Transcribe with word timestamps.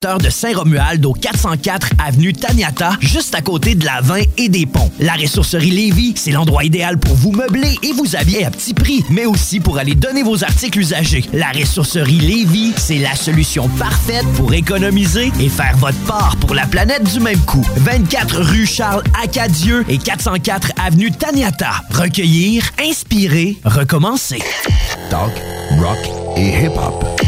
de 0.00 0.30
Saint-Romuald 0.30 1.04
au 1.04 1.12
404 1.12 1.90
avenue 2.02 2.32
Taniata, 2.32 2.92
juste 3.00 3.34
à 3.34 3.42
côté 3.42 3.74
de 3.74 3.84
la 3.84 4.00
20 4.00 4.22
et 4.38 4.48
des 4.48 4.64
ponts. 4.64 4.90
La 4.98 5.12
ressourcerie 5.12 5.70
Lévis, 5.70 6.14
c'est 6.16 6.30
l'endroit 6.30 6.64
idéal 6.64 6.96
pour 6.96 7.14
vous 7.14 7.32
meubler 7.32 7.76
et 7.82 7.92
vous 7.92 8.16
habiller 8.16 8.46
à 8.46 8.50
petit 8.50 8.72
prix, 8.72 9.04
mais 9.10 9.26
aussi 9.26 9.60
pour 9.60 9.76
aller 9.76 9.94
donner 9.94 10.22
vos 10.22 10.42
articles 10.42 10.78
usagés. 10.78 11.26
La 11.34 11.50
ressourcerie 11.50 12.18
Lévis, 12.18 12.72
c'est 12.78 12.96
la 12.96 13.14
solution 13.14 13.68
parfaite 13.78 14.24
pour 14.36 14.54
économiser 14.54 15.32
et 15.38 15.50
faire 15.50 15.76
votre 15.76 16.02
part 16.06 16.34
pour 16.36 16.54
la 16.54 16.66
planète 16.66 17.04
du 17.12 17.20
même 17.20 17.40
coup. 17.40 17.66
24 17.76 18.40
rue 18.40 18.64
Charles 18.64 19.04
Acadieux 19.22 19.84
et 19.86 19.98
404 19.98 20.72
avenue 20.82 21.10
Taniata. 21.10 21.72
Recueillir, 21.90 22.64
inspirer, 22.82 23.58
recommencer. 23.66 24.38
Talk, 25.10 25.32
rock 25.78 25.98
et 26.38 26.64
hip-hop. 26.64 27.19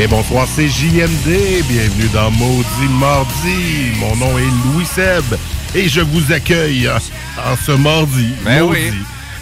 Et 0.00 0.06
bonsoir, 0.06 0.46
c'est 0.46 0.68
JMD. 0.68 1.64
Bienvenue 1.68 2.08
dans 2.14 2.30
Maudit 2.30 2.88
Mardi. 3.00 3.98
Mon 3.98 4.14
nom 4.14 4.38
est 4.38 4.72
Louis 4.72 4.86
Seb 4.86 5.24
et 5.74 5.88
je 5.88 6.00
vous 6.00 6.32
accueille 6.32 6.88
en 6.88 7.56
ce 7.56 7.72
mardi. 7.72 8.28
Ben 8.44 8.60
maudit, 8.62 8.90
oui. 8.90 8.98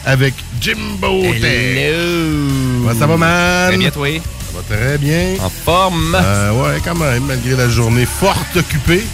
Avec 0.06 0.32
Jimbo. 0.58 1.24
Hello. 1.24 2.90
ça 2.98 3.06
va, 3.06 3.18
man? 3.18 3.68
Très 3.68 3.76
bien, 3.76 3.90
toi? 3.90 4.08
Ça 4.08 4.56
va 4.56 4.76
très 4.76 4.96
bien. 4.96 5.34
En 5.42 5.50
forme. 5.50 6.16
Euh, 6.18 6.52
ouais, 6.52 6.80
quand 6.82 6.94
même, 6.94 7.24
malgré 7.24 7.54
la 7.54 7.68
journée 7.68 8.06
forte 8.06 8.56
occupée. 8.56 9.04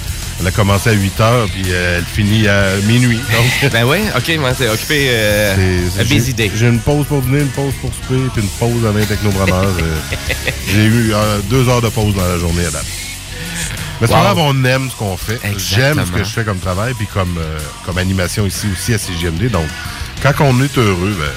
Elle 0.42 0.48
a 0.48 0.50
commencé 0.50 0.90
à 0.90 0.92
8 0.92 1.20
heures, 1.20 1.46
puis 1.48 1.62
euh, 1.68 1.98
elle 1.98 2.04
finit 2.04 2.48
à 2.48 2.74
minuit. 2.88 3.16
Donc, 3.18 3.70
ben 3.72 3.84
oui, 3.84 3.98
ok, 4.16 4.36
moi, 4.40 4.52
t'es 4.54 4.68
occupé 4.68 5.06
euh, 5.10 5.54
c'est- 5.94 6.00
à 6.00 6.04
j'ai- 6.04 6.14
des 6.16 6.30
idées. 6.30 6.50
J'ai 6.54 6.66
une 6.66 6.80
pause 6.80 7.06
pour 7.06 7.22
dîner, 7.22 7.40
une 7.42 7.48
pause 7.50 7.72
pour 7.80 7.90
souper, 7.94 8.20
puis 8.34 8.42
une 8.42 8.48
pause 8.48 8.84
avec 8.86 9.06
Technopreneur. 9.08 9.62
Euh, 9.64 9.96
J'ai 10.72 10.84
eu 10.84 11.12
euh, 11.14 11.38
deux 11.48 11.68
heures 11.68 11.80
de 11.80 11.88
pause 11.90 12.14
dans 12.16 12.26
la 12.26 12.38
journée 12.38 12.64
à 12.66 12.70
date. 12.72 12.84
Mais 14.00 14.08
c'est 14.08 14.12
pas 14.14 14.18
Wow. 14.18 14.34
grave, 14.34 14.38
on 14.38 14.64
aime 14.64 14.90
ce 14.90 14.96
qu'on 14.96 15.16
fait. 15.16 15.38
J'aime 15.58 16.04
ce 16.04 16.10
que 16.10 16.24
je 16.24 16.30
fais 16.30 16.42
comme 16.44 16.58
travail, 16.58 16.92
puis 16.94 17.06
comme, 17.06 17.36
euh, 17.38 17.58
comme 17.86 17.98
animation 17.98 18.44
ici 18.44 18.66
aussi 18.72 18.94
à 18.94 18.98
CGMD. 18.98 19.48
Donc, 19.48 19.66
quand 20.22 20.32
on 20.40 20.60
est 20.60 20.76
heureux, 20.76 21.16
ben, 21.16 21.30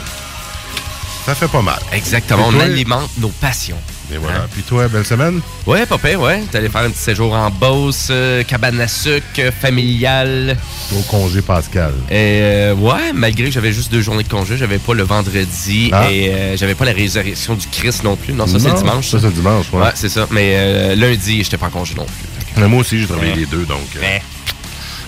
ça 1.25 1.35
fait 1.35 1.47
pas 1.47 1.61
mal. 1.61 1.79
Exactement, 1.91 2.47
on 2.47 2.51
toi? 2.51 2.63
alimente 2.63 3.09
nos 3.17 3.29
passions. 3.29 3.77
Et 4.13 4.17
voilà. 4.17 4.41
Hein? 4.41 4.47
Puis 4.53 4.61
toi, 4.61 4.87
belle 4.87 5.05
semaine? 5.05 5.41
Ouais, 5.65 5.85
papa, 5.87 6.13
ouais. 6.15 6.43
T'es 6.51 6.59
allé 6.59 6.69
faire 6.69 6.81
un 6.81 6.91
petit 6.91 6.99
séjour 7.01 7.33
en 7.33 7.49
Beauce, 7.49 8.09
euh, 8.11 8.43
cabane 8.43 8.79
à 8.79 8.87
sucre, 8.87 9.23
euh, 9.39 9.51
familiale. 9.51 10.55
Au 10.95 11.01
congé 11.01 11.41
Pascal. 11.41 11.91
Et 12.11 12.13
euh, 12.41 12.75
ouais, 12.75 13.13
malgré 13.13 13.45
que 13.45 13.51
j'avais 13.51 13.71
juste 13.73 13.91
deux 13.91 14.01
journées 14.01 14.21
de 14.23 14.29
congé, 14.29 14.57
j'avais 14.57 14.77
pas 14.77 14.93
le 14.93 15.01
vendredi 15.03 15.89
Ah. 15.91 16.11
et 16.11 16.29
euh, 16.29 16.57
j'avais 16.57 16.75
pas 16.75 16.85
la 16.85 16.91
résurrection 16.93 17.55
du 17.55 17.65
Christ 17.67 18.03
non 18.03 18.15
plus. 18.15 18.33
Non, 18.33 18.45
ça 18.45 18.59
c'est 18.59 18.73
dimanche. 18.75 19.09
Ça, 19.09 19.17
c'est 19.19 19.33
dimanche, 19.33 19.65
ouais. 19.73 19.81
Ouais, 19.81 19.91
c'est 19.95 20.09
ça. 20.09 20.27
Mais 20.29 20.53
euh, 20.55 20.95
lundi, 20.95 21.43
j'étais 21.43 21.57
pas 21.57 21.65
en 21.67 21.71
congé 21.71 21.95
non 21.95 22.05
plus. 22.05 22.61
Mais 22.61 22.67
moi 22.67 22.81
aussi, 22.81 22.99
j'ai 23.01 23.07
travaillé 23.07 23.31
Ouais. 23.33 23.39
les 23.39 23.45
deux, 23.47 23.65
donc. 23.65 23.79
Mais, 23.99 24.21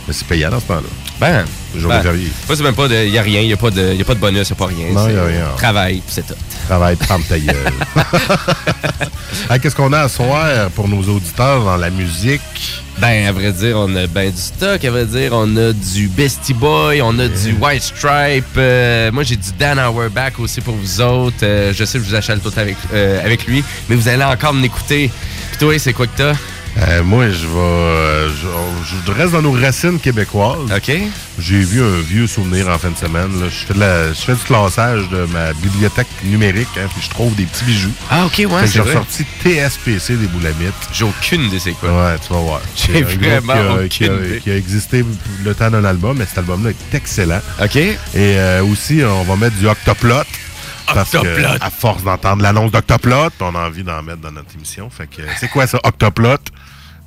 mais 0.07 0.13
c'est 0.13 0.27
payant 0.27 0.49
dans 0.49 0.59
ce 0.59 0.65
temps-là. 0.65 0.81
ben, 1.19 1.45
Jour 1.75 1.89
ben, 1.89 1.97
de 1.97 2.03
férié. 2.03 2.27
Moi, 2.47 2.55
c'est 2.57 2.63
même 2.63 2.75
pas 2.75 2.87
de. 2.87 3.05
Y 3.07 3.17
a 3.17 3.21
rien, 3.21 3.41
y 3.41 3.53
a 3.53 3.57
pas 3.57 3.69
de, 3.69 3.93
y 3.93 4.01
a 4.01 4.05
pas 4.05 4.15
de 4.15 4.19
bonus, 4.19 4.49
y 4.49 4.53
a 4.53 4.55
pas 4.55 4.65
rien. 4.67 4.87
Non, 4.93 5.07
y 5.09 5.15
a 5.17 5.23
rien. 5.25 5.45
Travail, 5.57 6.01
c'est 6.07 6.25
tout. 6.25 6.33
Travail, 6.67 6.95
prendre 6.95 7.25
ta 7.25 7.37
gueule. 7.37 7.55
Hey, 9.49 9.59
Qu'est-ce 9.59 9.75
qu'on 9.75 9.93
a 9.93 9.99
à 10.01 10.09
soir 10.09 10.69
pour 10.71 10.87
nos 10.87 11.01
auditeurs 11.03 11.63
dans 11.63 11.77
la 11.77 11.89
musique? 11.89 12.41
Ben, 12.97 13.27
à 13.27 13.31
vrai 13.31 13.51
dire, 13.53 13.77
on 13.77 13.95
a 13.95 14.07
ben 14.07 14.31
du 14.31 14.41
stock. 14.41 14.83
À 14.83 14.91
vrai 14.91 15.05
dire, 15.05 15.29
on 15.33 15.55
a 15.55 15.71
du 15.71 16.07
Bestie 16.09 16.53
Boy, 16.53 17.01
on 17.01 17.17
a 17.19 17.27
du 17.27 17.53
White 17.61 17.83
Stripe. 17.83 18.45
euh, 18.57 19.11
moi, 19.11 19.23
j'ai 19.23 19.35
du 19.35 19.49
Dan 19.59 19.77
Auerbach 19.79 20.33
aussi 20.39 20.59
pour 20.61 20.75
vous 20.75 21.01
autres. 21.01 21.37
Euh, 21.43 21.71
je 21.73 21.85
sais 21.85 21.99
que 21.99 22.03
je 22.03 22.09
vous 22.09 22.15
achète 22.15 22.41
tout 22.41 22.51
avec, 22.57 22.75
euh, 22.93 23.23
avec 23.23 23.45
lui, 23.45 23.63
mais 23.87 23.95
vous 23.95 24.07
allez 24.07 24.23
encore 24.23 24.53
m'écouter. 24.53 25.11
Puis 25.51 25.57
toi, 25.59 25.77
c'est 25.79 25.93
quoi 25.93 26.07
que 26.07 26.17
t'as? 26.17 26.33
Euh, 26.79 27.03
moi, 27.03 27.29
je 27.29 27.47
vais. 27.47 27.57
euh, 27.57 28.29
je, 28.29 28.95
je 29.07 29.11
reste 29.11 29.31
dans 29.31 29.41
nos 29.41 29.51
racines 29.51 29.99
québécoises. 29.99 30.71
OK? 30.75 30.91
J'ai 31.39 31.59
vu 31.59 31.81
un 31.81 32.01
vieux 32.01 32.27
souvenir 32.27 32.67
en 32.67 32.77
fin 32.77 32.91
de 32.91 32.97
semaine. 32.97 33.39
là. 33.41 33.47
Je, 33.49 33.65
fais 33.65 33.73
de 33.73 33.79
la- 33.79 34.09
je 34.09 34.19
fais 34.19 34.33
du 34.33 34.41
classage 34.41 35.09
de 35.09 35.25
ma 35.33 35.53
bibliothèque 35.53 36.07
numérique, 36.23 36.67
hein, 36.77 36.87
puis 36.93 37.03
je 37.03 37.09
trouve 37.09 37.33
des 37.35 37.45
petits 37.45 37.63
bijoux. 37.65 37.91
Ah, 38.11 38.25
OK, 38.27 38.37
ouais, 38.47 38.67
j'ai 38.67 38.81
ressorti 38.81 39.25
TSPC 39.43 40.17
des 40.17 40.27
boulamites. 40.27 40.73
J'ai 40.93 41.05
aucune 41.05 41.41
idée 41.45 41.59
c'est 41.59 41.71
quoi. 41.71 41.89
Ouais, 41.89 42.15
tu 42.25 42.31
vas 42.33 42.39
voir. 42.39 42.61
J'ai 42.75 43.01
vraiment 43.01 43.53
qui 43.53 43.59
a, 43.59 43.73
aucune 43.73 43.87
qui, 43.89 44.03
a, 44.03 44.13
idée. 44.13 44.39
qui 44.43 44.51
a 44.51 44.55
existé 44.55 45.03
le 45.43 45.55
temps 45.55 45.71
d'un 45.71 45.83
album, 45.85 46.17
mais 46.19 46.25
cet 46.27 46.37
album-là 46.39 46.69
est 46.71 46.95
excellent. 46.95 47.41
OK? 47.63 47.75
Et 47.75 47.97
euh, 48.15 48.63
aussi, 48.63 49.01
on 49.03 49.23
va 49.23 49.35
mettre 49.35 49.55
du 49.57 49.67
Octoplot. 49.67 50.23
Parce 50.93 51.11
que, 51.11 51.63
à 51.63 51.69
force 51.69 52.03
d'entendre 52.03 52.41
l'annonce 52.43 52.71
d'Octoplot, 52.71 53.29
on 53.41 53.55
a 53.55 53.67
envie 53.67 53.83
d'en 53.83 54.01
mettre 54.01 54.19
dans 54.21 54.31
notre 54.31 54.53
émission. 54.55 54.89
Fait 54.89 55.07
que, 55.07 55.21
c'est 55.39 55.49
quoi 55.49 55.67
ça, 55.67 55.79
Octoplot? 55.83 56.29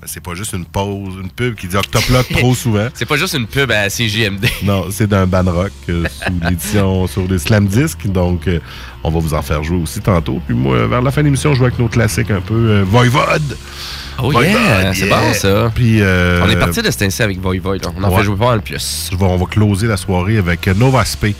Ben, 0.01 0.07
C'est 0.07 0.23
pas 0.23 0.35
juste 0.35 0.55
une 0.55 0.65
pause, 0.65 1.15
une 1.23 1.31
pub 1.31 1.55
qui 1.57 1.67
dit 1.67 1.77
Octoplot 1.77 2.23
trop 2.23 2.55
souvent. 2.55 2.89
C'est 2.95 3.05
pas 3.07 3.17
juste 3.17 3.35
une 3.35 3.47
pub 3.47 3.71
à 3.71 3.89
CJMD. 3.89 4.47
Non, 4.63 4.87
c'est 4.91 5.07
d'un 5.07 5.27
ban 5.27 5.45
rock 5.45 5.73
euh, 5.89 6.05
sous 6.27 6.33
l'édition 6.49 7.07
sur 7.07 7.27
des 7.29 7.39
slam 7.39 7.67
discs. 7.67 8.07
Donc, 8.07 8.47
euh, 8.49 8.61
on 9.05 9.11
va 9.11 9.19
vous 9.19 9.35
en 9.35 9.43
faire 9.43 9.63
jouer 9.63 9.79
aussi 9.79 10.01
tantôt. 10.01 10.41
Puis 10.47 10.55
moi, 10.55 10.87
vers 10.87 11.03
la 11.03 11.11
fin 11.11 11.21
de 11.23 11.27
l'émission, 11.27 11.53
je 11.53 11.59
joue 11.59 11.65
avec 11.65 11.79
nos 11.79 11.89
classiques 11.89 12.31
un 12.31 12.41
peu. 12.41 12.55
Euh, 12.55 12.85
Voivode. 12.87 13.57
Oh 14.19 14.31
Voivode, 14.31 14.51
yeah, 14.53 14.93
c'est 14.95 15.07
yeah. 15.07 15.19
bon 15.21 15.35
ça. 15.35 15.73
Puis, 15.75 16.01
euh, 16.03 16.41
On 16.45 16.49
est 16.51 16.57
parti 16.57 16.81
de 16.83 16.89
ainsi 16.89 17.23
avec 17.23 17.39
Voivod. 17.41 17.83
là. 17.83 17.91
On 17.97 18.03
en 18.05 18.11
ouais. 18.11 18.17
fait 18.19 18.25
jouer 18.25 18.37
pas 18.37 18.47
mal 18.51 18.63
plus. 18.63 19.09
je 19.13 19.17
vais- 19.17 19.25
on 19.25 19.37
va 19.37 19.47
closer 19.47 19.87
la 19.87 19.97
soirée 19.97 20.37
avec 20.39 20.67
euh, 20.69 20.75
Nova 20.75 21.05
Spé, 21.05 21.35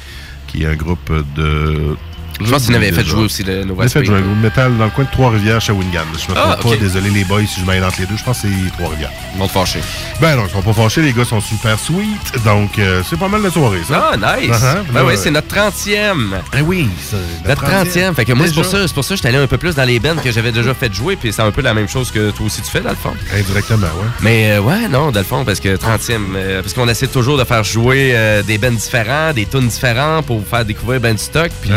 qui 0.47 0.63
est 0.65 0.67
un 0.67 0.77
groupe 0.77 1.11
de. 1.37 1.97
Je 2.45 2.51
pense 2.51 2.67
qu'il 2.67 2.75
avait 2.75 2.93
fait 2.93 3.05
jouer 3.05 3.25
aussi 3.25 3.43
le 3.43 3.65
Nova 3.65 3.85
a 3.85 3.89
fait 3.89 4.01
Spring. 4.01 4.07
jouer 4.07 4.21
de 4.21 4.41
métal 4.41 4.77
dans 4.77 4.85
le 4.85 4.91
coin 4.91 5.05
de 5.05 5.11
Trois-Rivières, 5.11 5.61
Shawinigan. 5.61 6.01
Je 6.15 6.33
me 6.33 6.39
Ah, 6.39 6.57
trompe 6.59 6.63
pas, 6.63 6.69
ok. 6.77 6.81
désolé 6.81 7.11
les 7.11 7.25
boys 7.25 7.41
si 7.47 7.61
je 7.61 7.67
mets 7.67 7.83
entre 7.83 8.01
les 8.01 8.07
deux. 8.07 8.17
Je 8.17 8.25
pense 8.25 8.41
que 8.41 8.49
c'est 8.49 8.73
Trois-Rivières. 8.73 9.11
Ils 9.35 9.39
vont 9.41 9.47
te 9.47 9.53
fâcher. 9.53 9.81
Ben 10.21 10.37
non, 10.37 10.45
ils 10.49 10.51
sont 10.53 10.63
pas 10.63 10.73
fâchés, 10.73 11.03
les 11.03 11.13
gars 11.13 11.25
sont 11.25 11.41
super 11.41 11.79
sweet. 11.79 12.45
Donc, 12.45 12.79
euh, 12.79 13.03
c'est 13.09 13.19
pas 13.19 13.29
mal 13.29 13.43
la 13.43 13.51
soirée, 13.51 13.81
ça. 13.89 14.11
Ah, 14.13 14.17
nice! 14.17 14.51
Uh-huh. 14.51 14.93
Ben 14.93 15.01
Ouais. 15.05 15.13
oui, 15.15 15.19
c'est 15.23 15.31
notre 15.31 15.49
30e. 15.49 16.31
Ben 16.53 16.63
oui, 16.67 16.89
ça, 17.11 17.17
Notre 17.47 17.65
30e. 17.65 18.15
Fait 18.15 18.25
que 18.25 18.33
moi, 18.33 18.47
c'est 18.47 18.55
pour 18.55 18.65
ça, 18.65 18.87
c'est 18.87 18.95
pour 18.95 19.05
ça 19.05 19.11
que 19.11 19.17
j'étais 19.17 19.29
allé 19.29 19.39
un 19.39 19.47
peu 19.47 19.59
plus 19.59 19.75
dans 19.75 19.85
les 19.85 19.99
bands 19.99 20.17
que 20.23 20.31
j'avais 20.31 20.53
déjà 20.53 20.75
fait 20.75 20.93
jouer, 20.93 21.17
puis 21.17 21.33
c'est 21.33 21.43
un 21.43 21.51
peu 21.51 21.63
la 21.63 21.75
même 21.75 21.89
chose 21.89 22.11
que 22.11 22.31
toi 22.31 22.47
aussi 22.47 22.61
tu 22.63 22.71
fais, 22.71 22.81
dans 22.81 22.91
le 22.91 22.97
fond. 22.97 23.13
Indirectement, 23.35 23.87
ouais. 23.87 24.09
Mais 24.21 24.51
euh, 24.53 24.61
ouais, 24.61 24.89
non, 24.89 25.11
dans 25.11 25.21
le 25.21 25.25
fond, 25.27 25.45
parce 25.45 25.61
que 25.61 25.77
30e, 25.77 26.21
euh, 26.37 26.63
parce 26.63 26.75
qu'on 26.75 26.89
essaie 26.89 27.07
toujours 27.07 27.39
de 27.39 27.45
faire 27.45 27.65
jouer 27.65 28.15
des 28.47 28.59
bands 28.59 28.71
différents, 28.73 29.33
des 29.33 29.47
tunes 29.47 29.69
différents 29.69 30.23
pour 30.23 30.39
vous 30.41 30.47
faire 30.47 30.65
découvrir 30.65 31.01
ben 31.01 31.15
du 31.15 31.23
stock, 31.23 31.51
puis 31.63 31.71
là... 31.71 31.77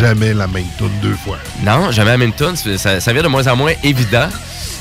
Jamais 0.00 0.34
la 0.34 0.46
même 0.46 0.66
tune 0.78 0.90
deux 1.02 1.16
fois. 1.24 1.38
Non, 1.62 1.90
jamais 1.92 2.10
la 2.10 2.18
même 2.18 2.32
tune. 2.32 2.56
Ça, 2.78 3.00
ça 3.00 3.12
vient 3.12 3.22
de 3.22 3.28
moins 3.28 3.46
en 3.46 3.56
moins 3.56 3.72
évident. 3.84 4.28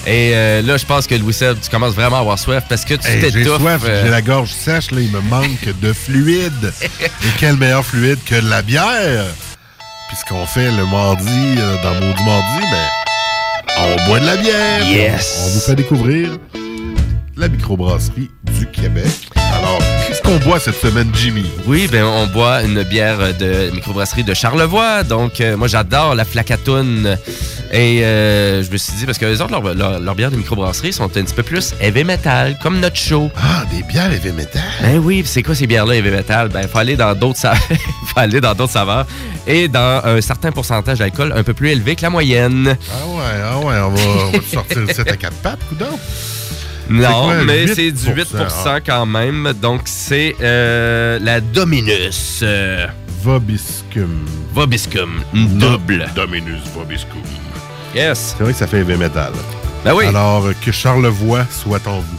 Et 0.07 0.31
euh, 0.33 0.61
là, 0.61 0.77
je 0.77 0.85
pense 0.85 1.07
que 1.07 1.15
Louis 1.15 1.33
Seb, 1.33 1.59
tu 1.61 1.69
commences 1.69 1.93
vraiment 1.93 2.17
à 2.17 2.19
avoir 2.21 2.39
soif 2.39 2.63
parce 2.69 2.85
que 2.85 2.93
tu 2.93 3.05
Hey, 3.07 3.19
j'ai 3.21 3.31
t'étouffes. 3.31 3.59
soif, 3.61 3.81
euh, 3.85 4.03
j'ai 4.05 4.09
la 4.09 4.21
gorge 4.21 4.49
sèche, 4.51 4.91
là, 4.91 5.01
il 5.01 5.11
me 5.11 5.19
manque 5.21 5.67
de 5.81 5.91
fluide. 5.93 6.71
Et 6.81 7.27
quel 7.37 7.57
meilleur 7.57 7.85
fluide 7.85 8.17
que 8.25 8.35
de 8.35 8.49
la 8.49 8.61
bière? 8.61 9.25
Puis 10.07 10.17
ce 10.17 10.25
qu'on 10.33 10.45
fait 10.47 10.71
le 10.71 10.85
mardi, 10.85 11.55
euh, 11.57 11.75
dans 11.83 11.93
Maudit 11.95 12.23
Mardi, 12.23 12.65
ben, 12.71 13.77
on 13.77 14.05
boit 14.07 14.19
de 14.21 14.25
la 14.25 14.37
bière. 14.37 14.87
Yes. 14.89 15.37
On, 15.43 15.47
on 15.47 15.53
vous 15.53 15.59
fait 15.59 15.75
découvrir 15.75 16.29
la 17.35 17.47
microbrasserie 17.49 18.31
du 18.43 18.65
Québec. 18.67 19.05
Qu'on 20.29 20.37
boit 20.37 20.59
cette 20.59 20.79
semaine, 20.79 21.09
Jimmy? 21.15 21.49
Oui, 21.65 21.89
ben 21.91 22.03
on 22.03 22.27
boit 22.27 22.61
une 22.61 22.83
bière 22.83 23.17
de 23.39 23.71
microbrasserie 23.73 24.23
de 24.23 24.35
Charlevoix. 24.35 25.01
Donc, 25.01 25.41
euh, 25.41 25.57
moi, 25.57 25.67
j'adore 25.67 26.13
la 26.13 26.23
flacatoune 26.23 27.17
Et 27.71 28.03
euh, 28.03 28.61
je 28.61 28.69
me 28.69 28.77
suis 28.77 28.93
dit, 28.93 29.07
parce 29.07 29.17
que 29.17 29.25
les 29.25 29.41
autres, 29.41 29.49
leurs 29.49 29.73
leur, 29.73 29.99
leur 29.99 30.13
bières 30.13 30.29
de 30.29 30.35
microbrasserie 30.35 30.93
sont 30.93 31.05
un 31.05 31.23
petit 31.23 31.33
peu 31.33 31.41
plus 31.41 31.73
heavy 31.81 32.03
metal, 32.03 32.59
comme 32.61 32.79
notre 32.79 32.95
show. 32.95 33.31
Ah, 33.35 33.63
des 33.73 33.81
bières 33.81 34.13
heavy 34.13 34.31
metal? 34.31 34.61
Ben 34.83 34.99
oui, 34.99 35.23
c'est 35.25 35.41
quoi 35.41 35.55
ces 35.55 35.65
bières-là 35.65 35.95
heavy 35.95 36.11
metal? 36.11 36.49
Ben, 36.49 36.61
il 36.61 36.67
faut 36.67 36.77
aller 36.77 36.95
dans 36.95 37.15
d'autres 37.15 37.39
saveurs. 37.39 37.59
faut 38.13 38.19
aller 38.19 38.39
dans 38.39 38.53
d'autres 38.53 38.73
saveurs. 38.73 39.07
Et 39.47 39.67
dans 39.67 40.01
un 40.05 40.21
certain 40.21 40.51
pourcentage 40.51 40.99
d'alcool 40.99 41.33
un 41.35 41.41
peu 41.41 41.55
plus 41.55 41.69
élevé 41.69 41.95
que 41.95 42.03
la 42.03 42.11
moyenne. 42.11 42.77
Ah 42.91 43.07
ouais, 43.07 43.23
ah 43.43 43.57
ouais, 43.57 43.75
on 43.79 43.89
va, 43.89 44.01
on 44.27 44.31
va 44.31 44.39
sortir 44.43 44.79
le 44.81 44.93
7 44.93 45.11
à 45.11 45.17
4 45.17 45.33
pattes. 45.37 45.59
Non, 46.89 47.25
quoi, 47.25 47.43
mais 47.43 47.65
8%, 47.65 47.73
c'est 47.75 47.91
du 47.91 48.11
8 48.13 48.35
ah. 48.65 48.79
quand 48.85 49.05
même. 49.05 49.53
Donc, 49.61 49.81
c'est 49.85 50.35
euh, 50.41 51.19
la 51.21 51.39
Dominus. 51.39 52.39
euh, 52.41 52.87
Vobiscum. 53.21 54.25
Vobiscum. 54.53 55.21
Double. 55.33 56.09
Dominus 56.15 56.61
Vobiscum. 56.73 57.21
Yes. 57.93 58.35
C'est 58.37 58.43
vrai 58.43 58.53
que 58.53 58.59
ça 58.59 58.67
fait 58.67 58.79
heavy 58.79 58.95
metal. 58.95 59.31
Ben 59.83 59.93
oui. 59.93 60.05
Alors, 60.05 60.45
euh, 60.45 60.53
que 60.65 60.71
Charlevoix 60.71 61.45
soit 61.51 61.85
en 61.87 61.99
vous. 61.99 62.17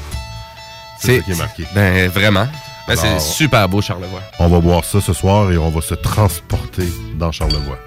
C'est 0.98 1.18
ça 1.18 1.22
qui 1.22 1.32
est 1.32 1.38
marqué. 1.38 1.64
Ben, 1.74 2.08
vraiment. 2.08 2.46
Ben, 2.86 2.96
c'est 2.96 3.20
super 3.20 3.68
beau, 3.68 3.80
Charlevoix. 3.80 4.22
On 4.38 4.48
va 4.48 4.60
boire 4.60 4.84
ça 4.84 5.00
ce 5.00 5.12
soir 5.12 5.50
et 5.52 5.58
on 5.58 5.70
va 5.70 5.80
se 5.80 5.94
transporter 5.94 6.88
dans 7.14 7.32
Charlevoix. 7.32 7.78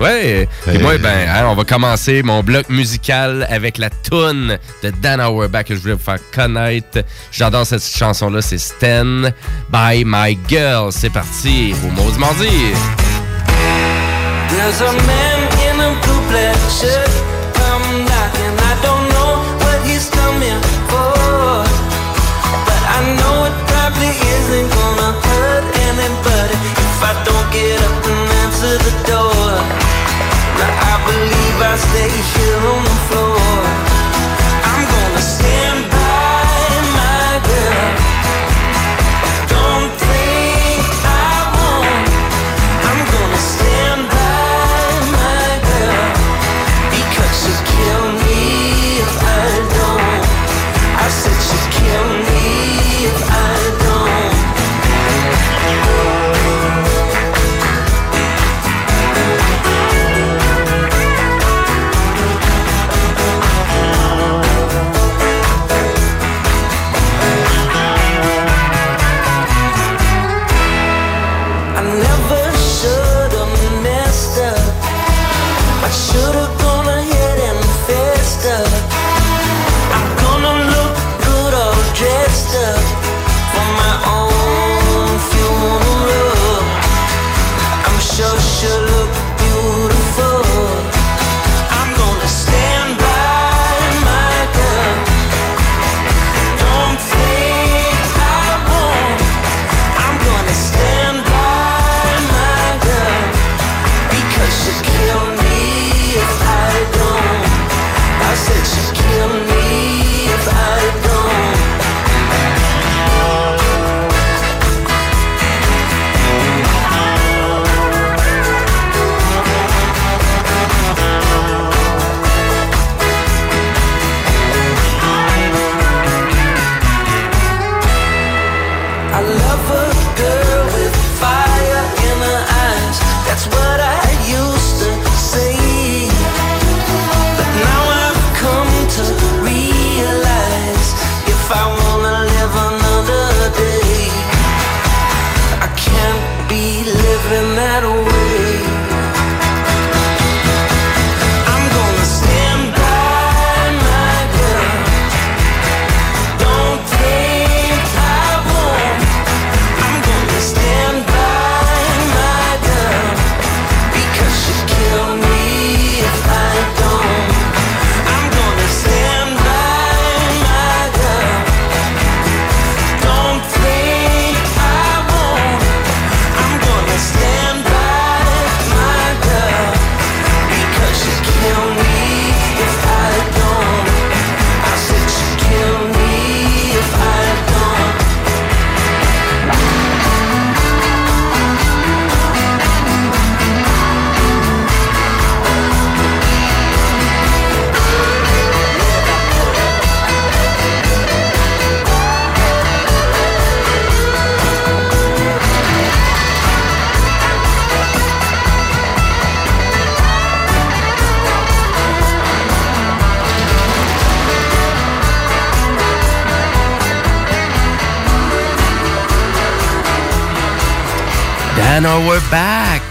Ouais. 0.00 0.48
Et 0.66 0.70
Euh, 0.70 0.80
moi, 0.80 0.98
ben, 0.98 1.28
hein, 1.28 1.44
on 1.46 1.54
va 1.54 1.64
commencer 1.64 2.22
mon 2.22 2.42
bloc 2.42 2.68
musical 2.68 3.46
avec 3.50 3.78
la 3.78 3.90
toune 3.90 4.58
de 4.82 4.90
Dan 5.02 5.20
Auerbach 5.20 5.64
que 5.64 5.74
je 5.74 5.80
voulais 5.80 5.94
vous 5.94 6.00
faire 6.02 6.18
connaître. 6.34 7.02
J'adore 7.30 7.66
cette 7.66 7.84
chanson-là, 7.84 8.42
c'est 8.42 8.58
Stand 8.58 9.32
by 9.70 10.04
My 10.04 10.38
Girl. 10.48 10.90
C'est 10.92 11.10
parti 11.10 11.74
au 11.84 11.90
Maudit 11.92 12.18
Mardi. 12.18 12.72
There's 14.48 14.80
a 14.82 14.92
man 14.92 15.48
in 15.66 15.80
a 15.80 15.90
blue 16.02 16.28
black 16.28 16.56
shirt 16.70 17.21
believe 31.92 32.12
I 32.12 32.22
stay 32.22 32.40
here 32.40 32.56
on 32.56 32.84
the 32.84 32.90
floor. 33.08 33.31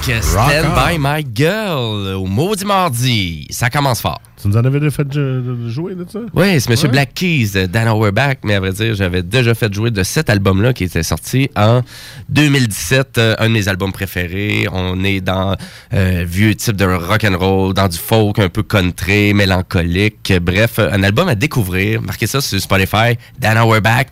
Stand 0.01 0.65
on. 0.65 0.75
by 0.75 0.97
My 0.97 1.23
Girl 1.33 2.15
au 2.15 2.25
Maudit 2.25 2.65
Mardi. 2.65 3.45
Ça 3.51 3.69
commence 3.69 4.01
fort. 4.01 4.19
Tu 4.41 4.47
nous 4.47 4.57
en 4.57 4.65
avais 4.65 4.79
déjà 4.79 4.89
fait 4.91 5.07
jouer 5.67 5.93
de 5.93 6.05
ça? 6.11 6.19
Oui, 6.33 6.59
c'est 6.59 6.69
Monsieur 6.71 6.87
Ouais. 6.87 6.93
Black 6.93 7.13
Keys, 7.13 7.51
de 7.53 7.65
Dan 7.67 7.87
Auerbach, 7.87 8.37
mais 8.43 8.55
à 8.55 8.59
vrai 8.59 8.71
dire, 8.71 8.95
j'avais 8.95 9.21
déjà 9.21 9.53
fait 9.53 9.71
jouer 9.71 9.91
de 9.91 10.01
cet 10.01 10.31
album-là 10.31 10.73
qui 10.73 10.85
était 10.85 11.03
sorti 11.03 11.51
en 11.55 11.81
2017, 12.29 13.17
euh, 13.19 13.35
un 13.37 13.47
de 13.49 13.53
mes 13.53 13.67
albums 13.67 13.91
préférés. 13.91 14.65
On 14.73 15.03
est 15.03 15.21
dans 15.21 15.55
euh, 15.93 16.25
vieux 16.27 16.55
type 16.55 16.75
de 16.77 16.85
rock 16.85 17.23
and 17.23 17.37
roll, 17.37 17.73
dans 17.75 17.87
du 17.87 17.97
folk 17.97 18.39
un 18.39 18.49
peu 18.49 18.63
country, 18.63 19.35
mélancolique. 19.35 20.33
Bref, 20.41 20.79
un 20.79 21.03
album 21.03 21.27
à 21.29 21.35
découvrir. 21.35 22.01
Marquez 22.01 22.25
ça 22.25 22.41
sur 22.41 22.59
Spotify, 22.59 23.17
Dan 23.37 23.59
Auerbach. 23.59 24.05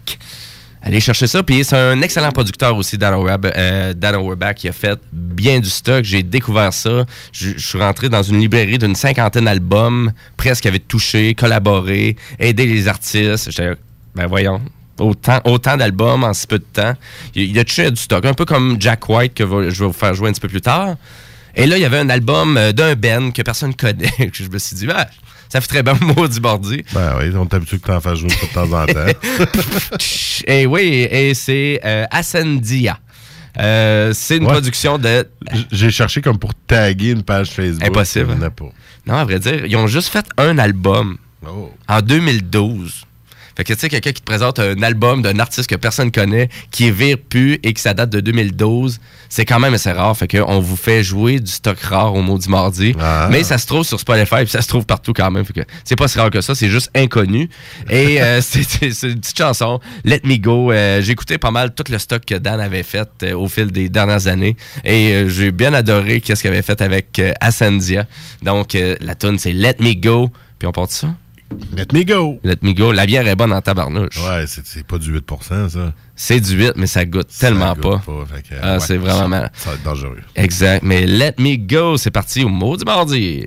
Allez 0.82 1.00
chercher 1.00 1.28
ça. 1.28 1.44
Puis 1.44 1.64
c'est 1.64 1.76
un 1.76 2.02
excellent 2.02 2.32
producteur 2.32 2.76
aussi, 2.78 2.98
Dan, 2.98 3.14
Auerbach, 3.14 3.52
euh, 3.56 4.54
qui 4.56 4.70
a 4.70 4.72
fait 4.72 5.00
bien 5.12 5.60
du 5.60 5.70
stock. 5.70 6.04
J'ai 6.04 6.24
découvert 6.24 6.74
ça. 6.74 7.06
Je 7.32 7.58
suis 7.58 7.78
rentré 7.78 8.10
dans 8.10 8.24
une 8.24 8.40
librairie 8.40 8.78
d'une 8.78 8.96
cinquantaine 8.96 9.46
d'albums, 9.46 10.12
presque 10.38 10.66
avait 10.66 10.80
touché, 10.80 11.36
collaboré, 11.36 12.16
aidé 12.40 12.66
les 12.66 12.88
artistes. 12.88 13.52
J'étais, 13.52 13.74
ben 14.16 14.28
voyons. 14.28 14.62
Autant, 15.00 15.78
d'albums 15.78 16.24
en 16.24 16.34
si 16.34 16.46
peu 16.46 16.60
de 16.60 16.66
temps. 16.74 16.94
Il, 17.34 17.58
a 17.58 17.64
touché 17.64 17.90
du 17.90 18.02
stock. 18.02 18.26
Un 18.26 18.34
peu 18.34 18.46
comme 18.46 18.78
Jack 18.80 19.08
White, 19.08 19.34
que 19.34 19.44
je 19.44 19.80
vais 19.80 19.88
vous 19.88 19.94
faire 19.94 20.14
jouer 20.14 20.30
un 20.30 20.34
petit 20.34 20.42
peu 20.42 20.50
plus 20.50 20.62
tard. 20.62 20.96
Et 21.56 21.66
là, 21.66 21.78
il 21.78 21.82
y 21.82 21.86
avait 21.86 22.00
un 22.00 22.10
album 22.10 22.58
euh, 22.58 22.72
d'un 22.72 22.96
Ben 22.96 23.32
que 23.32 23.42
personne 23.42 23.74
connaît. 23.76 24.12
je 24.34 24.50
me 24.50 24.58
suis 24.58 24.76
dit, 24.76 24.88
ben, 24.88 25.06
ça 25.50 25.60
fait 25.62 25.68
très 25.68 25.84
bien 25.84 25.96
mot 26.02 26.28
du 26.28 26.40
bordi. 26.40 26.84
Ben 26.94 27.16
oui, 27.20 27.32
on 27.36 27.46
est 27.46 27.54
habitué 27.54 27.80
que 27.80 27.88
t'en 27.88 28.00
fasses 28.00 28.20
jouer 28.20 28.30
de 28.30 28.54
temps 28.54 28.72
en 28.72 28.86
temps. 28.86 29.98
Et 30.48 30.66
oui, 30.66 31.08
et 31.10 31.34
c'est 31.34 31.80
euh, 31.84 32.06
Ascendia. 32.12 32.98
Euh, 33.60 34.14
c'est 34.14 34.38
une 34.38 34.46
Ouais. 34.46 34.52
production 34.54 34.98
de. 34.98 35.28
J'ai 35.72 35.90
cherché 35.92 36.22
comme 36.22 36.38
pour 36.38 36.54
taguer 36.68 37.12
une 37.12 37.24
page 37.24 37.50
Facebook. 37.50 37.86
Impossible. 37.88 38.38
Pas. 38.52 38.66
Non, 39.08 39.16
à 39.16 39.26
vrai 39.26 39.40
dire, 39.40 39.66
ils 39.66 39.76
ont 39.76 39.88
juste 39.88 40.10
fait 40.10 40.26
un 40.38 40.58
album 40.60 41.18
Oh. 41.46 41.72
en 41.88 42.02
2012. 42.02 43.06
Fait 43.60 43.66
que 43.66 43.74
tu 43.74 43.80
sais, 43.82 43.90
quelqu'un 43.90 44.14
qui 44.14 44.22
te 44.22 44.26
présente 44.26 44.58
un 44.60 44.82
album 44.84 45.22
d'un 45.22 45.38
artiste 45.38 45.70
que 45.70 45.76
personne 45.76 46.14
connaît, 46.14 46.48
qui 46.72 46.88
est 46.88 46.92
vire 46.92 47.18
plus 47.18 47.60
et 47.62 47.74
que 47.74 47.82
ça 47.82 47.94
date 47.94 48.10
de 48.10 48.22
2012, 48.22 49.02
c'est 49.28 49.44
quand 49.44 49.60
même 49.60 49.74
assez 49.74 49.92
rare. 49.92 50.16
Fait 50.16 50.30
qu'on 50.30 50.62
vous 50.62 50.78
fait 50.78 51.04
jouer 51.04 51.42
du 51.42 51.52
stock 51.52 51.78
rare 51.82 52.16
au 52.16 52.22
Maudit 52.22 52.48
Mardi. 52.50 52.96
Ah. 53.02 53.28
Mais 53.30 53.44
ça 53.44 53.58
se 53.58 53.68
trouve 53.68 53.84
sur 53.84 54.00
Spotify 54.00 54.38
puis 54.44 54.48
ça 54.48 54.62
se 54.62 54.70
trouve 54.70 54.86
partout 54.86 55.12
quand 55.12 55.30
même. 55.30 55.44
Fait 55.44 55.52
que 55.52 55.60
c'est 55.84 55.98
pas 55.98 56.08
si 56.08 56.18
rare 56.18 56.30
que 56.30 56.40
ça, 56.40 56.56
c'est 56.56 56.70
juste 56.70 56.90
inconnu. 56.96 57.50
Et 57.90 58.22
euh, 58.22 58.40
c'est 58.42 58.64
c'est- 58.64 58.92
c'est 58.94 59.10
une 59.10 59.20
petite 59.20 59.38
chanson, 59.38 59.82
Let 60.06 60.22
Me 60.24 60.38
Go. 60.38 60.72
Euh, 60.72 61.02
j'ai 61.02 61.12
écouté 61.12 61.38
pas 61.38 61.52
mal 61.52 61.74
tout 61.76 61.84
le 61.92 61.98
stock 62.00 62.24
que 62.24 62.36
Dan 62.36 62.62
avait 62.62 62.84
fait 62.84 63.10
euh, 63.24 63.34
au 63.34 63.50
fil 63.50 63.74
des 63.74 63.90
dernières 63.90 64.28
années. 64.28 64.56
Et 64.86 65.12
euh, 65.12 65.28
j'ai 65.28 65.52
bien 65.52 65.74
adoré 65.74 66.22
qu'est-ce 66.22 66.44
qu'il 66.44 66.52
avait 66.52 66.62
fait 66.62 66.82
avec 66.82 67.20
euh, 67.20 67.34
Ascendia. 67.42 68.06
Donc, 68.42 68.74
euh, 68.76 68.96
la 69.02 69.16
tune 69.16 69.38
c'est 69.38 69.52
Let 69.52 69.76
Me 69.82 69.96
Go. 69.96 70.30
Puis 70.60 70.66
on 70.66 70.72
part 70.72 70.88
de 70.88 70.94
ça? 70.94 71.14
Let 71.76 71.88
me 71.94 72.04
go. 72.06 72.40
Let 72.44 72.58
me 72.62 72.74
go. 72.74 72.92
La 72.92 73.06
bière 73.06 73.28
est 73.28 73.36
bonne 73.36 73.52
en 73.54 73.62
tabarnouche. 73.62 74.18
Ouais, 74.18 74.46
c'est 74.48 74.84
pas 74.86 74.98
du 74.98 75.12
8% 75.20 75.70
ça. 75.70 75.94
C'est 76.16 76.40
du 76.40 76.56
8, 76.58 76.74
mais 76.76 76.88
ça 76.88 77.06
goûte 77.06 77.30
tellement 77.40 77.74
goûte 77.74 77.82
pas. 77.84 78.02
que, 78.06 78.56
Ah, 78.62 78.80
c'est 78.80 78.98
vraiment 78.98 79.20
ça- 79.22 79.28
mal. 79.28 79.52
Ça 79.56 79.70
va 79.72 79.76
être 79.76 79.84
dangereux. 79.84 80.18
Exact. 80.36 80.84
Mais 80.84 81.06
Let 81.08 81.36
Me 81.40 81.56
Go, 81.58 81.98
c'est 81.98 82.12
parti 82.12 82.44
au 82.44 82.50
mot 82.50 82.78
du 82.78 82.86
mardi. 82.86 83.46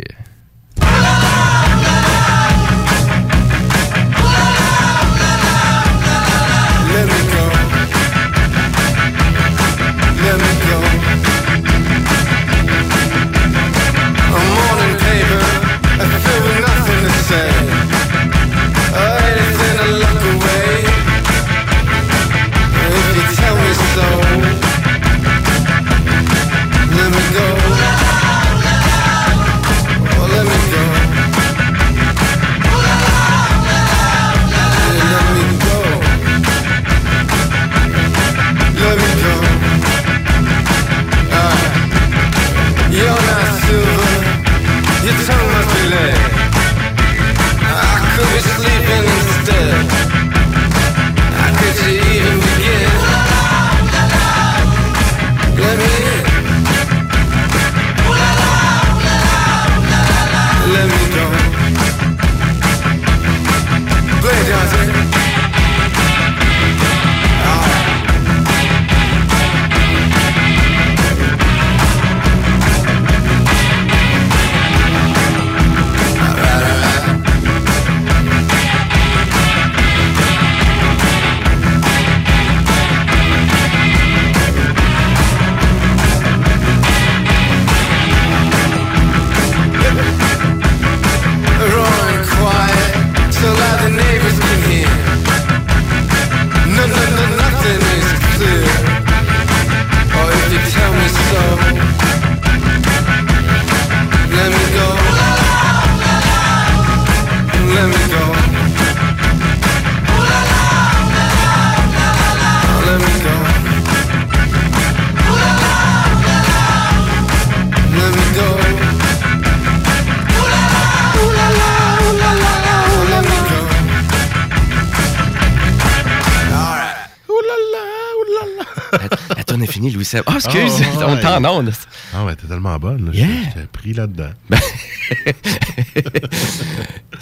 En 131.36 131.44
onde. 131.44 131.72
Ah 132.14 132.24
ouais, 132.24 132.36
t'es 132.36 132.46
tellement 132.46 132.78
bonne. 132.78 133.06
Là. 133.06 133.12
Yeah. 133.12 133.28
J'étais 133.44 133.66
pris 133.66 133.92
là-dedans. 133.92 134.30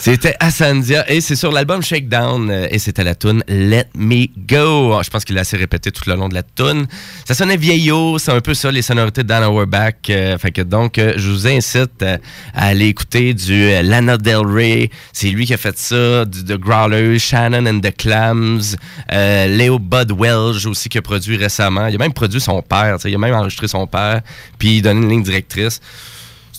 C'était 0.03 0.35
Ascendia 0.41 1.05
et 1.13 1.21
c'est 1.21 1.37
sur 1.37 1.53
l'album 1.53 1.83
Shakedown 1.83 2.49
euh, 2.51 2.67
et 2.71 2.79
c'était 2.79 3.05
la 3.05 3.15
tune 3.15 3.45
Let 3.49 3.89
Me 3.95 4.29
Go. 4.49 4.95
Ah, 4.95 5.03
Je 5.05 5.11
pense 5.11 5.27
qu'il 5.27 5.35
l'a 5.35 5.43
assez 5.43 5.59
répété 5.59 5.93
tout 5.93 6.05
le 6.07 6.15
long 6.15 6.31
de 6.31 6.35
la 6.35 6.43
tune. 6.43 6.87
Ça 7.27 7.35
sonnait 7.35 7.59
vieillot, 7.59 8.19
c'est 8.19 8.33
un 8.33 8.41
peu 8.41 8.55
ça 8.55 8.73
les 8.73 8.81
sonorités 8.81 9.25
de 9.25 9.29
Dan 9.29 9.45
Auerbach. 9.45 9.93
euh, 10.09 10.39
fait 10.39 10.53
que 10.53 10.63
donc 10.63 10.97
euh, 10.97 11.13
je 11.17 11.29
vous 11.31 11.47
incite 11.47 12.01
euh, 12.01 12.17
à 12.55 12.69
aller 12.69 12.87
écouter 12.87 13.35
du 13.35 13.69
Lana 13.83 14.17
Del 14.17 14.39
Rey. 14.47 14.89
C'est 15.13 15.29
lui 15.29 15.45
qui 15.45 15.53
a 15.53 15.59
fait 15.59 15.77
ça, 15.77 16.25
du 16.25 16.45
The 16.45 16.57
Growlers, 16.57 17.19
Shannon 17.19 17.67
and 17.67 17.81
the 17.81 17.95
Clams, 17.95 18.77
Léo 19.11 19.79
Bud 19.79 20.13
Welch 20.19 20.65
aussi 20.65 20.89
qui 20.89 20.97
a 20.97 21.03
produit 21.03 21.37
récemment. 21.37 21.89
Il 21.89 21.97
a 21.97 21.99
même 21.99 22.15
produit 22.15 22.41
son 22.41 22.63
père, 22.63 22.97
il 23.05 23.15
a 23.15 23.19
même 23.19 23.35
enregistré 23.35 23.69
son 23.69 23.87
père, 23.87 24.23
puis 24.59 24.77
il 24.79 24.83
donne 24.83 25.03
une 25.03 25.11
ligne 25.11 25.23
directrice 25.23 25.79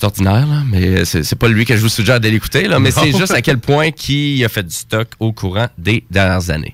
c'est 0.01 0.07
ordinaire, 0.07 0.47
là, 0.47 0.63
mais 0.67 1.05
c'est 1.05 1.35
pas 1.35 1.47
lui 1.47 1.63
que 1.63 1.75
je 1.75 1.81
vous 1.81 1.89
suggère 1.89 2.19
d'aller 2.19 2.37
écouter, 2.37 2.67
là, 2.67 2.79
mais 2.79 2.89
c'est 2.89 3.15
juste 3.15 3.33
à 3.33 3.41
quel 3.41 3.59
point 3.59 3.91
qui 3.91 4.43
a 4.43 4.49
fait 4.49 4.63
du 4.63 4.73
stock 4.73 5.09
au 5.19 5.31
courant 5.31 5.67
des 5.77 6.03
dernières 6.09 6.49
années. 6.49 6.73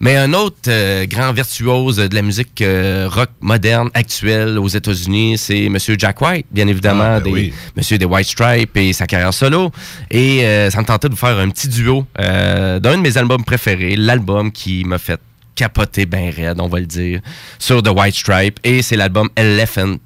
Mais 0.00 0.16
un 0.16 0.32
autre 0.34 0.56
euh, 0.68 1.06
grand 1.06 1.32
virtuose 1.32 1.96
de 1.96 2.14
la 2.14 2.20
musique 2.20 2.60
euh, 2.60 3.08
rock 3.10 3.30
moderne 3.40 3.90
actuelle 3.94 4.58
aux 4.58 4.68
États-Unis, 4.68 5.38
c'est 5.38 5.68
Monsieur 5.70 5.96
Jack 5.98 6.20
White, 6.20 6.46
bien 6.50 6.66
évidemment, 6.66 7.16
Ah, 7.16 7.20
ben 7.20 7.24
des, 7.24 7.30
oui. 7.30 7.52
Monsieur 7.76 7.96
des 7.96 8.04
White 8.04 8.26
Stripes 8.28 8.76
et 8.76 8.92
sa 8.92 9.06
carrière 9.06 9.32
solo. 9.32 9.70
Et 10.10 10.44
euh, 10.44 10.70
ça 10.70 10.80
me 10.80 10.84
tentait 10.84 11.08
de 11.08 11.14
vous 11.14 11.18
faire 11.20 11.38
un 11.38 11.48
petit 11.48 11.68
duo 11.68 12.06
d'un 12.18 12.78
de 12.80 13.00
mes 13.00 13.16
albums 13.16 13.42
préférés, 13.44 13.96
l'album 13.96 14.52
qui 14.52 14.84
m'a 14.84 14.98
fait 14.98 15.20
capoter 15.54 16.04
ben 16.04 16.30
raide, 16.30 16.60
on 16.60 16.68
va 16.68 16.80
le 16.80 16.86
dire, 16.86 17.20
sur 17.58 17.82
The 17.82 17.88
White 17.88 18.14
Stripe. 18.14 18.60
Et 18.64 18.82
c'est 18.82 18.96
l'album 18.96 19.30
Elephant 19.34 19.96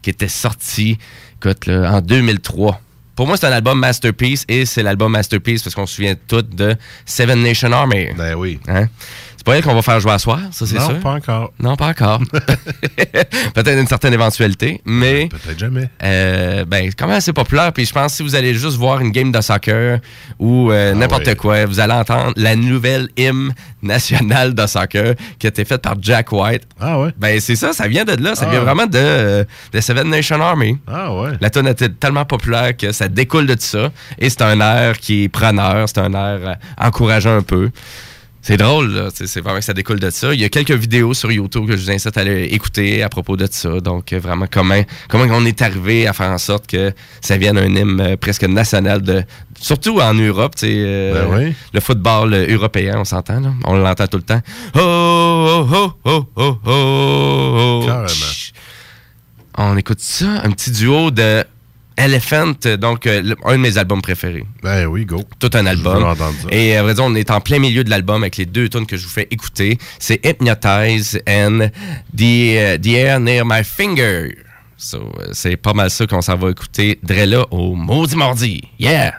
qui 0.00 0.10
était 0.10 0.28
sorti, 0.28 0.96
écoute, 1.40 1.66
là, 1.66 1.92
en 1.92 2.00
2003. 2.00 2.80
Pour 3.16 3.26
moi, 3.26 3.36
c'est 3.36 3.46
un 3.46 3.52
album 3.52 3.78
masterpiece 3.78 4.44
et 4.48 4.64
c'est 4.66 4.82
l'album 4.82 5.12
masterpiece 5.12 5.62
parce 5.62 5.74
qu'on 5.74 5.86
se 5.86 5.96
souvient 5.96 6.14
tous 6.26 6.42
de 6.42 6.76
Seven 7.04 7.42
Nation 7.42 7.72
Army. 7.72 8.08
Ben 8.16 8.34
oui. 8.34 8.60
Hein? 8.68 8.88
C'est 9.40 9.46
pas 9.46 9.56
elle 9.56 9.64
qu'on 9.64 9.74
va 9.74 9.80
faire 9.80 9.98
jouer 10.00 10.12
à 10.12 10.18
soir, 10.18 10.38
ça 10.50 10.66
c'est 10.66 10.74
non, 10.76 10.86
sûr? 10.90 10.98
pas 11.00 11.12
encore. 11.14 11.50
Non, 11.58 11.74
pas 11.74 11.86
encore. 11.86 12.20
Peut-être 13.54 13.78
une 13.80 13.86
certaine 13.86 14.12
éventualité, 14.12 14.82
mais 14.84 15.28
Peut-être 15.30 15.58
jamais. 15.58 15.88
euh, 16.02 16.66
ben, 16.66 16.84
c'est 16.90 16.94
quand 16.94 17.06
même 17.06 17.16
assez 17.16 17.32
populaire. 17.32 17.72
Puis 17.72 17.86
je 17.86 17.92
pense 17.94 18.12
que 18.12 18.16
si 18.18 18.22
vous 18.22 18.34
allez 18.34 18.52
juste 18.52 18.76
voir 18.76 19.00
une 19.00 19.10
game 19.10 19.32
de 19.32 19.40
soccer 19.40 20.00
ou 20.38 20.70
euh, 20.70 20.92
n'importe 20.92 21.26
ouais. 21.26 21.36
quoi, 21.36 21.64
vous 21.64 21.80
allez 21.80 21.94
entendre 21.94 22.32
la 22.36 22.54
nouvelle 22.54 23.08
hymne 23.16 23.54
nationale 23.82 24.54
de 24.54 24.66
soccer 24.66 25.14
qui 25.38 25.46
a 25.46 25.48
été 25.48 25.64
faite 25.64 25.80
par 25.80 25.94
Jack 26.02 26.32
White. 26.32 26.64
Ah 26.78 27.00
ouais? 27.00 27.10
Ben, 27.16 27.40
c'est 27.40 27.56
ça, 27.56 27.72
ça 27.72 27.88
vient 27.88 28.04
de 28.04 28.22
là. 28.22 28.34
Ça 28.34 28.44
Ah. 28.46 28.50
vient 28.50 28.60
vraiment 28.60 28.84
de, 28.86 28.98
euh, 28.98 29.44
de 29.72 29.80
Seven 29.80 30.08
Nation 30.10 30.40
Army. 30.42 30.76
Ah 30.86 31.14
ouais. 31.14 31.30
La 31.40 31.48
tune 31.48 31.66
était 31.66 31.88
tellement 31.88 32.26
populaire 32.26 32.76
que 32.76 32.92
ça 32.92 33.08
découle 33.08 33.46
de 33.46 33.54
tout 33.54 33.60
ça. 33.62 33.90
Et 34.18 34.28
c'est 34.28 34.42
un 34.42 34.60
air 34.60 34.98
qui 34.98 35.24
est 35.24 35.28
preneur, 35.30 35.88
c'est 35.88 35.98
un 36.00 36.12
air 36.12 36.40
euh, 36.46 36.54
encourageant 36.78 37.36
un 37.38 37.42
peu. 37.42 37.70
C'est 38.42 38.56
drôle, 38.56 38.90
là. 38.92 39.08
C'est 39.12 39.40
vraiment 39.42 39.58
que 39.58 39.64
ça 39.64 39.74
découle 39.74 40.00
de 40.00 40.08
ça. 40.08 40.32
Il 40.32 40.40
y 40.40 40.44
a 40.44 40.48
quelques 40.48 40.70
vidéos 40.70 41.12
sur 41.12 41.30
YouTube 41.30 41.66
que 41.66 41.76
je 41.76 41.82
vous 41.82 41.90
incite 41.90 42.16
à 42.16 42.22
aller 42.22 42.44
écouter 42.44 43.02
à 43.02 43.10
propos 43.10 43.36
de 43.36 43.46
ça. 43.50 43.80
Donc, 43.80 44.12
euh, 44.14 44.18
vraiment, 44.18 44.46
comment, 44.50 44.80
comment 45.08 45.24
on 45.30 45.44
est 45.44 45.60
arrivé 45.60 46.06
à 46.06 46.14
faire 46.14 46.30
en 46.30 46.38
sorte 46.38 46.66
que 46.66 46.92
ça 47.20 47.36
vienne 47.36 47.58
un 47.58 47.66
hymne 47.66 48.00
euh, 48.00 48.16
presque 48.16 48.44
national, 48.44 49.02
de, 49.02 49.22
surtout 49.60 50.00
en 50.00 50.14
Europe. 50.14 50.54
euh, 50.64 51.28
Ben 51.28 51.36
oui. 51.48 51.54
Le 51.74 51.80
football 51.80 52.32
européen, 52.48 52.96
on 52.98 53.04
s'entend, 53.04 53.40
là. 53.40 53.52
On 53.66 53.76
l'entend 53.76 54.06
tout 54.06 54.16
le 54.16 54.22
temps. 54.22 54.40
Oh, 54.74 55.66
oh, 55.70 55.92
oh, 56.04 56.24
oh, 56.24 56.26
oh, 56.36 56.56
oh. 56.64 57.82
Carrément. 57.86 58.08
Chut. 58.08 58.54
On 59.58 59.76
écoute 59.76 60.00
ça, 60.00 60.40
un 60.44 60.50
petit 60.52 60.70
duo 60.70 61.10
de 61.10 61.44
Elephant, 62.00 62.54
donc 62.78 63.06
euh, 63.06 63.34
un 63.44 63.52
de 63.52 63.58
mes 63.58 63.76
albums 63.76 64.00
préférés. 64.00 64.44
Ben 64.62 64.86
oui, 64.86 65.04
go. 65.04 65.22
Tout 65.38 65.50
un 65.52 65.66
album. 65.66 66.02
ça. 66.16 66.30
Et 66.50 66.74
à 66.76 66.82
vrai 66.82 66.94
dire, 66.94 67.04
on 67.04 67.14
est 67.14 67.30
en 67.30 67.40
plein 67.40 67.58
milieu 67.58 67.84
de 67.84 67.90
l'album 67.90 68.22
avec 68.22 68.38
les 68.38 68.46
deux 68.46 68.70
tunes 68.70 68.86
que 68.86 68.96
je 68.96 69.04
vous 69.04 69.10
fais 69.10 69.28
écouter. 69.30 69.76
C'est 69.98 70.24
Hypnotize 70.24 71.20
and 71.28 71.68
The, 72.16 72.22
euh, 72.22 72.78
The 72.78 72.86
Air 72.88 73.20
Near 73.20 73.44
My 73.44 73.62
Finger. 73.64 74.34
So, 74.78 75.12
euh, 75.20 75.28
c'est 75.32 75.58
pas 75.58 75.74
mal 75.74 75.90
ça 75.90 76.06
qu'on 76.06 76.22
s'en 76.22 76.36
va 76.36 76.50
écouter 76.50 76.98
Drella 77.02 77.44
au 77.50 77.74
Maudit 77.74 78.16
Mardi. 78.16 78.62
Yeah! 78.78 79.12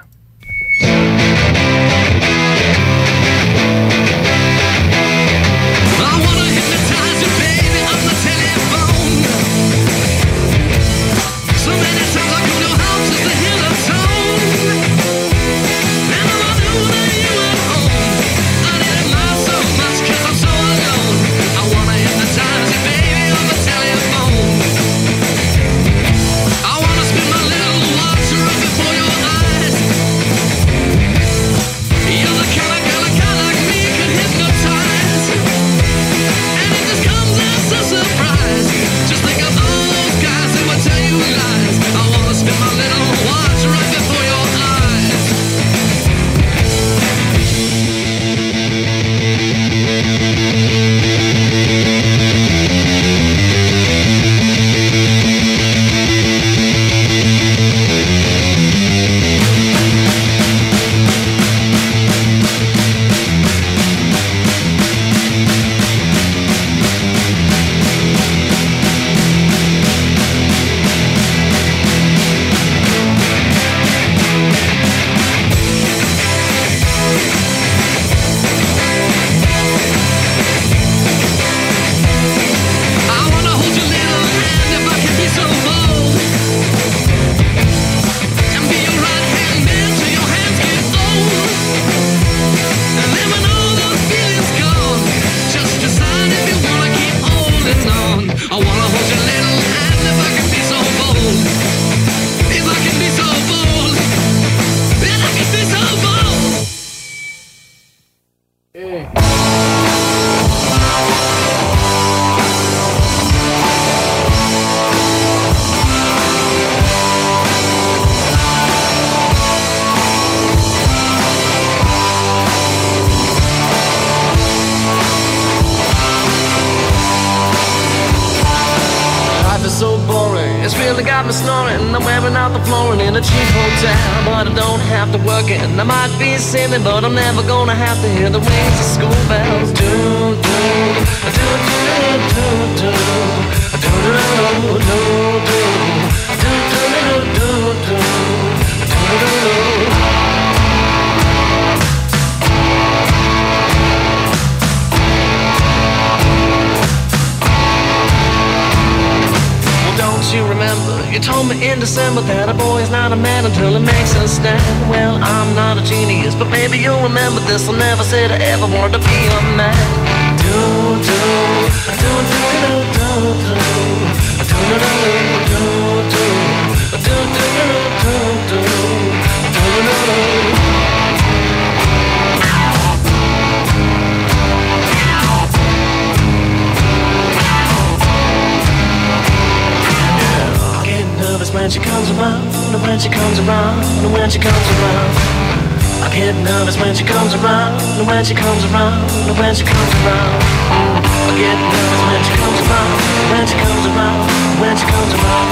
Get 196.31 196.44
nervous 196.44 196.77
when 196.79 196.96
she 196.96 197.03
comes 197.03 197.33
around, 197.35 197.75
when 198.07 198.24
she 198.24 198.33
comes 198.33 198.63
around, 198.72 199.03
when 199.37 199.53
she 199.53 199.63
comes 199.63 199.91
around. 200.00 200.39
I 200.72 201.35
get 201.35 201.59
nervous 201.59 202.01
when 202.07 202.22
she 202.24 202.33
comes 202.39 202.59
around, 202.63 202.96
when 203.31 203.44
she 203.48 203.57
comes 203.59 203.85
around, 203.91 204.20
when 204.61 204.75
she 204.77 204.85
comes 204.87 205.11
around. 205.11 205.48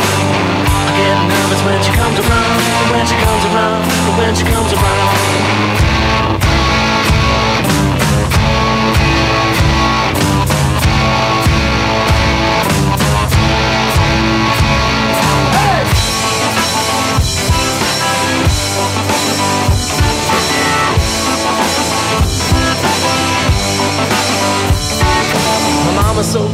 I 0.87 0.91
get 0.95 1.17
nervous 1.27 1.61
when 1.67 1.79
she 1.83 1.91
comes 1.91 2.17
around, 2.23 2.59
when 2.91 3.05
she 3.05 3.15
comes 3.19 3.43
around, 3.51 3.81
when 4.19 4.35
she 4.35 4.43
comes 4.47 4.71
around. 4.71 6.18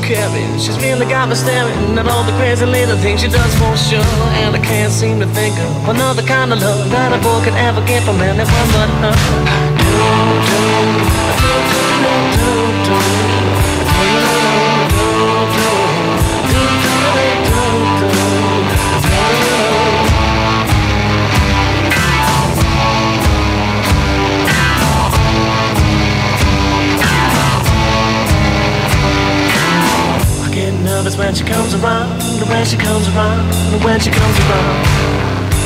Caring. 0.01 0.57
She's 0.57 0.77
really 0.77 1.05
got 1.05 1.27
me 1.27 1.35
staring 1.35 1.97
at 1.97 2.07
all 2.07 2.23
the 2.23 2.31
crazy 2.33 2.65
little 2.65 2.95
things 2.97 3.21
she 3.21 3.27
does 3.27 3.53
for 3.59 3.75
sure. 3.75 3.99
And 4.39 4.55
I 4.55 4.59
can't 4.59 4.91
seem 4.91 5.19
to 5.19 5.27
think 5.27 5.57
of 5.59 5.89
another 5.89 6.21
kind 6.23 6.53
of 6.53 6.61
love 6.61 6.89
that 6.91 7.11
a 7.11 7.17
boy 7.21 7.43
could 7.43 7.55
ever 7.55 7.81
get 7.85 8.03
from 8.03 8.21
anyone 8.21 8.47
but 8.71 8.89
her. 9.03 9.15
Do, 9.81 9.99
do, 10.47 10.59
do, 10.59 11.51
do, 11.75 12.15
do, 12.35 13.29
do, 13.29 13.34
when 31.17 31.33
she 31.33 31.43
comes 31.43 31.73
around, 31.75 32.11
when 32.49 32.65
she 32.65 32.75
comes 32.75 33.07
around, 33.15 33.47
when 33.83 33.99
she 33.99 34.11
comes 34.11 34.37
around. 34.43 34.85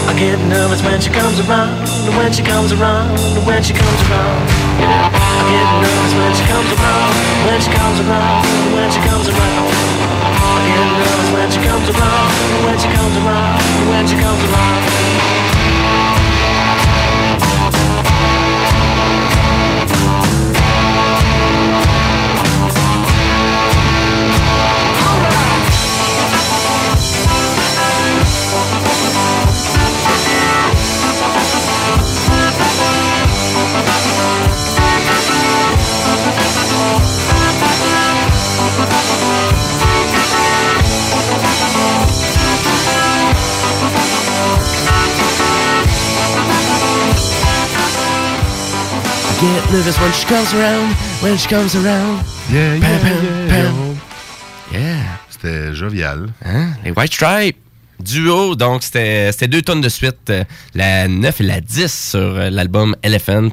I 0.06 0.14
get 0.18 0.38
nervous 0.46 0.82
when 0.84 1.02
she 1.02 1.10
comes 1.10 1.40
around, 1.40 1.74
when 2.18 2.32
she 2.32 2.44
comes 2.44 2.72
around, 2.72 3.10
when 3.46 3.62
she 3.64 3.74
comes 3.74 4.00
around. 4.10 4.42
I 4.78 5.42
get 5.50 5.68
nervous 5.82 6.14
when 6.14 6.32
she 6.38 6.46
comes 6.46 6.70
around, 6.70 7.14
when 7.46 7.60
she 7.62 7.72
comes 7.74 8.00
around, 8.00 8.46
when 8.74 8.90
she 8.94 9.02
comes 9.02 9.28
around. 9.30 9.70
I 10.22 10.62
get 10.70 10.86
nervous 11.02 11.30
when 11.34 11.48
she 11.50 11.62
comes 11.66 11.88
around, 11.90 12.30
when 12.66 12.78
she 12.78 12.90
comes 12.94 13.16
around, 13.18 13.60
when 13.90 14.04
she 14.08 14.16
comes 14.22 14.42
around. 14.54 15.59
Nervous 49.72 49.98
when 50.00 50.12
she 50.14 50.26
comes 50.26 50.54
around, 50.54 50.94
when 51.22 51.38
she 51.38 51.48
comes 51.48 51.76
around. 51.76 52.24
Yeah, 52.52 52.76
yeah, 52.76 52.80
Pam, 52.82 53.00
pam, 53.02 53.24
yeah, 53.24 53.48
pam. 53.50 54.00
yeah. 54.72 54.80
Yeah. 54.80 55.04
C'était 55.30 55.74
jovial. 55.74 56.28
Hein? 56.46 56.74
Les 56.84 56.92
White 56.92 57.14
Stripes. 57.14 57.58
Duo, 58.00 58.56
donc 58.56 58.82
c'était 58.84 59.32
deux 59.50 59.62
tonnes 59.62 59.82
de 59.82 59.90
suite. 59.90 60.30
euh, 60.30 60.44
La 60.74 61.08
9 61.10 61.42
et 61.42 61.44
la 61.44 61.60
10 61.60 62.10
sur 62.12 62.20
euh, 62.20 62.50
l'album 62.50 62.96
Elephant. 63.04 63.50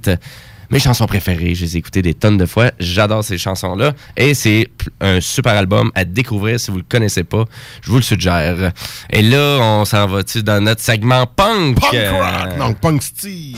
Mes 0.70 0.78
chansons 0.78 1.06
préférées, 1.06 1.54
je 1.56 1.64
les 1.64 1.76
ai 1.76 1.78
écoutées 1.78 2.02
des 2.02 2.14
tonnes 2.14 2.36
de 2.38 2.46
fois. 2.46 2.70
J'adore 2.78 3.24
ces 3.24 3.38
chansons-là. 3.38 3.92
Et 4.16 4.34
c'est 4.34 4.68
un 5.00 5.20
super 5.20 5.54
album 5.54 5.90
à 5.96 6.04
découvrir 6.04 6.58
si 6.60 6.70
vous 6.70 6.78
le 6.78 6.84
connaissez 6.88 7.24
pas. 7.24 7.44
Je 7.82 7.90
vous 7.90 7.96
le 7.96 8.02
suggère. 8.02 8.72
Et 9.10 9.22
là, 9.22 9.58
on 9.60 9.84
s'en 9.84 10.06
va 10.06 10.22
dans 10.22 10.60
notre 10.60 10.80
segment 10.82 11.26
punk? 11.26 11.80
Punk 11.80 11.94
euh, 11.94 12.12
rock! 12.12 12.58
Donc, 12.58 12.78
Punk 12.80 13.02
Steve. 13.02 13.56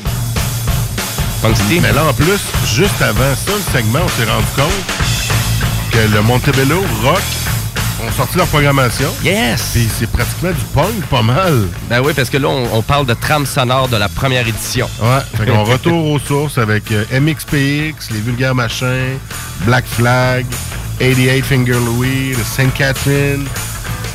Punk. 1.43 1.57
Mais 1.83 1.93
là, 1.93 2.05
en 2.05 2.13
plus, 2.13 2.41
juste 2.75 3.01
avant 3.01 3.35
ça, 3.35 3.53
le 3.53 3.73
segment, 3.79 4.01
on 4.05 4.09
s'est 4.09 4.29
rendu 4.31 4.47
compte 4.57 5.93
que 5.93 6.15
le 6.15 6.23
Montebello 6.23 6.83
Rock 7.03 7.23
ont 8.07 8.13
sorti 8.13 8.37
leur 8.37 8.47
programmation. 8.49 9.09
Yes! 9.25 9.71
Puis 9.73 9.89
c'est 9.99 10.11
pratiquement 10.11 10.51
du 10.51 10.65
punk, 10.75 11.05
pas 11.11 11.23
mal. 11.23 11.69
Ben 11.89 12.01
oui, 12.05 12.13
parce 12.15 12.29
que 12.31 12.39
là, 12.39 12.49
on, 12.49 12.69
on 12.79 12.83
parle 12.83 13.07
de 13.07 13.15
trame 13.15 13.47
sonore 13.47 13.89
de 13.89 13.97
la 13.97 14.09
première 14.09 14.47
édition. 14.47 14.89
Ouais, 15.01 15.19
fait 15.37 15.47
qu'on 15.47 15.65
retourne 15.65 16.13
aux 16.13 16.19
sources 16.19 16.59
avec 16.59 16.91
euh, 16.93 17.05
MXPX, 17.21 18.11
les 18.11 18.21
Vulgaires 18.21 18.55
Machins, 18.55 19.19
Black 19.61 19.85
Flag, 19.87 20.45
88 20.99 21.43
Finger 21.43 21.79
Louis, 21.85 22.31
le 22.37 22.43
Saint 22.45 22.69
Catherine, 22.71 23.47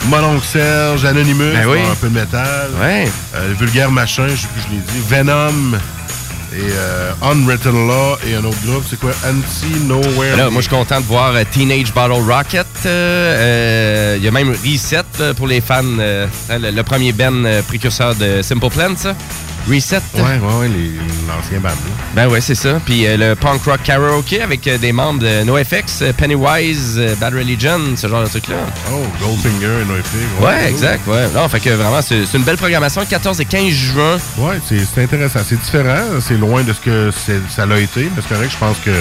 Mononcle 0.07 0.45
Serge, 0.45 1.05
Anonymous, 1.05 1.53
Ben 1.53 1.67
oui. 1.67 1.79
un 1.89 1.95
peu 1.95 2.09
de 2.09 2.13
métal, 2.19 2.69
Ouais. 2.81 3.09
euh, 3.35 3.47
les 3.49 3.53
Vulgaires 3.55 3.91
Machins, 3.91 4.27
je 4.29 4.41
sais 4.41 4.47
plus, 4.53 4.61
je 4.63 4.75
l'ai 4.75 4.81
dit, 4.81 5.07
Venom, 5.09 5.77
et 6.55 6.71
euh, 6.71 7.11
Unwritten 7.21 7.87
Law, 7.87 8.17
et 8.27 8.35
un 8.35 8.43
autre 8.43 8.57
groupe, 8.65 8.83
c'est 8.89 8.99
quoi? 8.99 9.11
Anti-Nowhere. 9.25 10.37
Là, 10.37 10.49
moi, 10.49 10.61
je 10.61 10.67
suis 10.67 10.75
content 10.75 10.99
de 11.01 11.05
voir 11.05 11.33
euh, 11.33 11.43
Teenage 11.49 11.93
Bottle 11.93 12.21
Rocket. 12.29 12.67
euh, 12.85 14.13
euh, 14.15 14.17
Il 14.17 14.23
y 14.23 14.27
a 14.27 14.31
même 14.31 14.51
Reset 14.51 15.33
pour 15.35 15.47
les 15.47 15.61
fans. 15.61 15.81
le, 15.83 16.81
premier 16.83 17.11
Ben 17.11 17.61
précurseur 17.67 18.15
de 18.15 18.41
Simple 18.41 18.69
Plan, 18.69 18.93
ça. 18.95 19.15
Reset. 19.69 20.01
Ouais, 20.15 20.21
ouais, 20.21 20.59
ouais, 20.59 20.67
les- 20.67 20.91
l'ancien 21.27 21.59
band. 21.59 21.69
là. 21.69 21.75
Ben 22.15 22.27
ouais, 22.27 22.41
c'est 22.41 22.55
ça. 22.55 22.81
Puis 22.85 23.07
euh, 23.07 23.15
le 23.17 23.35
punk 23.35 23.63
rock 23.63 23.81
karaoke 23.83 24.41
avec 24.41 24.67
euh, 24.67 24.77
des 24.77 24.91
membres 24.91 25.19
de 25.19 25.43
NoFX, 25.43 26.01
euh, 26.01 26.11
Pennywise, 26.13 26.95
euh, 26.97 27.15
Bad 27.15 27.33
Religion, 27.33 27.79
ce 27.95 28.07
genre 28.07 28.23
de 28.23 28.27
truc-là. 28.29 28.57
Oh, 28.91 29.01
Goldfinger 29.21 29.81
et 29.81 29.85
NoFX. 29.85 30.41
Ouais, 30.41 30.69
exact, 30.69 31.07
ouais. 31.07 31.27
Non, 31.33 31.47
fait 31.47 31.61
que 31.61 31.69
vraiment, 31.69 32.01
c'est 32.01 32.25
une 32.33 32.43
belle 32.43 32.57
programmation. 32.57 33.05
14 33.05 33.39
et 33.39 33.45
15 33.45 33.69
juin. 33.69 34.17
Ouais, 34.37 34.59
c'est 34.67 34.79
c'est 34.93 35.03
intéressant. 35.03 35.39
C'est 35.47 35.59
différent. 35.59 36.03
C'est 36.19 36.37
loin 36.37 36.63
de 36.63 36.73
ce 36.73 36.79
que 36.81 37.09
ça 37.49 37.65
l'a 37.65 37.79
été, 37.79 38.03
mais 38.15 38.21
c'est 38.27 38.35
correct. 38.35 38.51
Je 38.51 38.57
pense 38.57 38.77
que 38.79 38.91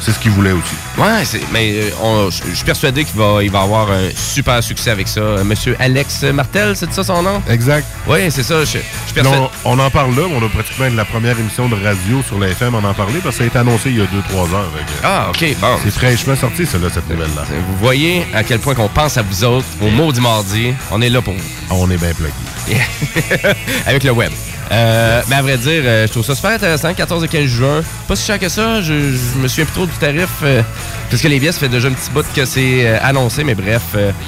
c'est 0.00 0.12
ce 0.12 0.18
qu'ils 0.18 0.30
voulaient 0.30 0.52
aussi. 0.52 0.74
Ouais, 0.96 1.40
mais 1.52 1.72
euh, 1.74 1.90
on- 2.02 2.30
je 2.30 2.54
suis 2.54 2.64
persuadé 2.64 3.04
qu'il 3.04 3.16
va, 3.18 3.42
il 3.42 3.50
va 3.50 3.62
avoir 3.62 3.90
un 3.90 4.08
super 4.14 4.62
succès 4.62 4.90
avec 4.90 5.08
ça. 5.08 5.20
Euh, 5.20 5.44
Monsieur 5.44 5.76
Alex 5.78 6.22
Martel, 6.24 6.74
c'est 6.76 6.92
ça 6.92 7.02
son 7.04 7.22
nom? 7.22 7.42
Exact. 7.48 7.86
Oui, 8.06 8.18
c'est 8.30 8.42
ça. 8.42 8.60
Je, 8.60 8.64
je 8.66 8.78
suis 8.78 8.82
persuadé. 9.14 9.38
Non, 9.38 9.50
on 9.64 9.78
en 9.78 9.90
parle 9.90 10.14
là, 10.16 10.22
on 10.30 10.44
a 10.44 10.48
pratiquement 10.48 10.86
la 10.94 11.04
première 11.04 11.38
émission 11.38 11.68
de 11.68 11.74
radio 11.74 12.22
sur 12.26 12.38
la 12.38 12.48
FM 12.48 12.74
en 12.74 12.78
en 12.84 12.94
parler 12.94 13.20
parce 13.22 13.36
que 13.36 13.38
ça 13.38 13.44
a 13.44 13.46
été 13.48 13.58
annoncé 13.58 13.90
il 13.90 13.98
y 13.98 14.00
a 14.00 14.04
2-3 14.04 14.54
heures. 14.54 14.70
Ah, 15.02 15.26
OK, 15.30 15.44
bon. 15.60 15.76
C'est 15.84 15.90
fraîchement 15.92 16.36
sorti, 16.36 16.66
celle-là, 16.66 16.88
cette 16.92 17.08
nouvelle-là. 17.08 17.42
Vous 17.68 17.76
voyez 17.78 18.26
à 18.34 18.42
quel 18.44 18.58
point 18.60 18.74
qu'on 18.74 18.88
pense 18.88 19.16
à 19.16 19.22
vous 19.22 19.44
autres, 19.44 19.66
au 19.80 19.90
maudit 19.90 20.20
mardi. 20.20 20.74
On 20.90 21.00
est 21.02 21.10
là 21.10 21.20
pour 21.22 21.34
vous. 21.34 21.40
On 21.70 21.90
est 21.90 21.96
bien 21.98 22.12
plugué. 22.14 22.32
Avec 23.86 24.04
le 24.04 24.10
web. 24.12 24.32
Euh, 24.70 25.22
mais 25.28 25.36
à 25.36 25.42
vrai 25.42 25.56
dire, 25.56 25.82
euh, 25.84 26.06
je 26.06 26.12
trouve 26.12 26.24
ça 26.24 26.34
super 26.34 26.50
intéressant, 26.50 26.92
14 26.92 27.24
et 27.24 27.28
15 27.28 27.44
juin. 27.46 27.82
Pas 28.06 28.16
si 28.16 28.26
cher 28.26 28.38
que 28.38 28.48
ça, 28.48 28.80
je, 28.82 28.92
je 29.12 29.38
me 29.38 29.48
souviens 29.48 29.64
plus 29.64 29.74
trop 29.74 29.86
du 29.86 29.92
tarif, 29.92 30.28
euh, 30.42 30.62
parce 31.10 31.22
que 31.22 31.28
les 31.28 31.38
billets, 31.40 31.52
ça 31.52 31.60
fait 31.60 31.68
déjà 31.68 31.88
un 31.88 31.92
petit 31.92 32.10
bout 32.10 32.24
que 32.34 32.44
c'est 32.44 32.86
euh, 32.86 32.98
annoncé, 33.02 33.44
mais 33.44 33.54
bref. 33.54 33.82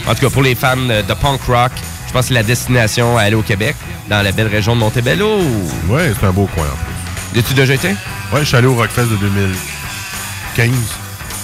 en 0.07 0.15
tout 0.15 0.21
cas, 0.21 0.31
pour 0.31 0.43
les 0.43 0.55
fans 0.55 0.77
de 0.77 1.15
punk 1.15 1.43
rock, 1.47 1.73
je 2.07 2.13
pense 2.13 2.23
que 2.23 2.29
c'est 2.29 2.35
la 2.35 2.43
destination 2.43 3.19
à 3.19 3.23
aller 3.23 3.37
au 3.37 3.43
Québec, 3.43 3.77
dans 4.09 4.23
la 4.23 4.33
belle 4.33 4.49
région 4.49 4.75
de 4.75 4.81
Montebello. 4.81 5.39
Ouais, 5.89 6.13
c'est 6.19 6.27
un 6.27 6.33
beau 6.33 6.49
coin 6.55 6.65
en 6.67 6.77
plus. 7.33 7.41
As-tu 7.41 7.55
déjà 7.55 7.75
été? 7.75 7.89
Ouais, 8.33 8.41
je 8.41 8.45
suis 8.45 8.57
allé 8.57 8.67
au 8.67 8.75
Rockfest 8.75 9.07
de 9.11 9.17
2015. 9.17 10.71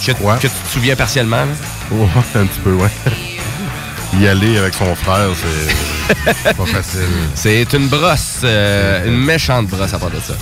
Que, 0.05 0.13
que 0.13 0.41
tu 0.43 0.49
te 0.49 0.69
souviens 0.73 0.97
partiellement, 0.97 1.37
là? 1.45 1.53
Ouais, 1.91 2.09
un 2.35 2.47
petit 2.47 2.61
peu, 2.61 2.73
ouais. 2.73 2.91
Y 4.21 4.29
aller 4.29 4.57
avec 4.57 4.75
son 4.75 4.95
frère, 4.95 5.29
c'est 5.35 5.96
pas 6.57 6.67
facile. 6.67 7.01
C'est 7.35 7.73
une 7.73 7.89
brosse, 7.89 8.41
euh, 8.45 9.07
une 9.07 9.17
méchante 9.17 9.67
brosse 9.69 9.93
à 9.95 9.99
part 9.99 10.11
de 10.11 10.21
ça. 10.21 10.35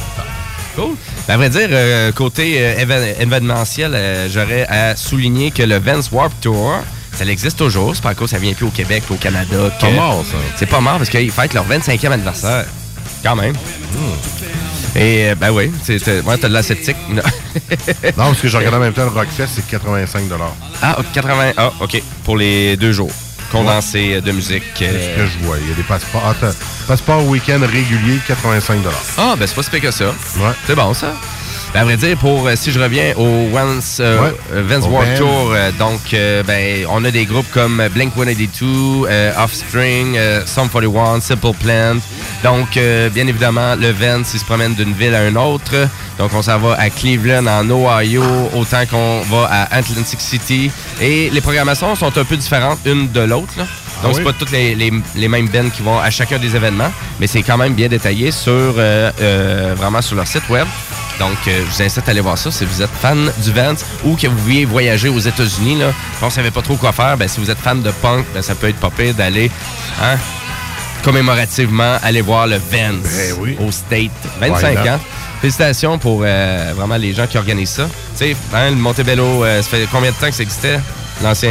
Cool. 0.77 0.95
Ben, 1.29 1.35
à 1.35 1.37
vrai 1.37 1.51
dire, 1.51 1.69
euh, 1.71 2.13
côté 2.13 2.57
euh, 2.59 2.75
événementiel, 3.21 3.97
j'aurais 4.31 4.67
à 4.69 4.97
souligner 4.97 5.51
que 5.51 5.63
le 5.63 5.79
Vans 5.79 6.01
Warp 6.13 6.33
Tour, 6.41 6.75
ça 7.17 7.25
existe 7.25 7.59
toujours. 7.59 7.95
C'est 7.95 8.03
pas 8.03 8.11
à 8.11 8.15
cause 8.15 8.31
que 8.31 8.37
ça 8.37 8.43
vient 8.43 8.53
plus 8.55 8.67
au 8.67 8.71
Québec, 8.71 9.05
au 9.11 9.15
Canada. 9.15 9.71
Pas 9.81 9.87
que- 9.89 9.95
mort, 9.95 10.25
ça. 10.29 10.37
C'est 10.57 10.67
pas 10.67 10.81
mort 10.81 10.99
parce 10.99 11.11
qu'ils 11.11 11.31
fêtent 11.31 11.55
leur 11.55 11.65
25e 11.67 12.11
anniversaire. 12.13 12.67
Quand 13.23 13.37
même. 13.37 13.55
Et 14.97 15.31
euh, 15.31 15.35
ben 15.35 15.51
oui, 15.51 15.73
c'est, 15.83 15.99
t'as- 15.99 16.21
ouais, 16.21 16.37
t'as 16.39 16.49
de 16.49 16.53
la 16.53 16.63
sceptique. 16.63 16.97
Non. 17.09 17.23
Non, 18.17 18.27
parce 18.27 18.41
que 18.41 18.49
je 18.49 18.57
regarde 18.57 18.75
en 18.75 18.81
même 18.81 18.93
temps, 18.93 19.05
le 19.05 19.11
Rockfest, 19.11 19.49
c'est 19.55 19.67
85 19.67 20.25
ah, 20.83 20.97
80. 21.13 21.53
Ah, 21.57 21.73
OK. 21.81 22.03
Pour 22.25 22.37
les 22.37 22.77
deux 22.77 22.93
jours. 22.93 23.11
Condensé 23.51 24.21
de 24.21 24.33
musique. 24.33 24.63
C'est 24.77 24.91
ce 24.91 25.17
que 25.17 25.27
je 25.27 25.39
vois? 25.45 25.57
Il 25.61 25.69
y 25.69 25.73
a 25.73 25.75
des 25.75 25.83
passeports. 25.83 26.27
Attends, 26.27 26.55
passeport 26.89 27.25
week-end 27.27 27.61
régulier, 27.61 28.19
85 28.27 28.81
Ah, 29.19 29.35
ben 29.39 29.47
c'est 29.47 29.55
pas 29.55 29.63
si 29.63 29.81
que 29.81 29.91
ça. 29.91 30.07
Ouais. 30.07 30.53
C'est 30.67 30.75
bon, 30.75 30.93
ça. 30.95 31.15
Ben, 31.75 31.81
à 31.81 31.85
vrai 31.85 31.97
dire, 31.97 32.17
pour, 32.17 32.47
euh, 32.47 32.53
si 32.55 32.71
je 32.71 32.79
reviens 32.79 33.15
au 33.17 33.49
Vance, 33.51 33.99
euh, 33.99 34.21
Ouais. 34.21 34.63
Vance. 34.63 34.85
Tour, 35.19 35.51
euh, 35.53 35.73
donc, 35.77 36.01
ben, 36.47 36.87
on 36.89 37.05
a 37.05 37.11
des 37.11 37.25
groupes 37.27 37.51
comme 37.53 37.83
Blink-182, 37.95 39.07
euh, 39.09 39.33
Offspring, 39.43 40.17
Sum 40.47 40.69
41, 40.69 41.21
Simple 41.21 41.53
Plan. 41.61 41.97
Donc, 42.45 42.79
bien 43.13 43.27
évidemment, 43.27 43.75
le 43.75 43.91
Vance, 43.91 44.31
il 44.35 44.39
se 44.41 44.45
promène 44.45 44.75
d'une 44.75 44.93
ville 44.93 45.15
à 45.17 45.27
une 45.27 45.37
autre. 45.37 45.75
Donc, 46.19 46.33
on 46.33 46.43
s'en 46.43 46.59
va 46.59 46.75
à 46.79 46.91
Cleveland, 46.91 47.47
en 47.49 47.69
Ohio, 47.69 48.23
autant 48.55 48.87
qu'on 48.87 49.23
va 49.23 49.49
à 49.51 49.75
Atlantic 49.77 50.21
City. 50.21 50.71
Et 51.01 51.29
les 51.31 51.41
programmations 51.41 51.97
sont 51.97 52.17
un 52.17 52.25
peu 52.25 52.37
différentes 52.37 52.79
une 52.87 53.11
de 53.11 53.21
l'autre, 53.21 53.55
là. 53.59 53.65
Donc, 54.03 54.13
Ah 54.13 54.15
c'est 54.15 54.19
oui? 54.19 54.25
pas 54.25 54.33
toutes 54.39 54.51
les, 54.53 54.75
les- 54.75 54.93
les 55.17 55.29
mêmes 55.29 55.49
bands 55.49 55.71
qui 55.75 55.83
vont 55.83 55.99
à 55.99 56.11
chacun 56.11 56.39
des 56.39 56.55
événements, 56.55 56.91
mais 57.19 57.27
c'est 57.27 57.43
quand 57.43 57.57
même 57.57 57.75
bien 57.75 57.89
détaillé 57.89 58.31
sur 58.33 58.53
euh, 58.53 59.11
euh, 59.21 59.75
vraiment 59.77 60.03
sur 60.03 60.15
leur 60.17 60.27
site 60.27 60.47
web. 60.51 60.67
Donc, 61.19 61.37
euh, 61.47 61.63
je 61.71 61.77
vous 61.77 61.83
incite 61.83 62.07
à 62.09 62.11
aller 62.11 62.21
voir 62.21 62.37
ça 62.37 62.51
si 62.51 62.65
vous 62.65 62.83
êtes 62.83 62.91
fan 62.91 63.31
du 63.39 63.53
Vance 63.53 63.85
ou 64.05 64.17
que 64.17 64.27
vous 64.27 64.37
vouliez 64.39 64.65
voyager 64.65 65.09
aux 65.09 65.19
États-Unis. 65.21 65.77
Là, 65.79 65.93
on 66.23 66.27
ne 66.27 66.31
savait 66.31 66.51
pas 66.51 66.63
trop 66.63 66.77
quoi 66.77 66.93
faire. 66.93 67.17
Ben, 67.17 67.29
si 67.29 67.41
vous 67.41 67.51
êtes 67.51 67.59
fan 67.59 67.83
de 67.83 67.91
punk, 67.91 68.27
ben, 68.35 68.43
ça 68.43 68.55
peut 68.55 68.69
être 68.69 68.81
pas 68.81 68.91
pire 68.91 69.15
d'aller 69.15 69.51
hein, 70.03 70.17
commémorativement 71.05 71.99
aller 72.03 72.21
voir 72.21 72.47
le 72.47 72.57
Vance 72.57 73.03
Ben 73.03 73.35
oui. 73.39 73.57
au 73.61 73.71
State. 73.71 74.11
25 74.41 74.69
Why 74.69 74.75
not? 74.75 74.91
ans. 74.95 75.01
Félicitations 75.41 75.99
pour 75.99 76.23
euh, 76.25 76.73
vraiment 76.75 76.97
les 76.97 77.13
gens 77.13 77.27
qui 77.27 77.37
organisent 77.39 77.71
ça. 77.71 77.85
Tu 78.17 78.25
sais, 78.25 78.37
hein, 78.55 78.71
le 78.71 78.77
Montebello, 78.77 79.45
euh, 79.45 79.63
ça 79.63 79.69
fait 79.69 79.87
combien 79.93 80.11
de 80.11 80.17
temps 80.17 80.27
que 80.29 80.35
ça 80.35 80.43
existait? 80.43 80.81
L'ancien 81.23 81.51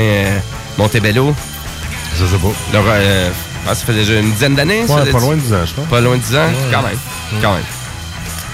Montebello? 0.78 1.34
Je 2.20 2.26
sais 2.26 2.38
pas. 2.38 2.48
Le, 2.74 2.80
ah, 3.68 3.74
ça 3.76 3.86
fait 3.86 3.94
déjà 3.94 4.20
une 4.20 4.32
dizaine 4.32 4.56
d'années? 4.56 4.86
ça, 4.88 4.96
Ouais, 4.96 5.12
pas 5.12 5.20
loin 5.20 5.36
de 5.36 5.42
10 5.42 5.54
ans, 5.54 5.66
je 5.66 5.74
pense. 5.74 5.86
Pas 5.88 6.02
loin 6.02 6.18
de 6.18 6.22
10 6.22 6.36
ans? 6.36 6.50
Quand 6.72 6.82
même. 6.82 6.98
Quand 7.42 7.54
même. 7.54 7.64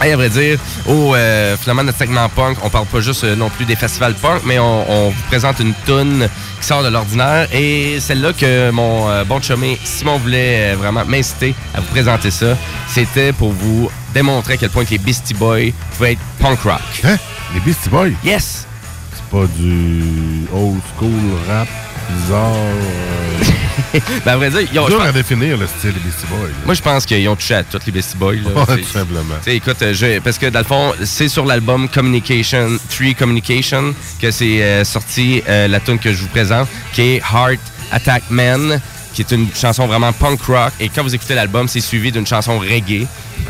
Hey, 0.02 0.14
à 0.14 0.16
vrai 0.16 0.30
dire, 0.30 0.58
au 0.88 1.14
euh, 1.14 1.58
finalement 1.58 1.84
notre 1.84 1.98
segment 1.98 2.30
punk, 2.30 2.58
on 2.64 2.70
parle 2.70 2.86
pas 2.86 3.02
juste 3.02 3.26
euh, 3.26 3.36
non 3.36 3.50
plus 3.50 3.66
des 3.66 3.76
festivals 3.76 4.14
punk, 4.14 4.44
mais 4.46 4.58
on, 4.58 4.90
on 4.90 5.10
vous 5.10 5.22
présente 5.28 5.60
une 5.60 5.74
toune 5.86 6.30
qui 6.62 6.66
sort 6.68 6.84
de 6.84 6.88
l'ordinaire 6.88 7.48
et 7.54 8.00
celle-là 8.00 8.32
que 8.32 8.72
mon 8.72 9.10
euh, 9.10 9.26
bon 9.26 9.42
chumé 9.42 9.78
Simon 9.84 10.18
voulait 10.18 10.72
euh, 10.72 10.76
vraiment 10.78 11.04
m'inciter 11.04 11.54
à 11.76 11.82
vous 11.82 11.88
présenter 11.88 12.32
ça, 12.32 12.56
c'était 12.88 13.34
pour 13.34 13.52
vous 13.52 13.92
démontrer 14.14 14.54
à 14.54 14.58
quel 14.58 14.70
point 14.70 14.86
que 14.86 14.92
les 14.92 15.00
Beastie 15.00 15.34
Boys 15.34 15.72
pouvaient 15.98 16.14
être 16.14 16.22
punk 16.40 16.62
rock. 16.62 16.80
Hein? 17.04 17.18
Les 17.54 17.60
Beastie 17.60 17.90
Boys? 17.90 18.12
Yes! 18.24 18.66
C'est 19.14 19.38
pas 19.38 19.48
du 19.58 20.46
old 20.54 20.80
school 20.98 21.12
rap 21.50 21.68
bizarre. 22.10 23.59
Ben 24.26 24.34
à 24.34 24.38
vrai 24.38 24.50
dire, 24.50 24.62
ils 24.72 24.80
ont- 24.80 24.88
dur 24.88 25.02
à 25.02 25.12
définir 25.12 25.58
le 25.58 25.68
style 25.68 25.94
des 25.94 26.00
Beastie 26.00 26.26
Boys. 26.30 26.50
moi 26.66 26.74
je 26.74 26.82
pense 26.82 27.06
qu'ils 27.06 27.28
ont 27.30 27.36
touché 27.36 27.56
à 27.56 27.64
toutes 27.64 27.86
les 27.86 27.92
Beastie 27.92 28.18
Boys. 28.18 28.36
là. 28.36 28.64
Ouais, 28.64 28.82
tout 28.82 28.90
simplement. 28.90 29.36
Tu 29.44 29.52
sais, 29.52 29.56
écoute, 29.58 29.82
euh, 29.82 29.94
je- 29.94 30.20
parce 30.20 30.38
que 30.38 30.48
dans 30.48 30.60
le 30.60 30.66
fond, 30.66 30.94
c'est 31.04 31.28
sur 31.30 31.46
l'album 31.46 31.88
Communication, 31.90 32.78
3 32.90 33.14
Communication, 33.14 33.94
que 34.22 34.32
c'est 34.32 34.62
euh, 34.62 34.84
sorti 34.84 35.42
euh, 35.48 35.68
la 35.68 35.80
tune 35.80 36.00
que 36.00 36.12
je 36.14 36.22
vous 36.22 36.28
présente, 36.28 36.68
qui 36.94 37.02
est 37.02 37.18
Heart 37.18 37.60
Attack 37.92 38.24
Man, 38.30 38.80
qui 39.14 39.22
est 39.22 39.32
une 39.32 39.48
chanson 39.56 39.88
vraiment 39.88 40.14
punk 40.14 40.42
rock. 40.44 40.72
Et 40.80 40.90
quand 40.90 41.04
vous 41.04 41.14
écoutez 41.16 41.36
l'album, 41.36 41.68
c'est 41.68 41.80
suivi 41.82 42.12
d'une 42.12 42.28
chanson 42.28 42.60
reggae. 42.60 43.06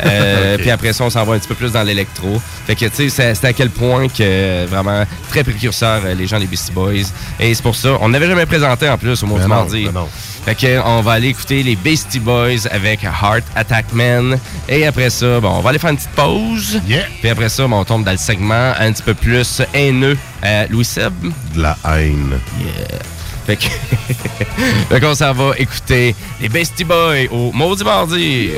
Euh. 0.06 0.58
Puis 0.60 0.69
après 0.72 0.93
ça, 0.93 1.04
on 1.04 1.10
s'en 1.10 1.24
va 1.26 1.34
un 1.34 1.39
petit 1.39 1.48
peu 1.48 1.56
plus 1.56 1.72
dans 1.72 1.84
l'électro. 1.84 2.41
Fait 2.65 2.76
que, 2.76 2.86
tu 2.86 3.10
sais, 3.10 3.34
c'est- 3.36 3.45
à 3.45 3.54
quel 3.54 3.69
point 3.69 4.08
que 4.08 4.65
vraiment 4.67 5.04
très 5.30 5.43
précurseur, 5.43 6.02
euh, 6.06 6.13
les 6.13 6.28
gens 6.28 6.39
des 6.39 6.45
Beastie 6.48 6.72
Boys. 6.72 7.12
Et 7.39 7.54
c'est 7.54 7.63
pour 7.63 7.76
ça, 7.76 7.98
on 8.02 8.10
n'avait 8.10 8.28
jamais 8.28 8.45
présenté 8.45 8.88
en 8.89 8.98
plus 8.98 9.22
au 9.24 9.28
mois 9.28 9.39
Ben 9.39 9.45
du 9.45 9.50
non, 9.50 9.56
mardi. 9.56 9.86
ben 9.86 9.91
non. 9.93 10.08
Fait 10.45 10.56
que 10.56 10.80
on 10.86 11.02
va 11.02 11.13
aller 11.13 11.28
écouter 11.28 11.62
les 11.63 11.76
Beastie 11.76 12.19
Boys 12.19 12.65
avec 12.72 13.04
Heart 13.04 13.43
Attack 13.56 13.91
Man. 13.93 14.38
Et 14.69 14.86
après 14.86 15.10
ça, 15.10 15.39
bon, 15.39 15.50
on 15.50 15.62
va 15.62 15.72
aller 15.72 15.80
faire 15.80 15.89
une 15.89 15.98
petite 15.98 16.12
pause. 16.12 16.80
Yeah. 16.88 17.04
Puis 17.19 17.30
après 17.30 17.50
ça, 17.50 17.67
bon, 17.67 17.80
on 17.80 17.84
tombe 17.86 18.04
dans 18.06 18.12
le 18.12 18.17
segment 18.17 18.72
un 18.80 18.91
petit 18.93 19.04
peu 19.04 19.13
plus 19.13 19.62
haineux. 19.74 20.17
Euh, 20.45 20.65
Louis 20.69 20.86
Seb. 20.86 21.13
De 21.56 21.62
la 21.62 21.78
haine. 21.86 22.39
Yeah. 22.60 23.00
Fait 23.49 23.57
que. 23.57 23.63
fait 24.89 24.99
qu'on 24.99 25.15
s'en 25.15 25.33
va 25.33 25.57
écouter 25.57 26.15
les 26.39 26.49
Beastie 26.49 26.83
Boys 26.83 27.25
au 27.31 27.51
Maudit 27.51 27.83
Mardi. 27.83 28.51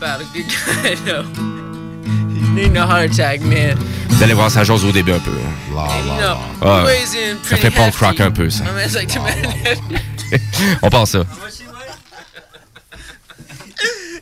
A 0.00 0.18
need 2.54 2.72
no 2.72 2.86
heart 2.86 3.10
attack, 3.10 3.40
man. 3.40 3.76
Vous 4.08 4.22
allez 4.22 4.34
voir, 4.34 4.52
ça 4.52 4.62
jose 4.62 4.84
au 4.84 4.92
début 4.92 5.10
un 5.10 5.18
peu. 5.18 5.32
La, 5.74 5.88
la, 6.20 6.38
Ah, 6.60 6.84
weighs 6.84 7.16
in 7.16 7.38
ça 7.42 7.56
fait 7.56 7.70
punk 7.70 7.96
rock 7.96 8.20
un 8.20 8.30
peu, 8.30 8.48
ça. 8.50 8.62
It's 8.84 9.16
man. 9.16 10.40
on 10.82 10.90
passe 10.90 11.10
ça. 11.10 11.24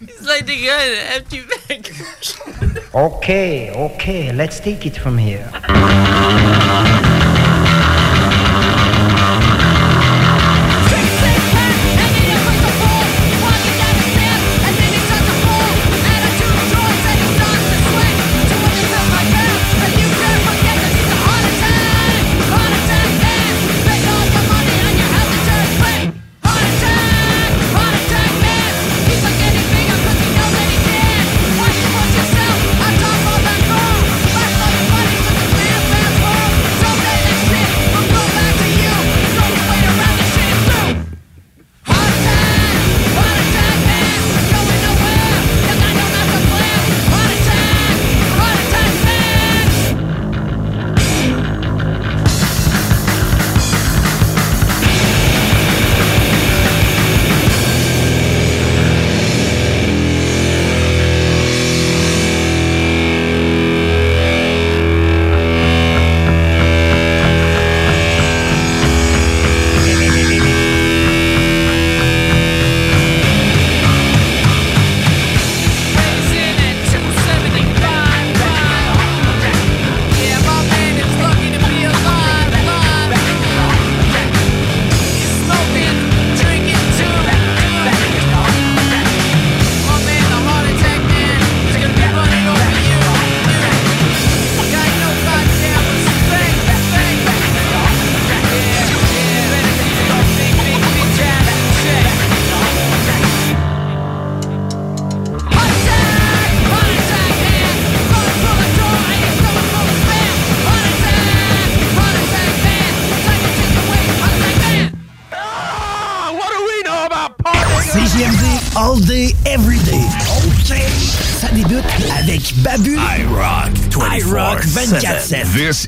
He's 0.01 0.27
like 0.27 0.47
the 0.47 0.57
guy 0.57 1.17
empty 1.17 1.43
bag. 1.69 1.93
Okay, 2.95 3.71
okay, 3.77 4.33
let's 4.33 4.59
take 4.59 4.87
it 4.87 4.97
from 4.97 5.19
here. 5.19 5.45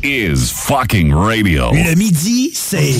Is 0.04 0.50
fucking 0.50 1.12
radio. 1.12 1.70
Le 1.72 1.94
midi, 1.94 2.50
c'est... 2.54 2.94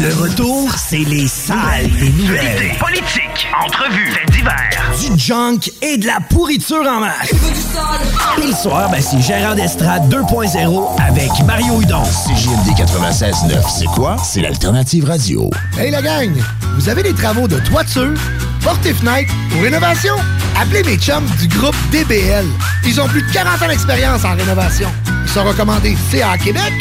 Le 0.00 0.14
retour, 0.14 0.70
c'est 0.76 0.98
les 0.98 1.28
salles 1.28 1.90
des 1.98 2.08
nouvelles. 2.10 2.76
Politique, 2.78 3.48
entrevues, 3.64 4.10
faits 4.12 4.30
divers. 4.32 4.92
Du 4.98 5.18
junk 5.18 5.70
et 5.82 5.98
de 5.98 6.06
la 6.06 6.20
pourriture 6.30 6.86
en 6.88 7.00
masse. 7.00 7.32
Et 8.42 8.46
le 8.46 8.54
soir, 8.54 8.90
ben, 8.90 9.00
c'est 9.02 9.20
Gérard 9.20 9.56
d'Estrade 9.56 10.10
2.0 10.12 11.00
avec 11.06 11.30
Mario 11.46 11.82
Hudon. 11.82 12.02
CJMD 12.02 12.78
96.9, 12.78 13.78
c'est 13.78 13.86
quoi? 13.86 14.16
C'est 14.24 14.40
l'alternative 14.40 15.04
radio. 15.04 15.50
Hey 15.78 15.90
la 15.90 16.00
gang, 16.00 16.32
vous 16.76 16.88
avez 16.88 17.02
des 17.02 17.14
travaux 17.14 17.46
de 17.46 17.58
toiture, 17.60 18.14
portes 18.62 18.86
et 18.86 18.94
fenêtres 18.94 19.34
ou 19.58 19.62
rénovation? 19.62 20.14
Appelez 20.60 20.82
mes 20.84 20.96
chums 20.96 21.26
du 21.38 21.48
groupe 21.48 21.76
DBL. 21.90 22.46
Ils 22.84 23.00
ont 23.00 23.08
plus 23.08 23.22
de 23.22 23.30
40 23.32 23.62
ans 23.62 23.68
d'expérience 23.68 24.24
en 24.24 24.34
rénovation. 24.34 24.90
Ils 25.24 25.30
sont 25.30 25.44
recommandés 25.44 25.96
CA 26.10 26.38
Québec. 26.38 26.72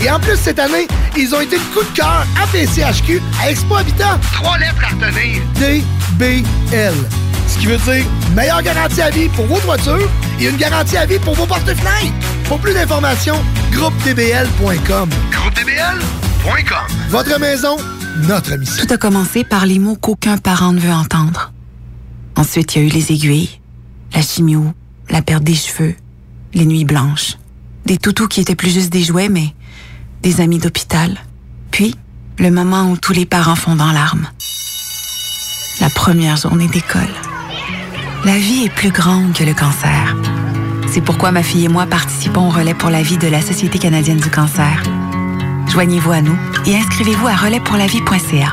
Et 0.00 0.10
en 0.10 0.18
plus, 0.18 0.36
cette 0.36 0.58
année, 0.58 0.86
ils 1.16 1.34
ont 1.34 1.40
été 1.40 1.56
de 1.56 1.62
coup 1.74 1.82
de 1.82 1.96
cœur 1.96 2.24
à 2.40 2.46
PCHQ 2.46 3.20
à 3.42 3.50
Expo 3.50 3.76
Habitat. 3.76 4.18
Trois 4.32 4.56
lettres 4.58 4.82
à 4.82 4.94
retenir. 4.94 5.42
DBL. 5.56 6.94
Ce 7.48 7.58
qui 7.58 7.66
veut 7.66 7.76
dire 7.76 8.04
meilleure 8.34 8.62
garantie 8.62 9.02
à 9.02 9.10
vie 9.10 9.28
pour 9.28 9.46
vos 9.46 9.58
toitures 9.58 10.08
et 10.40 10.46
une 10.46 10.56
garantie 10.56 10.96
à 10.96 11.04
vie 11.04 11.18
pour 11.18 11.34
vos 11.34 11.46
porte-fenêtres. 11.46 12.14
Pour 12.44 12.58
plus 12.60 12.72
d'informations, 12.72 13.42
groupedbl.com. 13.72 15.10
GroupeDBL.com. 15.32 16.86
Votre 17.10 17.38
maison, 17.40 17.76
notre 18.26 18.56
mission. 18.56 18.86
Tout 18.86 18.94
a 18.94 18.96
commencé 18.96 19.44
par 19.44 19.66
les 19.66 19.78
mots 19.78 19.96
qu'aucun 19.96 20.38
parent 20.38 20.72
ne 20.72 20.80
veut 20.80 20.92
entendre. 20.92 21.52
Ensuite, 22.38 22.76
il 22.76 22.82
y 22.82 22.84
a 22.84 22.86
eu 22.86 22.90
les 22.90 23.10
aiguilles, 23.10 23.60
la 24.14 24.22
chimio, 24.22 24.72
la 25.10 25.22
perte 25.22 25.42
des 25.42 25.56
cheveux, 25.56 25.96
les 26.54 26.66
nuits 26.66 26.84
blanches, 26.84 27.36
des 27.84 27.96
toutous 27.98 28.28
qui 28.28 28.40
étaient 28.40 28.54
plus 28.54 28.72
juste 28.72 28.92
des 28.92 29.02
jouets, 29.02 29.28
mais 29.28 29.54
des 30.22 30.40
amis 30.40 30.58
d'hôpital. 30.58 31.18
Puis, 31.72 31.96
le 32.38 32.52
moment 32.52 32.92
où 32.92 32.96
tous 32.96 33.12
les 33.12 33.26
parents 33.26 33.56
fondent 33.56 33.80
en 33.80 33.90
larmes. 33.90 34.28
La 35.80 35.90
première 35.90 36.36
journée 36.36 36.68
d'école. 36.68 37.12
La 38.24 38.38
vie 38.38 38.66
est 38.66 38.74
plus 38.74 38.92
grande 38.92 39.32
que 39.32 39.42
le 39.42 39.54
cancer. 39.54 40.16
C'est 40.86 41.00
pourquoi 41.00 41.32
ma 41.32 41.42
fille 41.42 41.64
et 41.64 41.68
moi 41.68 41.86
participons 41.86 42.46
au 42.46 42.50
relais 42.50 42.74
pour 42.74 42.90
la 42.90 43.02
vie 43.02 43.18
de 43.18 43.26
la 43.26 43.42
Société 43.42 43.80
canadienne 43.80 44.20
du 44.20 44.30
cancer. 44.30 44.80
Joignez-vous 45.72 46.12
à 46.12 46.22
nous 46.22 46.38
et 46.66 46.76
inscrivez-vous 46.76 47.26
à 47.26 47.34
relaispourlavie.ca. 47.34 48.52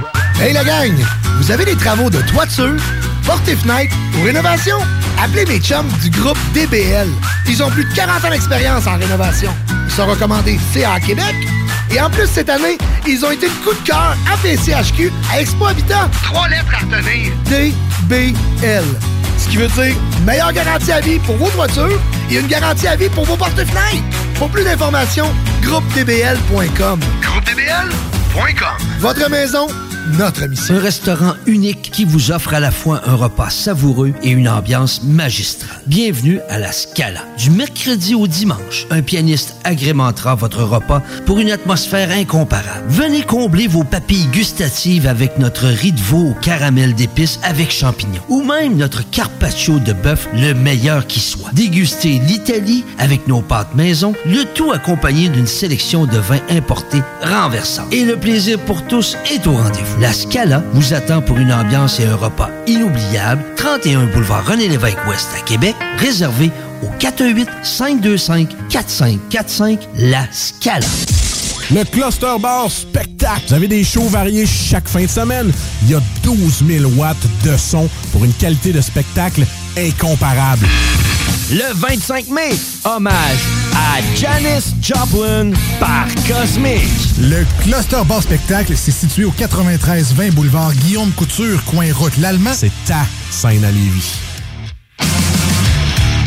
Hey 0.41 0.53
la 0.53 0.63
gang! 0.63 0.91
Vous 1.37 1.51
avez 1.51 1.65
des 1.65 1.75
travaux 1.75 2.09
de 2.09 2.19
toiture, 2.23 2.75
porte 3.27 3.47
et 3.47 3.55
fenêtre 3.55 3.95
ou 4.17 4.23
rénovation? 4.23 4.75
Appelez 5.23 5.45
mes 5.45 5.59
chums 5.59 5.87
du 6.01 6.09
groupe 6.09 6.37
DBL. 6.55 7.07
Ils 7.47 7.61
ont 7.61 7.69
plus 7.69 7.85
de 7.85 7.93
40 7.93 8.25
ans 8.25 8.29
d'expérience 8.31 8.87
en 8.87 8.97
rénovation. 8.97 9.51
Ils 9.85 9.91
sont 9.91 10.07
recommandés 10.07 10.57
CA 10.73 10.99
Québec. 10.99 11.35
Et 11.91 12.01
en 12.01 12.09
plus, 12.09 12.25
cette 12.25 12.49
année, 12.49 12.79
ils 13.07 13.23
ont 13.23 13.29
été 13.29 13.49
le 13.49 13.53
coup 13.63 13.79
de 13.79 13.87
cœur 13.87 14.17
à 14.33 14.35
PCHQ 14.37 15.11
à 15.31 15.41
Expo 15.41 15.67
Habitat. 15.67 16.09
Trois 16.23 16.47
lettres 16.47 16.73
à 16.73 16.79
retenir. 16.79 17.31
DBL. 17.45 18.83
Ce 19.37 19.47
qui 19.47 19.57
veut 19.57 19.67
dire 19.67 19.95
meilleure 20.25 20.53
garantie 20.53 20.91
à 20.91 21.01
vie 21.01 21.19
pour 21.19 21.35
vos 21.35 21.49
toitures 21.49 21.99
et 22.31 22.37
une 22.37 22.47
garantie 22.47 22.87
à 22.87 22.95
vie 22.95 23.09
pour 23.09 23.25
vos 23.25 23.35
porte-fenêtres. 23.35 24.03
Pour 24.39 24.49
plus 24.49 24.63
d'informations, 24.63 25.31
groupedbl.com. 25.61 26.99
GroupeDBL.com. 27.21 28.77
Votre 28.99 29.29
maison, 29.29 29.67
notre 30.17 30.45
mission. 30.47 30.75
Un 30.75 30.79
restaurant 30.79 31.33
unique 31.45 31.91
qui 31.91 32.05
vous 32.05 32.31
offre 32.31 32.53
à 32.53 32.59
la 32.59 32.71
fois 32.71 33.01
un 33.05 33.15
repas 33.15 33.49
savoureux 33.49 34.13
et 34.23 34.29
une 34.29 34.49
ambiance 34.49 35.03
magistrale. 35.03 35.81
Bienvenue 35.87 36.39
à 36.49 36.59
la 36.59 36.71
Scala. 36.71 37.21
Du 37.37 37.51
mercredi 37.51 38.15
au 38.15 38.27
dimanche, 38.27 38.87
un 38.89 39.01
pianiste 39.01 39.55
agrémentera 39.63 40.35
votre 40.35 40.63
repas 40.63 41.01
pour 41.25 41.39
une 41.39 41.51
atmosphère 41.51 42.11
incomparable. 42.11 42.85
Venez 42.87 43.23
combler 43.23 43.67
vos 43.67 43.83
papilles 43.83 44.27
gustatives 44.27 45.07
avec 45.07 45.37
notre 45.37 45.67
riz 45.67 45.91
de 45.91 46.01
veau 46.01 46.29
au 46.29 46.33
caramel 46.41 46.93
d'épices 46.95 47.39
avec 47.43 47.71
champignons 47.71 48.21
ou 48.29 48.43
même 48.43 48.77
notre 48.77 49.07
carpaccio 49.09 49.79
de 49.79 49.93
bœuf 49.93 50.27
le 50.33 50.53
meilleur 50.53 51.07
qui 51.07 51.19
soit. 51.19 51.51
Dégustez 51.53 52.19
l'Italie 52.19 52.83
avec 52.97 53.27
nos 53.27 53.41
pâtes 53.41 53.75
maison, 53.75 54.13
le 54.25 54.45
tout 54.53 54.71
accompagné 54.71 55.29
d'une 55.29 55.47
sélection 55.47 56.05
de 56.05 56.17
vins 56.17 56.41
importés 56.49 57.01
renversants. 57.21 57.87
Et 57.91 58.05
le 58.05 58.17
plaisir 58.17 58.59
pour 58.59 58.85
tous 58.87 59.17
est 59.31 59.45
au 59.47 59.53
rendez-vous. 59.53 59.90
La 59.99 60.13
Scala 60.13 60.63
vous 60.73 60.93
attend 60.93 61.21
pour 61.21 61.37
une 61.37 61.51
ambiance 61.51 61.99
et 61.99 62.05
un 62.05 62.15
repas 62.15 62.49
inoubliables. 62.67 63.43
31 63.55 64.05
boulevard 64.07 64.45
René-Lévesque 64.45 65.05
Ouest 65.07 65.29
à 65.37 65.41
Québec, 65.41 65.75
réservé 65.97 66.49
au 66.81 66.87
418-525-4545, 66.99 69.79
La 69.95 70.25
Scala. 70.31 70.85
Le 71.69 71.83
Cluster 71.85 72.35
Bar 72.39 72.69
Spectacle. 72.69 73.43
Vous 73.47 73.53
avez 73.53 73.67
des 73.67 73.83
shows 73.83 74.07
variés 74.07 74.45
chaque 74.45 74.87
fin 74.87 75.03
de 75.03 75.07
semaine. 75.07 75.51
Il 75.83 75.91
y 75.91 75.95
a 75.95 76.01
12 76.23 76.63
000 76.67 76.91
watts 76.97 77.17
de 77.45 77.55
son 77.55 77.89
pour 78.11 78.25
une 78.25 78.33
qualité 78.33 78.73
de 78.73 78.81
spectacle 78.81 79.45
incomparable. 79.77 80.65
Le 81.51 81.73
25 81.73 82.29
mai, 82.29 82.51
hommage 82.85 83.39
à 83.75 83.99
Janis 84.15 84.73
Joplin 84.81 85.51
par 85.79 86.07
Cosmic. 86.27 86.87
Le 87.19 87.45
Cluster 87.61 88.01
Bar 88.05 88.23
Spectacle, 88.23 88.73
c'est 88.75 88.91
situé 88.91 89.25
au 89.25 89.31
93-20 89.31 90.31
boulevard 90.31 90.73
Guillaume 90.73 91.11
Couture, 91.11 91.63
coin 91.65 91.91
route 91.93 92.17
l'Allemand. 92.17 92.53
C'est 92.53 92.71
ta 92.85 93.05
scène 93.29 93.63
à 93.65 93.71
Lévis. 93.71 94.13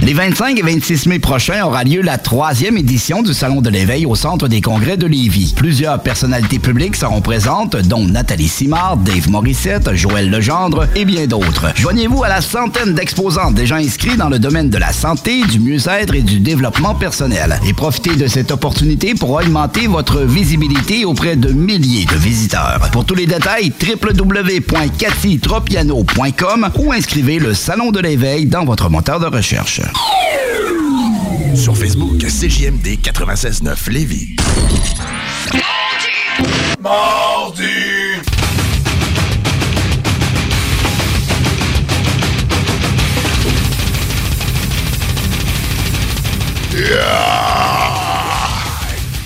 Les 0.05 0.13
25 0.13 0.59
et 0.59 0.63
26 0.63 1.07
mai 1.07 1.19
prochains 1.19 1.65
aura 1.65 1.83
lieu 1.83 2.03
la 2.03 2.19
troisième 2.19 2.77
édition 2.77 3.23
du 3.23 3.33
Salon 3.33 3.63
de 3.63 3.71
l'éveil 3.71 4.05
au 4.05 4.15
Centre 4.15 4.49
des 4.49 4.61
congrès 4.61 4.99
de 4.99 5.07
Lévis. 5.07 5.55
Plusieurs 5.57 6.03
personnalités 6.03 6.59
publiques 6.59 6.97
seront 6.97 7.23
présentes, 7.23 7.77
dont 7.77 8.05
Nathalie 8.05 8.49
Simard, 8.49 8.99
Dave 8.99 9.31
Morissette, 9.31 9.95
Joël 9.95 10.29
Legendre 10.29 10.89
et 10.95 11.07
bien 11.07 11.27
d'autres. 11.27 11.69
Joignez-vous 11.75 12.23
à 12.23 12.29
la 12.29 12.43
centaine 12.43 12.93
d'exposants 12.93 13.51
déjà 13.51 13.77
inscrits 13.77 14.19
dans 14.19 14.29
le 14.29 14.39
domaine 14.39 14.69
de 14.69 14.77
la 14.77 14.93
santé, 14.93 15.43
du 15.45 15.59
mieux-être 15.59 16.15
et 16.15 16.21
du 16.21 16.39
développement 16.39 16.95
personnel. 16.95 17.59
Et 17.67 17.73
profitez 17.73 18.15
de 18.15 18.27
cette 18.27 18.51
opportunité 18.51 19.15
pour 19.15 19.31
augmenter 19.31 19.87
votre 19.87 20.21
visibilité 20.21 21.07
auprès 21.07 21.37
de 21.37 21.51
milliers 21.51 22.05
de 22.05 22.17
visiteurs. 22.17 22.91
Pour 22.93 23.07
tous 23.07 23.15
les 23.15 23.27
détails, 23.27 23.73
www.cathytropiano.com 23.83 26.69
ou 26.77 26.93
inscrivez 26.93 27.39
le 27.39 27.55
Salon 27.55 27.91
de 27.91 28.01
l'éveil 28.01 28.45
dans 28.45 28.67
votre 28.67 28.91
moteur 28.91 29.19
de 29.19 29.35
recherche. 29.35 29.81
Sur 31.55 31.77
Facebook, 31.77 32.19
CJMD 32.19 32.99
96.9 33.03 33.91
Lévis. 33.91 34.37
Mardi! 36.81 37.65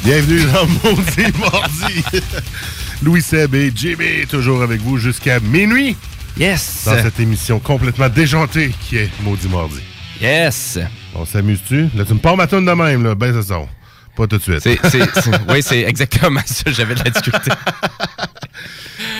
Bienvenue 0.04 0.44
dans 0.52 0.66
Maudit 0.66 1.38
Mardi. 1.38 2.04
Louis 3.02 3.20
Seb 3.20 3.54
et 3.54 3.70
Jimmy, 3.74 4.26
toujours 4.28 4.62
avec 4.62 4.80
vous 4.80 4.96
jusqu'à 4.96 5.38
minuit. 5.40 5.96
Yes! 6.38 6.84
Dans 6.86 7.02
cette 7.02 7.20
émission 7.20 7.58
complètement 7.58 8.08
déjantée 8.08 8.72
qui 8.80 8.96
est 8.96 9.10
Maudit 9.22 9.48
Mardi. 9.48 9.82
Yes! 10.20 10.78
On 11.14 11.24
s'amuse-tu? 11.24 11.88
Là, 11.96 12.04
tu 12.06 12.14
me 12.14 12.18
pars 12.18 12.36
ma 12.36 12.46
tonne 12.46 12.64
de 12.64 12.72
même, 12.72 13.04
là. 13.04 13.14
Ben, 13.14 13.40
ça. 13.42 13.56
Pas 14.16 14.26
tout 14.26 14.38
de 14.38 14.42
suite. 14.42 14.66
Oui, 15.48 15.62
c'est 15.62 15.82
exactement 15.82 16.40
ça. 16.44 16.70
J'avais 16.72 16.94
de 16.94 17.04
la 17.04 17.10
difficulté. 17.10 17.50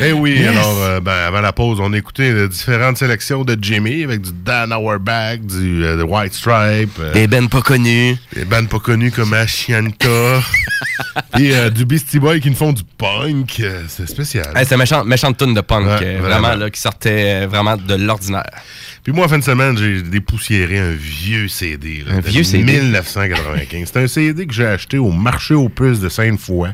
Eh 0.00 0.12
oui, 0.12 0.32
Yes. 0.38 0.48
alors, 0.50 0.80
euh, 0.82 1.00
ben, 1.00 1.12
avant 1.26 1.40
la 1.40 1.52
pause, 1.52 1.78
on 1.80 1.92
a 1.92 1.96
écouté 1.96 2.30
euh, 2.30 2.46
différentes 2.48 2.98
sélections 2.98 3.44
de 3.44 3.56
Jimmy 3.60 4.04
avec 4.04 4.20
du 4.20 4.30
Dan 4.32 4.72
Auerbach, 4.72 5.38
du 5.40 5.84
euh, 5.84 6.02
White 6.04 6.34
Stripe. 6.34 6.98
euh, 7.00 7.12
Des 7.12 7.26
bands 7.26 7.48
pas 7.48 7.62
connus. 7.62 8.16
Des 8.32 8.44
bands 8.44 8.64
pas 8.66 8.78
connus 8.78 9.10
comme 9.10 9.32
Ashianta. 9.34 10.40
et 11.38 11.70
du 11.70 11.84
Beastie 11.84 12.20
Boy 12.20 12.40
qui 12.40 12.48
nous 12.50 12.56
font 12.56 12.72
du 12.72 12.82
punk. 12.96 13.60
c'est 13.88 14.08
spécial. 14.08 14.46
Hey, 14.56 14.66
c'est 14.66 14.76
méchant, 14.76 15.04
méchante 15.04 15.36
tune 15.36 15.54
de 15.54 15.60
punk, 15.62 15.86
Ouais, 15.86 16.16
vraiment. 16.18 16.40
vraiment, 16.48 16.54
là, 16.54 16.70
qui 16.70 16.80
sortait 16.80 17.46
vraiment 17.46 17.76
de 17.76 17.94
l'ordinaire. 17.94 18.50
Puis 19.02 19.12
moi, 19.12 19.26
en 19.26 19.28
fin 19.28 19.38
de 19.38 19.44
semaine, 19.44 19.76
j'ai 19.78 20.02
dépoussiéré 20.02 20.78
un 20.78 20.92
vieux 20.92 21.48
CD. 21.48 22.04
là, 22.06 22.16
Un 22.16 22.20
vieux 22.20 22.42
CD? 22.42 22.64
1995. 22.64 23.90
C'est 23.92 23.98
un 24.02 24.06
CD 24.06 24.46
que 24.46 24.52
j'ai 24.52 24.66
acheté 24.66 24.98
au 24.98 25.10
marché 25.10 25.54
aux 25.54 25.68
puces 25.68 26.00
de 26.00 26.08
Sainte-Foy. 26.08 26.70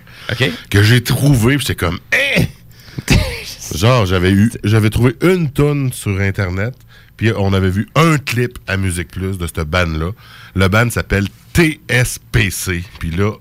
Que 0.70 0.82
j'ai 0.82 1.02
trouvé, 1.02 1.56
puis 1.56 1.66
j'étais 1.66 1.84
comme... 1.86 1.98
Hein? 2.12 2.44
Genre, 3.74 4.06
j'avais 4.06 4.30
eu, 4.30 4.52
j'avais 4.62 4.90
trouvé 4.90 5.14
une 5.22 5.50
tonne 5.50 5.92
sur 5.92 6.20
Internet, 6.20 6.74
puis 7.16 7.32
on 7.36 7.52
avait 7.52 7.70
vu 7.70 7.88
un 7.94 8.18
clip 8.18 8.58
à 8.66 8.76
Musique 8.76 9.08
Plus 9.08 9.38
de 9.38 9.46
cette 9.46 9.60
band-là. 9.68 10.10
Le 10.54 10.68
band 10.68 10.90
s'appelle 10.90 11.26
TSPC. 11.54 12.84
Puis 12.98 13.10
là, 13.10 13.32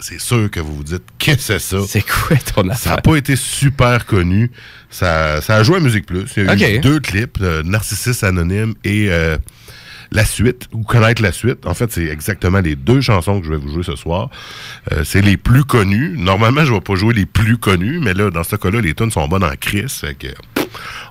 c'est 0.00 0.20
sûr 0.20 0.50
que 0.50 0.60
vous 0.60 0.76
vous 0.76 0.84
dites, 0.84 1.02
qu'est-ce 1.18 1.36
que 1.36 1.42
c'est 1.42 1.58
ça? 1.58 1.78
C'est 1.86 2.02
quoi 2.02 2.36
ton 2.36 2.64
Ça 2.68 2.72
affaire? 2.72 2.96
n'a 2.96 3.02
pas 3.02 3.16
été 3.16 3.34
super 3.36 4.06
connu. 4.06 4.50
Ça, 4.90 5.40
ça 5.40 5.56
a 5.56 5.62
joué 5.62 5.76
à 5.76 5.80
Musique 5.80 6.06
Plus. 6.06 6.24
Il 6.36 6.44
y 6.44 6.64
a 6.64 6.70
eu 6.74 6.78
deux 6.78 7.00
clips, 7.00 7.38
euh, 7.42 7.62
Narcissiste 7.64 8.24
Anonyme 8.24 8.74
et 8.84 9.08
euh, 9.10 9.36
la 10.10 10.24
suite, 10.24 10.68
ou 10.72 10.82
connaître 10.84 11.20
la 11.20 11.32
suite. 11.32 11.66
En 11.66 11.74
fait, 11.74 11.92
c'est 11.92 12.06
exactement 12.06 12.60
les 12.60 12.76
deux 12.76 13.00
chansons 13.00 13.40
que 13.40 13.46
je 13.46 13.50
vais 13.52 13.58
vous 13.58 13.72
jouer 13.72 13.82
ce 13.82 13.96
soir. 13.96 14.30
Euh, 14.92 15.02
c'est 15.04 15.20
les 15.20 15.36
plus 15.36 15.64
connues. 15.64 16.14
Normalement, 16.16 16.64
je 16.64 16.72
vais 16.72 16.80
pas 16.80 16.94
jouer 16.94 17.12
les 17.14 17.26
plus 17.26 17.58
connues, 17.58 17.98
mais 18.00 18.14
là, 18.14 18.30
dans 18.30 18.44
ce 18.44 18.56
cas-là, 18.56 18.80
les 18.80 18.94
tunes 18.94 19.10
sont 19.10 19.26
bonnes 19.28 19.44
en 19.44 19.54
crise. 19.60 19.92
Fait 19.92 20.14
que 20.14 20.28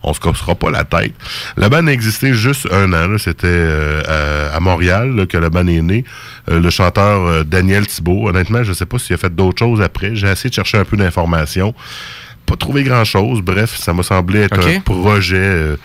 on 0.03 0.13
se 0.13 0.19
cassera 0.19 0.55
pas 0.55 0.69
la 0.71 0.83
tête. 0.83 1.13
Le 1.55 1.67
band 1.69 1.87
a 1.87 1.91
existé 1.91 2.33
juste 2.33 2.67
un 2.71 2.91
an. 2.93 3.17
C'était 3.17 3.47
euh, 3.47 4.49
à, 4.51 4.55
à 4.55 4.59
Montréal 4.59 5.15
là, 5.15 5.25
que 5.25 5.37
le 5.37 5.49
band 5.49 5.67
est 5.67 5.81
né. 5.81 6.03
Euh, 6.49 6.59
le 6.59 6.69
chanteur 6.69 7.25
euh, 7.25 7.43
Daniel 7.43 7.85
Thibault. 7.87 8.29
Honnêtement, 8.29 8.63
je 8.63 8.73
sais 8.73 8.85
pas 8.85 8.99
s'il 8.99 9.13
a 9.15 9.17
fait 9.17 9.33
d'autres 9.35 9.59
choses 9.59 9.81
après. 9.81 10.15
J'ai 10.15 10.27
essayé 10.27 10.49
de 10.49 10.55
chercher 10.55 10.77
un 10.77 10.85
peu 10.85 10.97
d'informations. 10.97 11.73
pas 12.45 12.55
trouvé 12.55 12.83
grand-chose. 12.83 13.41
Bref, 13.41 13.75
ça 13.77 13.93
m'a 13.93 14.03
semblé 14.03 14.41
être 14.41 14.65
un 14.77 14.79
projet 14.79 15.35
euh, 15.37 15.75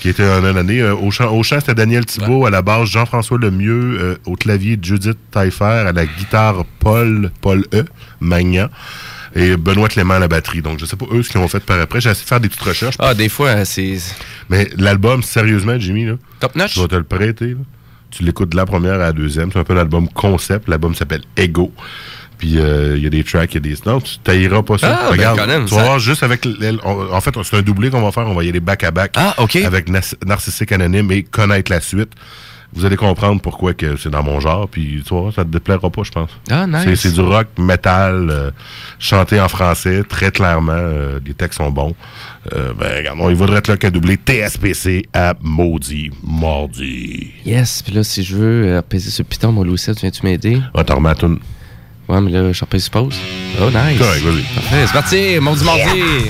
qui 0.00 0.08
était 0.08 0.24
en 0.28 0.44
une 0.44 0.56
année. 0.56 0.80
Euh, 0.80 0.94
au 0.94 1.10
chant, 1.12 1.30
au 1.32 1.42
chant, 1.44 1.60
c'était 1.60 1.74
Daniel 1.74 2.04
Thibault. 2.04 2.44
À 2.46 2.50
la 2.50 2.60
base, 2.62 2.88
Jean-François 2.88 3.38
Lemieux. 3.38 3.98
euh, 4.00 4.16
au 4.26 4.34
clavier, 4.34 4.76
Judith 4.82 5.18
Taillefer. 5.30 5.64
À 5.86 5.92
la 5.92 6.06
guitare, 6.06 6.64
Paul, 6.80 7.30
Paul 7.40 7.64
E. 7.72 7.84
Magnan. 8.20 8.68
Et 9.34 9.56
Benoît 9.56 9.88
Clément 9.88 10.14
à 10.14 10.18
la 10.18 10.28
batterie. 10.28 10.62
Donc, 10.62 10.78
je 10.78 10.86
sais 10.86 10.96
pas 10.96 11.06
eux 11.12 11.22
ce 11.22 11.28
qu'ils 11.28 11.40
ont 11.40 11.48
fait 11.48 11.60
par 11.60 11.78
après. 11.80 12.00
J'ai 12.00 12.10
essayé 12.10 12.24
de 12.24 12.28
faire 12.28 12.40
des 12.40 12.48
petites 12.48 12.62
recherches. 12.62 12.96
Ah, 12.98 13.14
des 13.14 13.28
fois, 13.28 13.64
c'est. 13.64 13.98
Mais 14.48 14.68
l'album, 14.76 15.22
sérieusement, 15.22 15.78
Jimmy, 15.78 16.06
là, 16.06 16.14
Top 16.40 16.54
notch. 16.56 16.74
je 16.74 16.80
vais 16.80 16.88
te 16.88 16.94
le 16.96 17.04
prêter. 17.04 17.48
là. 17.50 17.56
Tu 18.10 18.22
l'écoutes 18.22 18.48
de 18.50 18.56
la 18.56 18.64
première 18.64 18.94
à 18.94 18.98
la 18.98 19.12
deuxième. 19.12 19.52
C'est 19.52 19.58
un 19.58 19.64
peu 19.64 19.74
l'album 19.74 20.08
concept. 20.08 20.68
L'album 20.68 20.94
s'appelle 20.94 21.22
Ego. 21.36 21.72
Puis 22.38 22.58
euh, 22.58 22.94
il 22.96 23.02
y 23.02 23.06
a 23.06 23.10
des 23.10 23.24
tracks, 23.24 23.52
il 23.52 23.54
y 23.54 23.58
a 23.58 23.74
des... 23.74 23.76
Non, 23.84 24.00
tu 24.00 24.16
tailleras 24.20 24.62
pas 24.62 24.78
ça. 24.78 24.96
Ah, 24.98 25.04
ben, 25.06 25.10
Regarde, 25.16 25.38
quand 25.40 25.46
même, 25.48 25.64
tu 25.66 25.74
vas 25.74 25.80
ça- 25.80 25.86
voir 25.86 25.98
juste 25.98 26.22
avec... 26.22 26.46
on- 26.84 27.12
en 27.12 27.20
fait, 27.20 27.34
c'est 27.42 27.56
un 27.56 27.62
doublé 27.62 27.90
qu'on 27.90 28.00
va 28.00 28.12
faire. 28.12 28.26
On 28.28 28.34
va 28.34 28.44
y 28.44 28.48
aller 28.48 28.60
back-à-back. 28.60 29.14
Ah, 29.16 29.34
OK. 29.38 29.56
Avec 29.56 29.88
Narcissique 30.24 30.70
Anonyme 30.72 31.10
et 31.12 31.24
connaître 31.24 31.70
la 31.72 31.80
suite. 31.80 32.12
Vous 32.74 32.84
allez 32.84 32.96
comprendre 32.96 33.40
pourquoi 33.40 33.72
que 33.74 33.96
c'est 33.96 34.10
dans 34.10 34.22
mon 34.22 34.40
genre. 34.40 34.68
Puis 34.68 35.02
tu 35.06 35.14
vois, 35.14 35.32
ça 35.32 35.42
te 35.44 35.48
déplaira 35.48 35.88
pas, 35.90 36.02
je 36.04 36.10
pense. 36.10 36.30
Ah, 36.50 36.66
nice. 36.66 37.00
C'est- 37.00 37.12
du 37.14 37.20
rock, 37.22 37.46
metal, 37.58 38.28
euh, 38.30 38.50
chanté 38.98 39.40
en 39.40 39.48
français, 39.48 40.02
très 40.08 40.30
clairement. 40.30 40.72
euh, 40.74 41.18
les 41.24 41.34
textes 41.34 41.58
sont 41.58 41.70
bons. 41.70 41.94
Euh, 42.54 42.72
ben, 42.78 42.98
regarde, 42.98 43.18
y 43.30 43.34
vaudrait 43.34 43.62
là 43.66 43.76
qu'un 43.76 43.90
doublé 43.90 44.16
TSPC 44.16 45.06
à 45.12 45.34
maudit 45.42 46.10
mardi. 46.22 47.30
Yes, 47.44 47.82
puis 47.82 47.94
là, 47.94 48.04
si 48.04 48.22
je 48.22 48.36
veux 48.36 48.76
apaiser 48.76 49.10
ce 49.10 49.22
piton, 49.22 49.50
mon 49.52 49.64
Louis, 49.64 49.80
viens-tu 50.00 50.24
m'aider? 50.24 50.60
On 50.74 50.84
t'en 50.84 50.96
remets 50.96 51.10
à 51.10 51.14
toune. 51.14 51.38
Ouais, 52.08 52.20
mais 52.20 52.30
là, 52.30 52.52
je 52.52 52.60
repèse 52.60 52.88
pause. 52.88 53.16
Oh, 53.60 53.66
nice. 53.70 53.98
Correct, 53.98 54.22
vas-y. 54.24 54.42
Parfait, 54.54 54.86
c'est 54.86 54.92
parti, 54.92 55.40
mardi, 55.40 55.64
mardi. 55.64 56.28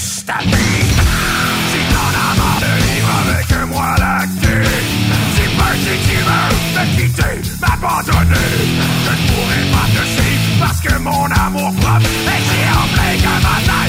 Si 0.00 0.22
t'en 0.24 0.38
as 2.14 2.34
marre 2.38 2.60
de 2.60 2.72
vivre 2.86 3.12
avec 3.24 3.48
moi 3.68 3.96
lacté 3.98 4.54
Si 5.34 5.44
peur 5.56 5.74
si 5.74 5.94
tu 6.06 6.16
veux 6.28 6.48
me 6.74 6.84
quitter, 6.96 7.36
m'abandonner 7.60 8.50
Je 9.04 9.10
ne 9.10 9.22
pourrai 9.26 9.62
pas 9.72 9.88
te 9.90 10.02
suivre 10.06 10.48
parce 10.60 10.80
que 10.80 10.94
mon 11.00 11.24
amour 11.24 11.74
propre 11.80 12.06
est 12.06 12.42
si 12.48 12.60
rempli 12.72 13.10
que 13.18 13.34
ma 13.42 13.56
taille 13.66 13.87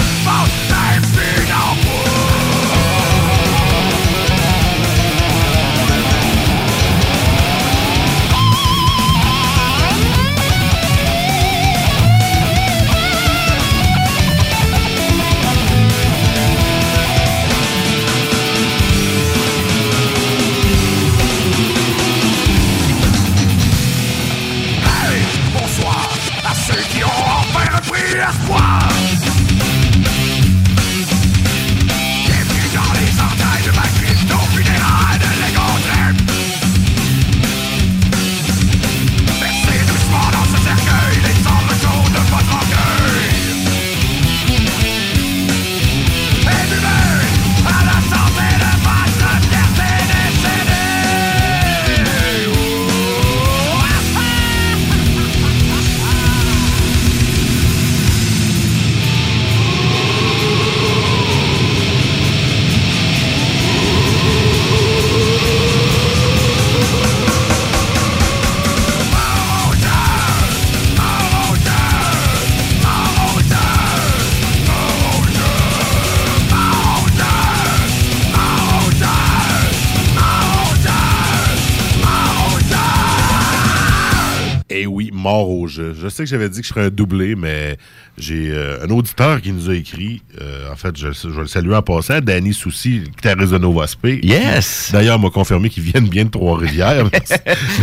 jeu. 85.69 85.95
Je 85.99 86.07
sais 86.09 86.23
que 86.23 86.29
j'avais 86.29 86.49
dit 86.49 86.61
que 86.61 86.67
je 86.67 86.73
ferais 86.73 86.87
un 86.87 86.89
doublé, 86.89 87.35
mais 87.35 87.77
j'ai 88.17 88.49
euh, 88.51 88.83
un 88.85 88.89
auditeur 88.89 89.41
qui 89.41 89.51
nous 89.53 89.69
a 89.69 89.75
écrit. 89.75 90.21
euh, 90.41 90.71
en 90.71 90.75
fait, 90.75 90.97
je, 90.97 91.11
je 91.13 91.29
vais 91.29 91.41
le 91.41 91.47
saluer 91.47 91.75
en 91.75 91.81
passant. 91.81 92.19
Danny 92.19 92.53
Soucy, 92.53 92.99
guitariste 93.15 93.53
de 93.53 93.57
Nova 93.57 93.87
Spé. 93.87 94.19
Yes! 94.23 94.89
D'ailleurs, 94.91 95.17
il 95.17 95.23
m'a 95.23 95.29
confirmé 95.29 95.69
qu'ils 95.69 95.83
viennent 95.83 96.09
bien 96.09 96.25
de 96.25 96.29
Trois-Rivières. 96.29 97.05
Merci, 97.13 97.33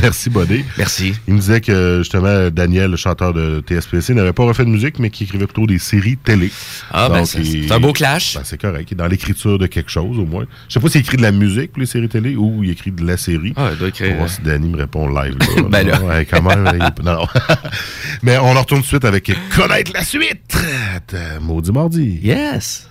Merci, 0.02 0.30
Bodé. 0.30 0.64
Merci. 0.76 1.14
Il 1.28 1.34
me 1.34 1.38
disait 1.40 1.60
que, 1.60 1.98
justement, 1.98 2.50
Daniel, 2.50 2.90
le 2.90 2.96
chanteur 2.96 3.32
de 3.32 3.62
TSPC, 3.66 4.12
n'avait 4.14 4.32
pas 4.32 4.44
refait 4.44 4.64
de 4.64 4.70
musique, 4.70 4.98
mais 4.98 5.10
qu'il 5.10 5.24
écrivait 5.26 5.46
plutôt 5.46 5.66
des 5.66 5.78
séries 5.78 6.16
télé. 6.16 6.50
Ah, 6.90 7.08
ben, 7.08 7.18
Donc, 7.18 7.26
c'est- 7.28 7.72
un 7.72 7.80
beau 7.80 7.92
clash. 7.92 8.34
Ben, 8.34 8.42
c'est 8.44 8.60
correct. 8.60 8.88
Il 8.90 8.94
est 8.94 8.96
dans 8.98 9.06
l'écriture 9.06 9.58
de 9.58 9.66
quelque 9.66 9.90
chose, 9.90 10.18
au 10.18 10.26
moins. 10.26 10.44
Je 10.68 10.74
sais 10.74 10.80
pas 10.80 10.88
s'il 10.88 11.00
écrit 11.00 11.16
de 11.16 11.22
la 11.22 11.32
musique 11.32 11.72
pour 11.72 11.80
les 11.80 11.86
séries 11.86 12.08
télé 12.08 12.36
ou 12.36 12.62
il 12.64 12.70
écrit 12.70 12.90
de 12.90 13.04
la 13.06 13.16
série. 13.16 13.52
Ah, 13.56 13.70
il 13.72 13.78
doit 13.78 13.88
écrire, 13.88 14.08
Pour 14.08 14.16
voir 14.16 14.28
euh, 14.28 14.32
si 14.32 14.42
Danny 14.42 14.68
me 14.68 14.76
répond 14.78 15.08
live. 15.08 15.36
Là. 15.38 15.46
Ben 15.70 15.86
là. 15.86 16.00
Ouais, 16.02 16.24
quand 16.26 16.42
même. 16.42 16.66
il- 16.74 17.04
non. 17.04 17.26
Mais 18.22 18.38
on 18.38 18.56
en 18.56 18.60
retourne 18.60 18.80
tout 18.80 18.86
de 18.86 18.88
suite 18.88 19.04
avec 19.04 19.32
Connaître 19.54 19.92
la 19.92 20.04
suite. 20.04 20.56
Maudit 21.40 21.72
Mardi. 21.72 22.20
Yes. 22.22 22.88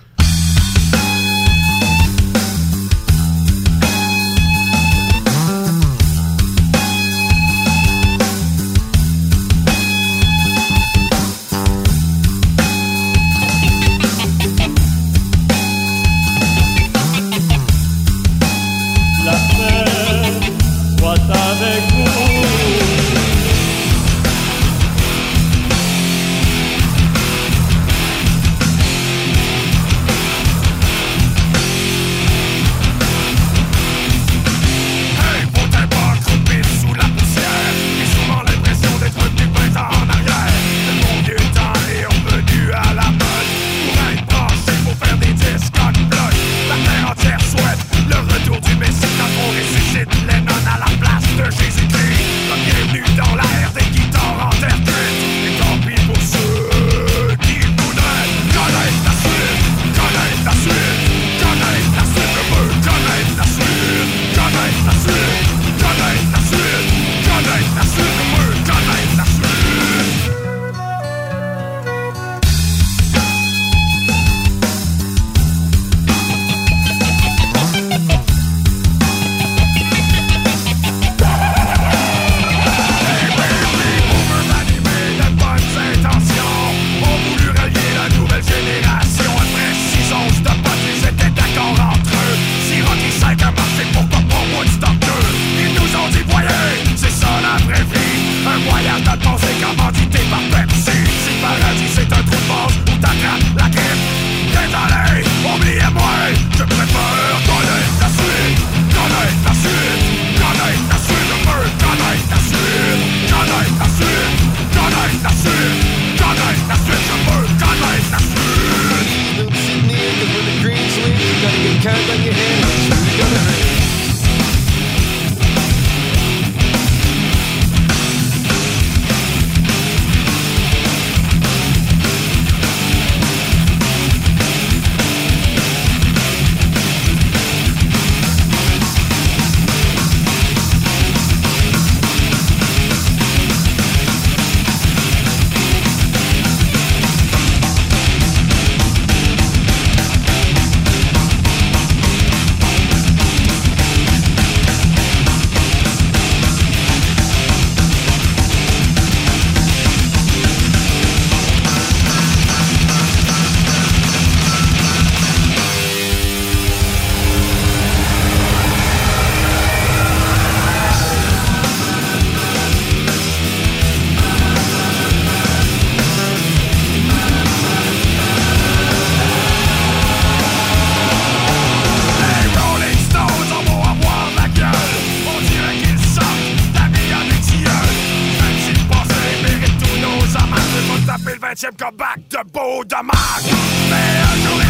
Le 191.36 191.40
20 191.40 191.64
e 191.64 191.68
comeback 191.76 192.28
de 192.28 192.38
beau 192.52 192.84
dommage. 192.84 194.65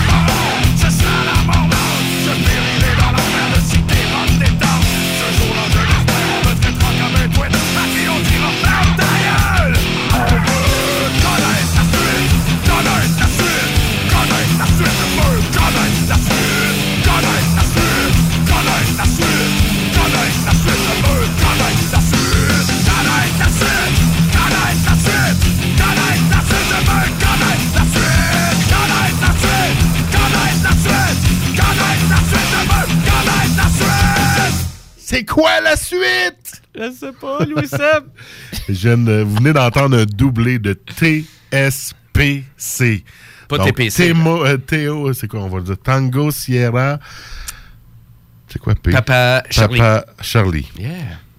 C'est 35.17 35.25
quoi 35.25 35.61
la 35.63 35.77
suite? 35.77 36.63
Je 36.75 36.93
sais 36.93 37.13
pas, 37.13 37.43
Louis 37.47 37.67
Seb. 37.67 38.05
Je 38.69 38.73
viens 38.75 38.99
de- 38.99 39.23
vous 39.23 39.37
venez 39.37 39.55
d'entendre 39.55 39.97
un 39.97 40.05
doublé 40.05 40.59
de 40.59 40.75
TSPC. 40.75 41.25
Pas 43.49 43.57
Donc, 43.59 43.67
TPC. 43.69 44.13
Thémo- 44.13 44.45
euh, 44.45 44.57
Théo, 44.59 45.13
c'est 45.15 45.27
quoi, 45.29 45.41
on 45.41 45.49
va 45.49 45.59
le 45.59 45.65
dire? 45.65 45.79
Tango 45.83 46.31
Sierra. 46.31 46.99
C'est 48.49 48.59
quoi, 48.59 48.75
P? 48.75 48.91
Papa 48.91 49.43
Charlie. 49.51 49.79
Papa 49.79 50.05
Charlie. 50.21 50.69
Yeah. 50.79 50.91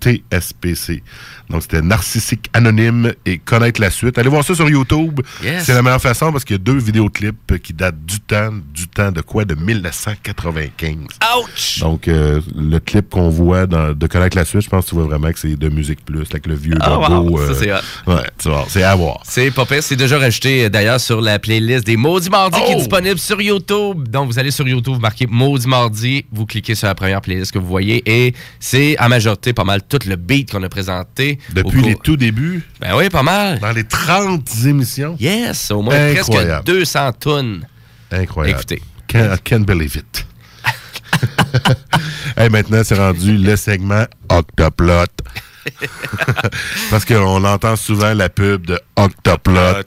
TSPC. 0.02 1.02
Donc, 1.50 1.62
c'était 1.62 1.82
Narcissique 1.82 2.50
Anonyme 2.54 3.14
et 3.26 3.38
connaître 3.38 3.80
la 3.82 3.90
suite. 3.90 4.18
Allez 4.18 4.30
voir 4.30 4.44
ça 4.44 4.54
sur 4.56 4.70
YouTube. 4.70 5.22
Yes. 5.44 5.64
C'est 5.66 5.74
la 5.74 5.82
meilleure 5.82 6.02
façon 6.02 6.32
parce 6.32 6.44
qu'il 6.44 6.56
y 6.56 6.60
a 6.60 6.64
deux 6.64 6.78
vidéoclips 6.78 7.62
qui 7.64 7.74
datent 7.74 8.06
du 8.06 8.20
temps, 8.20 8.50
du 8.74 8.88
temps 8.88 9.12
de 9.12 9.22
quoi? 9.22 9.46
De 9.46 9.56
1995. 9.56 10.96
Ouch! 11.40 11.80
Donc, 11.80 12.08
euh, 12.08 12.42
le 12.56 12.80
clip 12.80 13.10
qu'on 13.10 13.30
voit 13.30 13.66
dans, 13.66 13.94
de 13.94 14.08
connaître 14.08 14.36
la 14.38 14.46
suite, 14.46 14.62
je 14.62 14.70
pense 14.70 14.86
que 14.86 14.90
tu 14.90 14.96
vois 14.96 15.06
vraiment 15.06 15.32
que 15.32 15.40
c'est 15.40 15.56
de 15.56 15.70
Musique 15.70 16.04
Plus, 16.06 16.26
avec 16.30 16.48
le 16.48 16.56
vieux 16.56 16.76
logo. 16.76 17.30
wow. 17.38 17.38
Ça, 17.38 17.52
euh, 17.52 17.82
c'est. 18.06 18.12
Ouais, 18.12 18.64
c'est 18.70 18.84
à 18.84 18.96
voir. 18.96 19.22
C'est 19.24 19.52
pas 19.52 19.66
pire. 19.66 19.84
C'est 19.84 19.96
déjà 19.96 20.18
rajouté 20.20 20.66
euh, 20.66 20.70
d'ailleurs 20.70 21.00
sur 21.00 21.22
la 21.22 21.40
playlist 21.40 21.86
des 21.86 21.98
Maudits 21.98 22.30
Mardi 22.30 22.60
qui 22.62 22.72
est 22.72 22.76
Oh! 22.76 22.80
disponible 22.80 23.20
sur 23.20 23.42
YouTube. 23.42 24.08
Donc 24.10 24.28
vous 24.32 24.40
allez 24.40 24.52
sur 24.52 24.68
YouTube, 24.68 24.94
vous 24.96 25.00
marquez 25.00 25.28
Maudits 25.28 25.68
Mardi, 25.68 26.26
vous 26.32 26.46
cliquez 26.46 26.76
sur 26.76 26.88
la 26.88 26.96
première 26.96 27.22
playlist 27.22 27.52
que 27.52 27.60
vous 27.60 27.68
voyez 27.68 28.04
et 28.06 28.34
c'est 28.60 28.98
à 28.98 29.08
majorité 29.10 29.54
pas 29.54 29.64
mal 29.64 29.82
tout 29.88 30.00
le 30.06 30.16
beat 30.16 30.52
qu'on 30.52 30.64
a 30.64 30.70
présenté. 30.70 31.40
Depuis 31.54 31.82
les 31.82 31.96
tout 31.96 32.18
débuts? 32.18 32.64
Ben 32.80 32.96
oui, 32.96 33.10
pas 33.10 33.24
mal. 33.24 33.60
Dans 33.60 33.72
les 33.72 33.84
30 33.84 34.48
émissions? 34.66 35.16
Yes, 35.20 35.72
au 35.72 35.82
moins 35.82 35.96
Incroyable. 35.96 36.64
presque 36.64 36.78
200 36.78 37.12
tonnes. 37.14 37.68
Incroyable. 38.12 38.60
Écoutez. 38.60 38.82
Can't, 39.08 39.36
I 39.36 39.40
can't 39.44 39.66
believe 39.66 39.96
it. 39.96 40.26
hey, 42.38 42.50
maintenant, 42.50 42.82
c'est 42.84 42.98
rendu 42.98 43.38
le 43.38 43.56
segment 43.56 44.06
Octoplot. 44.30 45.06
Parce 46.90 47.06
qu'on 47.06 47.44
entend 47.44 47.76
souvent 47.76 48.14
la 48.14 48.30
pub 48.30 48.66
de 48.66 48.80
Octoplot. 48.96 49.84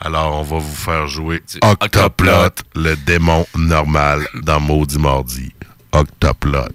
Alors, 0.00 0.40
on 0.40 0.42
va 0.42 0.58
vous 0.58 0.74
faire 0.74 1.06
jouer 1.06 1.42
Octoplot, 1.62 2.50
le 2.74 2.96
démon 2.96 3.46
normal 3.56 4.26
dans 4.42 4.60
Maudit 4.60 4.98
Mardi. 4.98 5.52
Octoplot. 5.92 6.68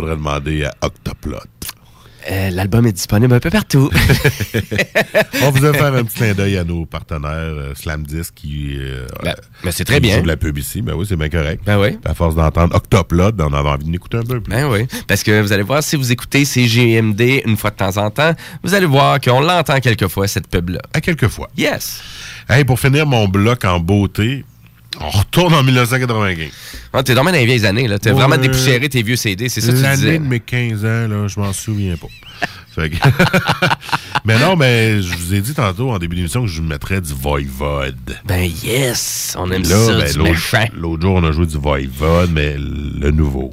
Faudrait 0.00 0.16
demander 0.16 0.64
à 0.64 0.72
Octoplot. 0.80 1.36
Euh, 2.30 2.48
L'album 2.50 2.86
est 2.86 2.92
disponible 2.92 3.34
un 3.34 3.38
peu 3.40 3.50
partout. 3.50 3.90
On 5.42 5.50
vous 5.50 5.64
a 5.66 5.74
fait 5.74 5.80
un 5.80 6.04
petit 6.04 6.16
clin 6.16 6.32
d'œil 6.32 6.56
à 6.56 6.64
nos 6.64 6.86
partenaires 6.86 7.30
euh, 7.32 7.74
Slam 7.74 8.02
Disc 8.04 8.32
qui. 8.34 8.76
euh, 8.78 9.06
Ben, 9.22 9.34
ben, 9.62 9.70
c'est 9.70 9.84
très 9.84 10.00
bien. 10.00 10.22
de 10.22 10.26
la 10.26 10.38
pub 10.38 10.56
ici. 10.56 10.80
Ben 10.80 10.94
oui, 10.94 11.04
c'est 11.06 11.16
bien 11.16 11.28
correct. 11.28 11.62
Ben 11.66 11.78
oui. 11.78 11.98
À 12.06 12.14
force 12.14 12.34
d'entendre 12.34 12.74
Octoplot, 12.74 13.32
ben, 13.32 13.48
on 13.50 13.52
avait 13.52 13.68
envie 13.68 13.84
de 13.84 13.92
l'écouter 13.92 14.16
un 14.16 14.22
peu 14.22 14.40
plus. 14.40 14.50
Ben 14.50 14.66
oui. 14.70 14.86
Parce 15.06 15.22
que 15.22 15.42
vous 15.42 15.52
allez 15.52 15.62
voir, 15.64 15.82
si 15.82 15.96
vous 15.96 16.10
écoutez 16.12 16.46
CGMD 16.46 17.42
une 17.44 17.58
fois 17.58 17.70
de 17.70 17.76
temps 17.76 17.98
en 17.98 18.10
temps, 18.10 18.32
vous 18.62 18.72
allez 18.72 18.86
voir 18.86 19.20
qu'on 19.20 19.40
l'entend 19.40 19.78
quelquefois, 19.80 20.26
cette 20.28 20.46
pub-là. 20.48 20.80
À 20.94 21.02
quelques 21.02 21.28
fois. 21.28 21.50
Yes. 21.58 22.00
Hey, 22.48 22.64
pour 22.64 22.80
finir 22.80 23.06
mon 23.06 23.28
bloc 23.28 23.66
en 23.66 23.78
beauté, 23.80 24.46
on 24.98 25.08
retourne 25.10 25.54
en 25.54 25.62
1995. 25.62 26.48
Ah, 26.92 27.02
T'es 27.02 27.14
dormi 27.14 27.30
dans 27.32 27.38
les 27.38 27.46
vieilles 27.46 27.66
années, 27.66 27.86
là. 27.86 27.98
T'as 27.98 28.10
Ouais. 28.10 28.16
vraiment 28.16 28.36
dépoussiéré 28.36 28.88
tes 28.88 29.02
vieux 29.02 29.16
CD, 29.16 29.48
c'est 29.48 29.60
ça 29.60 29.72
que 29.72 29.76
tu 29.76 29.82
L'année 29.82 29.96
disais. 29.96 30.18
de 30.18 30.24
mes 30.24 30.40
15 30.40 30.84
ans, 30.84 31.08
là, 31.08 31.28
je 31.28 31.38
m'en 31.38 31.52
souviens 31.52 31.96
pas. 31.96 32.08
Que- 32.76 32.82
mais 34.24 34.38
non, 34.38 34.56
mais 34.56 35.02
je 35.02 35.14
vous 35.14 35.34
ai 35.34 35.40
dit 35.42 35.52
tantôt 35.52 35.90
en 35.90 35.98
début 35.98 36.16
d'émission 36.16 36.42
que 36.42 36.46
je 36.48 36.62
mettrais 36.62 37.00
du 37.02 37.12
Voivode. 37.12 38.16
Ben 38.24 38.48
yes, 38.64 39.34
on 39.38 39.50
aime 39.50 39.62
Là, 39.64 39.68
ça, 39.86 39.98
ben. 39.98 40.68
L'autre 40.74 41.02
jour, 41.02 41.14
on 41.16 41.24
a 41.24 41.32
joué 41.32 41.46
du 41.46 41.58
Voivode, 41.58 42.30
mais 42.32 42.56
le 42.56 43.10
nouveau. 43.10 43.50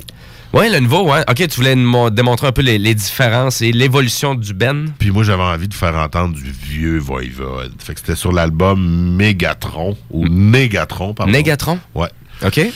Ouais, 0.57 0.71
le 0.71 0.79
nouveau, 0.79 1.11
ouais. 1.11 1.21
Ok, 1.29 1.35
tu 1.35 1.57
voulais 1.57 1.75
nous 1.75 2.09
démontrer 2.09 2.47
un 2.47 2.51
peu 2.51 2.63
les, 2.63 2.79
les 2.79 2.95
différences 2.95 3.61
et 3.61 3.71
l'évolution 3.71 4.33
du 4.33 4.55
Ben. 4.55 4.91
Puis 4.97 5.11
moi, 5.11 5.23
j'avais 5.23 5.43
envie 5.43 5.67
de 5.67 5.73
faire 5.75 5.93
entendre 5.93 6.33
du 6.33 6.49
vieux 6.49 6.97
Voivode. 6.97 7.73
Fait 7.77 7.93
que 7.93 7.99
c'était 7.99 8.15
sur 8.15 8.31
l'album 8.31 9.15
Megatron, 9.15 9.95
ou 10.09 10.27
Négatron, 10.27 11.13
pardon. 11.13 11.31
Négatron? 11.31 11.77
Ouais. 11.93 12.09
OK. 12.43 12.57
Et 12.57 12.71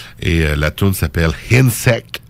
euh, 0.46 0.56
la 0.56 0.70
tune 0.70 0.94
s'appelle 0.94 1.32
Hinsec. 1.52 2.22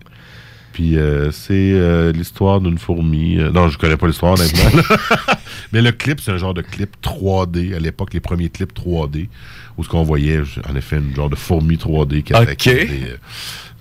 Puis 0.72 0.96
euh, 0.96 1.30
c'est 1.32 1.52
euh, 1.52 2.12
l'histoire 2.12 2.62
d'une 2.62 2.78
fourmi. 2.78 3.36
euh, 3.38 3.50
non, 3.50 3.68
je 3.68 3.76
connais 3.76 3.98
pas 3.98 4.06
l'histoire, 4.06 4.38
honnêtement. 4.40 4.82
Mais 5.74 5.82
le 5.82 5.92
clip, 5.92 6.18
c'est 6.20 6.30
un 6.30 6.38
genre 6.38 6.54
de 6.54 6.62
clip 6.62 6.96
3D. 7.02 7.74
À 7.76 7.78
l'époque, 7.78 8.14
les 8.14 8.20
premiers 8.20 8.48
clips 8.48 8.72
3D, 8.72 9.28
où 9.76 9.84
ce 9.84 9.88
qu'on 9.90 10.02
voyait, 10.02 10.40
en 10.66 10.74
effet, 10.76 10.96
une 10.96 11.14
genre 11.14 11.28
de 11.28 11.36
fourmi 11.36 11.76
3D 11.76 12.22
qui 12.22 12.32
attaquait 12.32 12.86
des... 12.86 13.16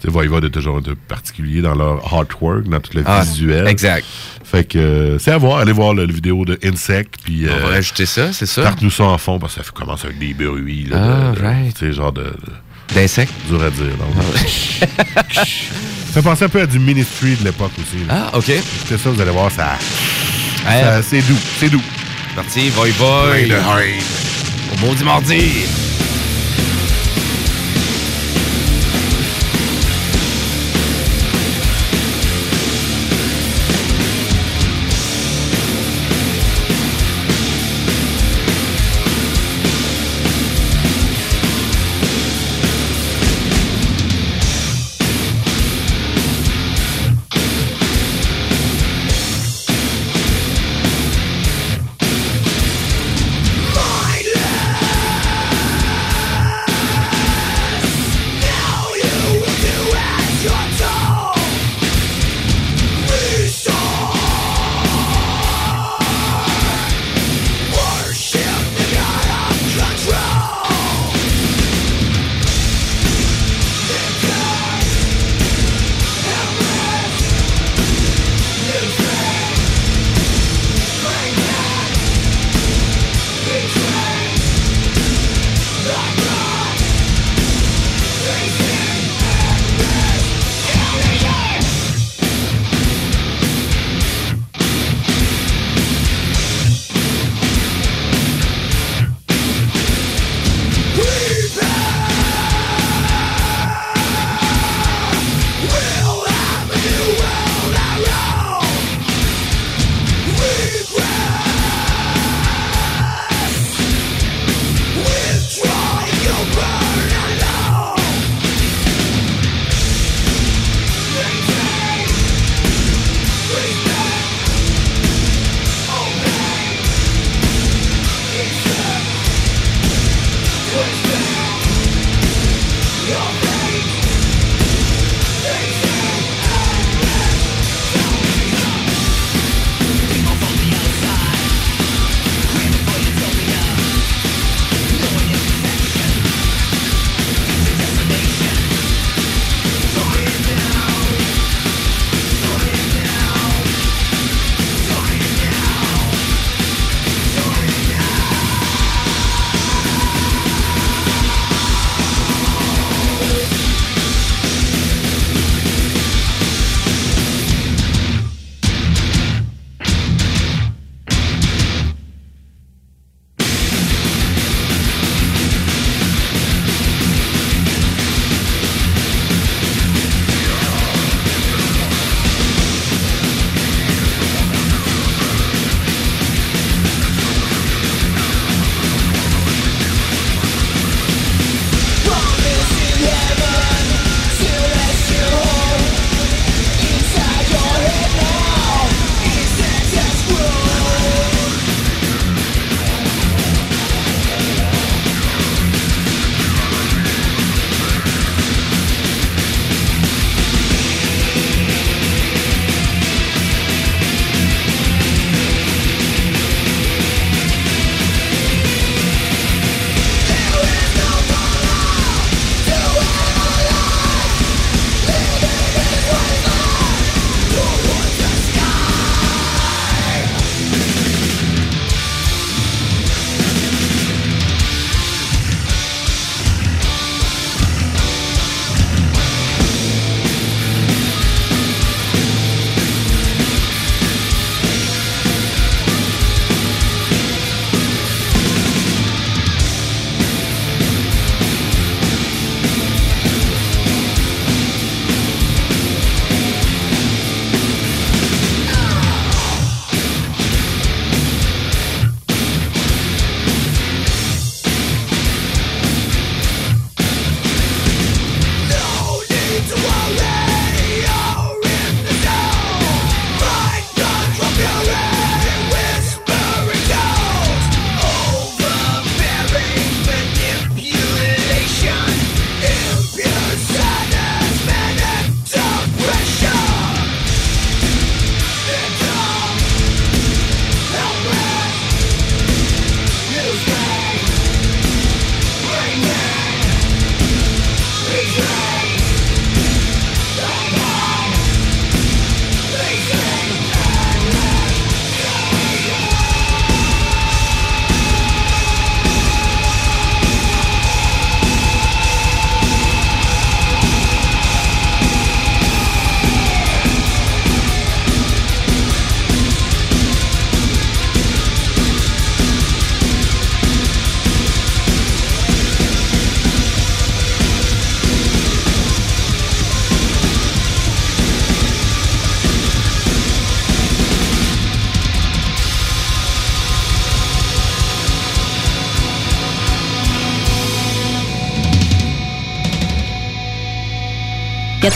euh, 0.01 0.07
tu 0.07 0.07
sais, 0.07 0.11
Voivod 0.13 0.43
est 0.43 0.49
toujours 0.49 0.77
un 0.77 0.81
peu 0.81 0.95
particulier 0.95 1.61
dans 1.61 1.75
leur 1.75 2.13
artwork, 2.13 2.63
dans 2.67 2.79
tout 2.79 2.91
le 2.95 3.03
Ah, 3.05 3.21
visuel. 3.21 3.67
exact. 3.67 4.05
Fait 4.43 4.63
que 4.65 4.77
euh, 4.77 5.19
c'est 5.19 5.31
à 5.31 5.37
voir. 5.37 5.59
Allez 5.59 5.71
voir 5.71 5.93
le 5.93 6.05
vidéo 6.11 6.43
de 6.45 6.59
Insect. 6.63 7.15
Puis, 7.23 7.45
On 7.49 7.53
va 7.59 7.67
euh, 7.67 7.69
rajouter 7.71 8.05
ça, 8.05 8.33
c'est 8.33 8.45
ça? 8.45 8.61
Starte-nous 8.63 8.91
ça 8.91 9.03
en 9.05 9.17
fond 9.17 9.39
parce 9.39 9.55
que 9.55 9.63
ça 9.63 9.71
commence 9.73 10.03
avec 10.03 10.19
des 10.19 10.33
bruits. 10.33 10.87
Là, 10.89 10.97
Ah, 10.99 11.31
de- 11.31 11.39
de- 11.39 11.45
right. 11.45 11.73
Tu 11.77 11.85
sais, 11.87 11.93
genre 11.93 12.11
de. 12.11 12.33
D'insectes? 12.93 13.31
Dur 13.47 13.63
à 13.63 13.69
dire. 13.69 13.85
donc. 13.85 14.25
ça 15.33 15.43
fait 15.45 16.21
penser 16.21 16.43
un 16.45 16.49
peu 16.49 16.59
à 16.61 16.65
du 16.65 16.77
Ministry 16.79 17.35
de 17.35 17.45
l'époque 17.45 17.71
aussi. 17.77 18.05
là. 18.05 18.29
Ah, 18.33 18.37
OK. 18.37 18.51
C'est 18.87 18.97
ça, 18.97 19.09
vous 19.09 19.21
allez 19.21 19.31
voir, 19.31 19.49
ça. 19.49 19.77
Ouais. 20.67 20.81
ça- 20.81 21.01
c'est 21.01 21.21
doux. 21.21 21.37
C'est 21.59 21.69
doux. 21.69 21.81
Parti, 22.35 22.69
voy 22.69 22.91
voy. 22.91 23.47
De. 23.47 23.55
Au 23.55 24.85
maudit 24.85 25.03
mardi. 25.05 25.41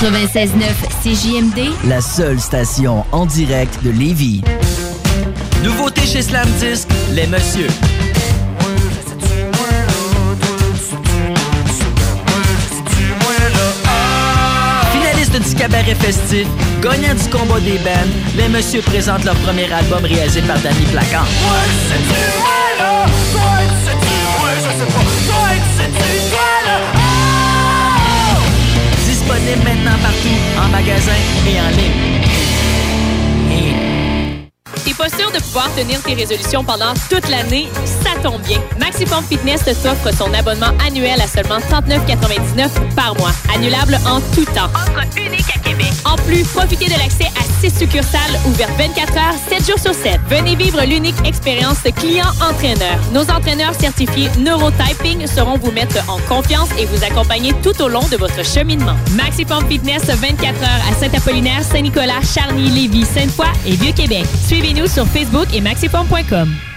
96.9 0.05 0.61
CJMD, 1.01 1.71
La 1.89 1.99
seule 1.99 2.39
station 2.39 3.03
en 3.11 3.25
direct 3.25 3.81
de 3.83 3.89
Lévis. 3.89 4.43
Nouveauté 5.63 6.01
chez 6.01 6.21
Slam 6.21 6.47
Disc, 6.59 6.87
les 7.13 7.25
messieurs. 7.25 7.69
Finaliste 14.91 15.49
du 15.49 15.55
cabaret 15.55 15.95
festif, 15.95 16.45
gagnant 16.83 17.15
du 17.15 17.29
combat 17.31 17.59
des 17.61 17.79
bands, 17.79 18.11
les 18.37 18.47
messieurs 18.49 18.83
présentent 18.83 19.25
leur 19.25 19.35
premier 19.37 19.71
album 19.73 20.05
réalisé 20.05 20.43
par 20.43 20.59
Danny 20.59 20.85
Placard. 20.91 21.25
Disponible 29.25 29.63
maintenant 29.63 29.97
partout, 30.03 30.63
en 30.63 30.69
magasin 30.69 31.11
et 31.47 31.59
en 31.59 31.69
ligne. 31.75 32.54
Pas 34.97 35.09
sûr 35.09 35.29
de 35.29 35.39
pouvoir 35.39 35.69
tenir 35.75 36.01
tes 36.01 36.13
résolutions 36.13 36.63
pendant 36.63 36.93
toute 37.09 37.27
l'année? 37.29 37.67
Ça 38.03 38.11
tombe 38.23 38.41
bien. 38.43 38.59
Maximum 38.79 39.23
Fitness 39.25 39.63
te 39.63 39.71
t'offre 39.71 40.15
son 40.15 40.33
abonnement 40.33 40.71
annuel 40.85 41.19
à 41.19 41.27
seulement 41.27 41.57
39,99 41.57 42.69
par 42.95 43.13
mois. 43.15 43.31
Annulable 43.53 43.97
en 44.07 44.21
tout 44.33 44.45
temps. 44.45 44.69
Offre 44.73 45.05
unique 45.17 45.45
à 45.53 45.59
Québec. 45.59 45.91
En 46.05 46.15
plus, 46.15 46.43
profitez 46.43 46.85
de 46.85 46.97
l'accès 46.97 47.27
à 47.37 47.43
6 47.61 47.77
succursales 47.79 48.39
ouvertes 48.45 48.71
24 48.77 49.17
heures, 49.17 49.35
7 49.49 49.67
jours 49.67 49.79
sur 49.79 49.93
7. 49.93 50.19
Venez 50.29 50.55
vivre 50.55 50.81
l'unique 50.85 51.15
expérience 51.25 51.79
client-entraîneur. 51.81 52.99
Nos 53.11 53.23
entraîneurs 53.29 53.73
certifiés 53.79 54.29
Neurotyping 54.39 55.27
sauront 55.27 55.57
vous 55.57 55.71
mettre 55.71 55.97
en 56.09 56.19
confiance 56.19 56.69
et 56.79 56.85
vous 56.85 57.03
accompagner 57.03 57.53
tout 57.63 57.79
au 57.81 57.89
long 57.89 58.07
de 58.11 58.17
votre 58.17 58.45
cheminement. 58.45 58.95
Maximum 59.11 59.67
Fitness 59.67 60.05
24 60.05 60.45
heures 60.45 60.83
à 60.89 60.93
Saint-Apollinaire, 60.99 61.63
Saint-Nicolas, 61.63 62.21
Charny, 62.21 62.69
Lévis, 62.69 63.05
Sainte-Foy 63.05 63.47
et 63.65 63.75
Vieux-Québec. 63.75 64.25
Suivez-nous 64.47 64.84
sur 64.87 65.05
Facebook 65.07 65.53
et 65.53 65.61
maximum.com. 65.61 66.74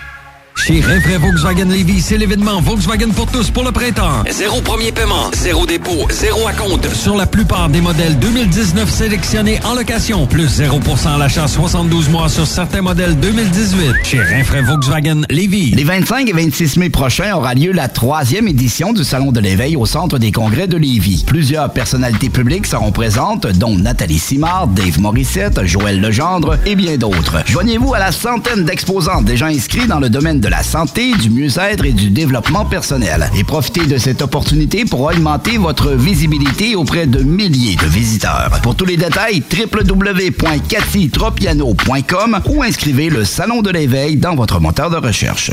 Chez 0.67 0.81
Rinfraie 0.81 1.19
Volkswagen 1.19 1.67
Lévis, 1.67 2.03
c'est 2.03 2.19
l'événement 2.19 2.61
Volkswagen 2.61 3.09
pour 3.15 3.27
tous 3.27 3.51
pour 3.51 3.65
le 3.65 3.71
printemps. 3.73 4.25
Zéro 4.31 4.61
premier 4.61 4.93
paiement, 4.93 5.31
zéro 5.33 5.65
dépôt, 5.65 6.07
zéro 6.11 6.47
à 6.47 6.53
compte 6.53 6.87
sur 6.93 7.17
la 7.17 7.27
plupart 7.27 7.69
des 7.71 7.81
modèles 7.81 8.19
2019 8.19 8.91
sélectionnés 8.91 9.61
en 9.65 9.75
location, 9.75 10.27
plus 10.27 10.61
0% 10.61 11.15
à 11.15 11.19
l'achat 11.19 11.47
72 11.47 12.11
mois 12.11 12.29
sur 12.29 12.47
certains 12.47 12.83
modèles 12.83 13.19
2018. 13.19 13.95
Chez 14.05 14.21
Rinfraie 14.21 14.63
Volkswagen 14.63 15.23
Lévis. 15.31 15.71
Les 15.71 15.85
25 15.85 16.29
et 16.29 16.33
26 16.33 16.77
mai 16.77 16.91
prochains 16.91 17.35
aura 17.35 17.55
lieu 17.55 17.73
la 17.73 17.89
troisième 17.89 18.49
édition 18.49 18.93
du 18.93 19.05
Salon 19.05 19.33
de 19.33 19.41
l'éveil 19.41 19.77
au 19.77 19.87
Centre 19.87 20.19
des 20.19 20.33
congrès 20.33 20.67
de 20.67 20.77
Lévis. 20.77 21.25
Plusieurs 21.27 21.73
personnalités 21.73 22.31
publiques 22.31 22.67
seront 22.67 22.93
présentes, 22.93 23.47
dont 23.47 23.77
Nathalie 23.77 24.19
Simard, 24.19 24.67
Dave 24.67 25.01
Morissette, 25.01 25.65
Joël 25.65 26.01
Legendre 26.01 26.59
et 26.67 26.75
bien 26.75 26.97
d'autres. 26.99 27.37
Joignez-vous 27.47 27.95
à 27.95 28.01
la 28.01 28.13
centaine 28.13 28.65
d'exposants 28.65 29.23
déjà 29.23 29.47
inscrits 29.47 29.87
dans 29.87 30.01
le 30.01 30.11
domaine 30.11 30.41
de 30.41 30.48
la 30.49 30.63
santé, 30.63 31.13
du 31.15 31.31
mieux-être 31.31 31.85
et 31.85 31.93
du 31.93 32.11
développement 32.11 32.65
personnel. 32.65 33.29
Et 33.37 33.45
profitez 33.45 33.87
de 33.87 33.99
cette 33.99 34.23
opportunité 34.23 34.85
pour 34.85 35.03
augmenter 35.03 35.59
votre 35.59 35.91
visibilité 35.91 36.75
auprès 36.75 37.07
de 37.07 37.23
milliers 37.23 37.77
de 37.77 37.87
visiteurs. 37.87 38.51
Pour 38.63 38.75
tous 38.75 38.85
les 38.85 38.97
détails, 38.97 39.45
www.cathytropiano.com 39.53 42.41
ou 42.47 42.63
inscrivez 42.63 43.11
le 43.11 43.25
Salon 43.25 43.63
de 43.63 43.71
l'éveil 43.71 44.17
dans 44.17 44.35
votre 44.35 44.59
moteur 44.61 44.91
de 44.91 44.97
recherche. 44.97 45.53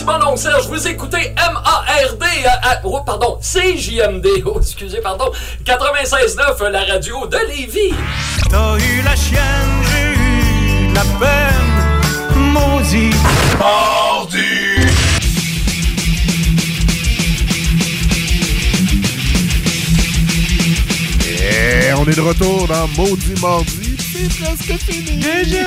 Tout 0.00 0.06
le 0.06 0.12
monde, 0.12 0.22
ici 0.22 0.24
mon 0.24 0.30
nom 0.30 0.36
Serge, 0.36 0.66
vous 0.68 0.88
écoutez 0.88 1.32
M-A-R-D, 1.36 2.26
à- 2.46 2.70
à- 2.72 2.80
oh, 2.84 3.00
pardon, 3.04 3.38
CJMD, 3.40 4.26
oh, 4.46 4.58
excusez, 4.60 5.00
pardon, 5.00 5.30
96.9, 5.64 6.68
la 6.70 6.84
radio 6.84 7.26
de 7.26 7.38
Lévis. 7.48 7.94
T'as 8.50 8.76
eu 8.76 9.02
la 9.02 9.16
chienne, 9.16 9.82
j'ai 9.90 10.90
eu 10.90 10.92
la 10.94 11.02
peine, 11.18 12.52
maudit. 12.52 13.10
Mordu. 13.58 14.76
Et 21.28 21.92
on 21.94 22.04
est 22.06 22.14
de 22.16 22.20
retour 22.20 22.66
dans 22.68 22.86
Maudit 22.96 23.34
Mardi. 23.40 23.85
C'est 24.18 24.44
presque 24.44 24.82
fini. 24.82 25.16
Déjà, 25.18 25.66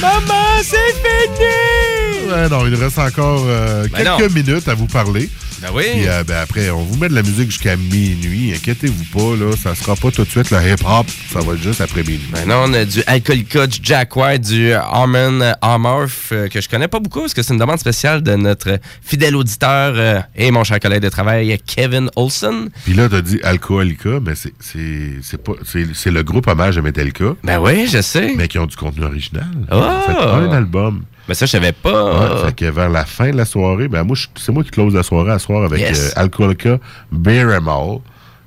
maman, 0.00 0.44
c'est 0.62 0.76
fini. 0.76 2.30
Ouais, 2.32 2.48
non, 2.48 2.66
il 2.66 2.74
reste 2.74 2.98
encore 2.98 3.42
euh, 3.46 3.86
Ben 3.92 4.04
quelques 4.04 4.34
non. 4.34 4.42
minutes 4.42 4.68
à 4.68 4.74
vous 4.74 4.86
parler. 4.86 5.28
Ben 5.62 5.68
oui. 5.74 5.84
Puis 5.92 6.08
euh, 6.08 6.24
ben 6.24 6.36
après, 6.38 6.70
on 6.70 6.82
vous 6.82 6.96
met 6.98 7.08
de 7.08 7.14
la 7.14 7.22
musique 7.22 7.50
jusqu'à 7.50 7.76
minuit. 7.76 8.52
Inquiétez-vous 8.54 9.04
pas, 9.12 9.36
là. 9.44 9.52
Ça 9.56 9.74
sera 9.74 9.94
pas 9.94 10.10
tout 10.10 10.24
de 10.24 10.28
suite 10.30 10.50
le 10.50 10.56
hip-hop. 10.58 11.06
Ça 11.32 11.40
va 11.40 11.52
être 11.52 11.62
juste 11.62 11.80
après 11.80 12.02
minuit. 12.02 12.20
Ben 12.32 12.46
non, 12.48 12.64
on 12.66 12.72
a 12.74 12.84
du 12.84 13.02
Alcoolica, 13.06 13.66
du 13.66 13.78
Jack 13.82 14.16
White, 14.16 14.42
du 14.42 14.72
Armin 14.72 15.40
euh, 15.42 15.52
Amorph, 15.60 16.30
euh, 16.32 16.48
que 16.48 16.60
je 16.60 16.68
connais 16.68 16.88
pas 16.88 16.98
beaucoup 16.98 17.20
parce 17.20 17.34
que 17.34 17.42
c'est 17.42 17.52
une 17.52 17.60
demande 17.60 17.78
spéciale 17.78 18.22
de 18.22 18.34
notre 18.36 18.78
fidèle 19.02 19.36
auditeur 19.36 19.92
euh, 19.96 20.20
et 20.34 20.50
mon 20.50 20.64
cher 20.64 20.80
collègue 20.80 21.02
de 21.02 21.08
travail, 21.10 21.58
Kevin 21.66 22.10
Olson. 22.16 22.68
Puis 22.84 22.94
là, 22.94 23.08
t'as 23.08 23.20
dit 23.20 23.38
Alcoolica, 23.42 24.18
mais 24.24 24.34
c'est- 24.34 24.54
c'est 24.62 26.10
le 26.10 26.22
groupe 26.22 26.46
hommage 26.46 26.78
à 26.78 26.82
Metallica. 26.82 27.34
Ben 27.44 27.58
oui, 27.60 27.86
je 27.86 28.00
sais. 28.00 28.34
Mais 28.36 28.48
qui 28.48 28.58
ont 28.58 28.66
du 28.66 28.76
contenu 28.76 29.04
original. 29.04 29.46
Oh! 29.70 29.74
Ils 29.74 29.76
ont 29.76 30.00
fait 30.16 30.24
un 30.48 30.52
album. 30.52 31.02
Mais 31.28 31.34
ça, 31.34 31.46
je 31.46 31.50
savais 31.52 31.72
pas. 31.72 32.04
Ouais, 32.34 32.46
fait 32.46 32.54
que 32.56 32.64
vers 32.66 32.88
la 32.90 33.04
fin 33.04 33.30
de 33.30 33.36
la 33.36 33.44
soirée, 33.44 33.88
ben 33.88 34.02
moi, 34.04 34.16
c'est 34.36 34.52
moi 34.52 34.64
qui 34.64 34.70
close 34.70 34.94
la 34.94 35.02
soirée 35.02 35.32
à 35.32 35.38
soir 35.38 35.64
avec 35.64 35.80
Yes. 35.80 36.12
euh, 36.16 36.20
Alcoolica, 36.22 36.78
Beer 37.12 37.46
and 37.60 37.66
All. 37.68 37.98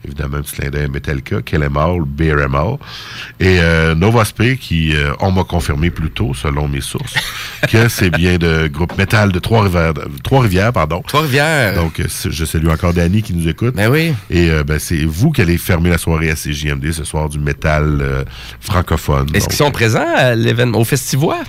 Évidemment, 0.05 0.35
un 0.35 0.41
petit 0.41 0.55
clin 0.57 0.69
d'œil 0.69 0.83
à 0.83 0.87
Metallica, 0.89 1.41
Kill 1.41 1.63
Em 1.63 1.77
All, 1.77 2.01
Beer 2.05 2.35
Em 2.43 2.53
All. 2.55 2.75
Et 3.39 3.59
euh, 3.61 3.95
Nova 3.95 4.25
qui, 4.59 4.93
euh, 4.93 5.13
on 5.21 5.31
m'a 5.31 5.45
confirmé 5.45 5.91
plus 5.91 6.11
tôt, 6.11 6.33
selon 6.33 6.67
mes 6.67 6.81
sources, 6.81 7.13
que 7.69 7.87
c'est 7.87 8.09
bien 8.09 8.37
de 8.37 8.67
groupe 8.67 8.97
métal 8.97 9.31
de 9.31 9.39
Trois-Rivières, 9.39 9.93
Trois-Rivières, 10.21 10.73
pardon. 10.73 11.01
Trois-Rivières. 11.07 11.75
Donc, 11.75 12.01
euh, 12.01 12.07
je 12.29 12.43
salue 12.43 12.67
encore 12.67 12.93
Danny 12.93 13.21
qui 13.21 13.33
nous 13.33 13.47
écoute. 13.47 13.75
Ben 13.75 13.89
oui. 13.89 14.13
Et 14.29 14.49
euh, 14.49 14.65
ben, 14.65 14.77
c'est 14.77 15.05
vous 15.05 15.31
qui 15.31 15.39
allez 15.41 15.57
fermer 15.57 15.89
la 15.89 15.97
soirée 15.97 16.29
à 16.29 16.35
CJMD 16.35 16.91
ce 16.91 17.05
soir 17.05 17.29
du 17.29 17.39
métal 17.39 18.25
francophone. 18.59 19.27
Est-ce 19.33 19.47
qu'ils 19.47 19.55
sont 19.57 19.71
présents 19.71 20.03
à 20.17 20.35
l'événement, 20.35 20.79
au 20.79 20.83
Festivois? 20.83 21.43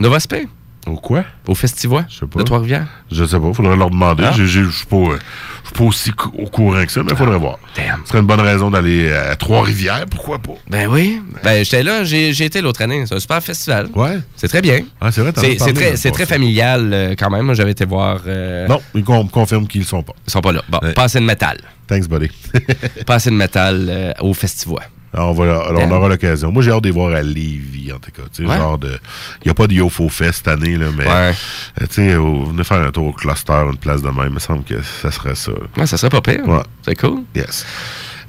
Nova 0.00 0.20
Spé? 0.20 0.48
Au 0.86 0.96
quoi? 0.96 1.24
Au 1.46 1.54
Festivois 1.54 2.04
de 2.36 2.42
Trois-Rivières? 2.42 2.86
Je 3.10 3.24
sais 3.24 3.40
pas, 3.40 3.54
faudrait 3.54 3.74
leur 3.76 3.88
demander. 3.88 4.24
Ah. 4.26 4.32
Je 4.36 4.44
je- 4.44 4.64
je 4.64 4.68
suis 4.76 4.84
pas, 4.86 4.96
euh, 4.96 5.18
je 5.62 5.68
suis 5.68 5.74
pas 5.78 5.84
aussi 5.84 6.10
au 6.36 6.44
courant 6.46 6.84
que 6.84 6.92
ça, 6.92 7.02
mais 7.02 7.12
il 7.12 7.16
faudrait 7.16 7.38
voir. 7.38 7.58
Ce 7.74 7.80
serait 8.10 8.18
une 8.20 8.26
bonne 8.26 8.40
raison 8.40 8.70
d'aller 8.70 9.10
à 9.10 9.34
Trois-Rivières, 9.34 10.04
pourquoi 10.10 10.38
pas? 10.40 10.52
Ben 10.68 10.86
oui. 10.90 11.22
Ben 11.42 11.64
j'étais 11.64 11.82
là, 11.82 12.04
j'ai 12.04 12.28
été 12.44 12.60
l'autre 12.60 12.82
année. 12.82 13.02
C'est 13.06 13.14
un 13.14 13.18
super 13.18 13.42
festival. 13.42 13.88
Ouais. 13.94 14.18
C'est 14.36 14.48
très 14.48 14.60
bien. 14.60 14.80
Ah, 15.00 15.10
c'est 15.10 15.22
vrai, 15.22 15.32
C'est 15.34 15.72
très, 15.72 15.96
c'est 15.96 16.10
très 16.10 16.26
familial 16.26 16.90
euh, 16.92 17.14
quand 17.18 17.30
même. 17.30 17.54
J'avais 17.54 17.70
été 17.70 17.86
voir. 17.86 18.20
euh, 18.26 18.68
Non, 18.68 18.82
ils 18.94 19.04
con- 19.04 19.26
confirment 19.26 19.66
qu'ils 19.66 19.86
sont 19.86 20.02
pas. 20.02 20.12
Ils 20.26 20.30
sont 20.30 20.42
pas 20.42 20.52
là. 20.52 20.60
Bon, 20.68 20.80
pas 20.94 21.04
assez 21.04 21.18
de 21.18 21.24
métal. 21.24 21.60
Thanks, 21.86 22.08
buddy. 22.08 22.28
pas 23.06 23.14
assez 23.14 23.30
de 23.30 23.36
métal 23.36 23.86
euh, 23.88 24.12
au 24.20 24.34
Festivois. 24.34 24.82
Alors, 25.14 25.30
on, 25.30 25.32
va, 25.34 25.44
alors, 25.44 25.70
on 25.70 25.74
Damn. 25.74 25.92
aura 25.92 26.08
l'occasion. 26.08 26.50
Moi, 26.50 26.62
j'ai 26.62 26.72
hâte 26.72 26.82
de 26.82 26.88
les 26.88 26.92
voir 26.92 27.14
à 27.14 27.22
Lévis, 27.22 27.92
en 27.92 27.98
tout 28.00 28.10
cas. 28.10 28.22
Tu 28.34 28.42
sais, 28.44 28.48
Ouais. 28.50 28.56
genre 28.56 28.78
de. 28.78 28.88
Il 29.42 29.46
n'y 29.46 29.50
a 29.50 29.54
pas 29.54 29.66
de 29.68 29.74
Yofo 29.74 30.08
Fest 30.08 30.38
cette 30.44 30.48
année, 30.48 30.76
là, 30.76 30.86
mais. 30.96 31.06
Ouais. 31.06 31.32
euh, 31.80 31.86
Tu 31.88 31.94
sais, 31.94 32.14
venez 32.16 32.64
faire 32.64 32.80
un 32.80 32.90
tour 32.90 33.06
au 33.06 33.12
cluster, 33.12 33.52
une 33.52 33.76
place 33.78 34.02
de 34.02 34.08
même. 34.08 34.26
Il 34.26 34.34
me 34.34 34.38
semble 34.40 34.64
que 34.64 34.82
ça 34.82 35.10
serait 35.12 35.34
ça. 35.36 35.52
Ouais, 35.76 35.86
ça 35.86 35.96
serait 35.96 36.10
pas 36.10 36.20
pire. 36.20 36.46
Ouais. 36.48 36.62
C'est 36.82 36.96
cool. 36.96 37.22
Yes. 37.34 37.64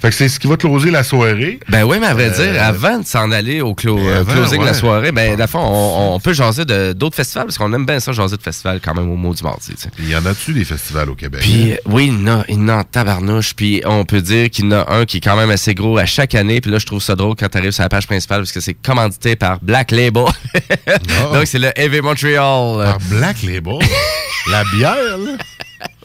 Fait 0.05 0.11
que 0.11 0.15
c'est 0.17 0.29
ce 0.29 0.39
qui 0.39 0.45
va 0.45 0.55
closer 0.55 0.91
la 0.91 1.03
soirée. 1.03 1.59
Ben 1.67 1.83
oui, 1.83 1.97
mais 1.99 2.05
à 2.05 2.13
vrai 2.13 2.29
Euh, 2.39 2.51
dire, 2.53 2.61
avant 2.63 2.99
de 2.99 3.05
s'en 3.07 3.31
aller 3.31 3.61
au 3.61 3.73
clo- 3.73 4.07
avant, 4.07 4.33
closing 4.33 4.63
la 4.63 4.75
soirée, 4.75 5.11
ben, 5.11 5.35
la 5.35 5.47
on, 5.55 6.13
on 6.13 6.19
peut 6.19 6.33
jaser 6.33 6.63
de- 6.63 6.93
d'autres 6.93 7.15
festivals 7.15 7.45
parce 7.47 7.57
qu'on 7.57 7.73
aime 7.73 7.87
bien 7.87 7.99
ça, 7.99 8.11
jaser 8.11 8.37
de 8.37 8.41
festivals 8.43 8.79
quand 8.85 8.93
même 8.93 9.09
au 9.09 9.15
mot 9.15 9.33
du 9.33 9.41
mardi. 9.41 9.73
Il 9.97 10.07
y 10.09 10.15
en 10.15 10.23
a-tu 10.27 10.53
des 10.53 10.63
festivals 10.63 11.09
au 11.09 11.15
Québec? 11.15 11.41
Puis 11.41 11.73
oui, 11.87 12.11
il 12.13 12.21
y 12.21 12.29
en 12.29 12.39
a, 12.41 12.43
il 12.47 12.53
y 12.53 12.57
en 12.59 12.69
a 12.69 12.73
en 12.75 12.83
tabarnouche. 12.83 13.55
Puis 13.55 13.81
on 13.83 14.05
peut 14.05 14.21
dire 14.21 14.51
qu'il 14.51 14.65
y 14.65 14.67
en 14.67 14.73
a 14.73 14.93
un 14.93 15.05
qui 15.05 15.17
est 15.17 15.21
quand 15.21 15.35
même 15.37 15.49
assez 15.49 15.73
gros 15.73 15.97
à 15.97 16.05
chaque 16.05 16.35
année. 16.35 16.61
Puis 16.61 16.69
là, 16.69 16.77
je 16.77 16.85
trouve 16.85 17.01
ça 17.01 17.15
drôle 17.15 17.33
quand 17.35 17.49
tu 17.49 17.57
arrives 17.57 17.71
sur 17.71 17.81
la 17.81 17.89
page 17.89 18.05
principale 18.05 18.41
parce 18.41 18.51
que 18.51 18.59
c'est 18.59 18.75
commandité 18.75 19.35
par 19.35 19.57
Black 19.63 19.89
Label. 19.89 20.25
Donc 21.33 21.47
c'est 21.47 21.57
le 21.57 21.71
Heavy 21.79 22.01
Montreal. 22.01 22.37
Par 22.85 22.99
Black 23.09 23.37
Label? 23.41 23.79
la 24.51 24.63
bière, 24.75 25.17
là? 25.17 25.31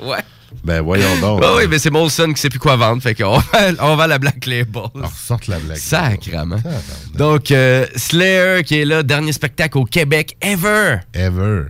Ouais. 0.03 0.19
Ben 0.63 0.83
voyons 0.83 1.19
donc. 1.21 1.41
Ah 1.45 1.55
oui, 1.57 1.63
mais 1.69 1.79
c'est 1.79 1.91
Molson 1.91 2.33
qui 2.35 2.41
sait 2.41 2.51
plus 2.51 2.59
quoi 2.59 2.77
vendre, 2.77 3.03
fait 3.03 3.15
qu'on 3.15 3.39
va, 3.53 3.71
on 3.81 3.97
va 3.97 4.05
à 4.05 4.07
la 4.07 4.19
Black 4.19 4.45
Label. 4.47 4.83
Sorte 5.17 5.47
la 5.49 5.59
blague. 5.59 5.79
Sacrement. 5.79 6.59
Donc, 7.15 7.51
euh, 7.51 7.87
Slayer 7.97 8.63
qui 8.65 8.81
est 8.81 8.85
là, 8.85 9.03
dernier 9.03 9.33
spectacle 9.33 9.79
au 9.79 9.85
Québec 9.85 10.37
ever. 10.43 10.99
Ever. 11.15 11.65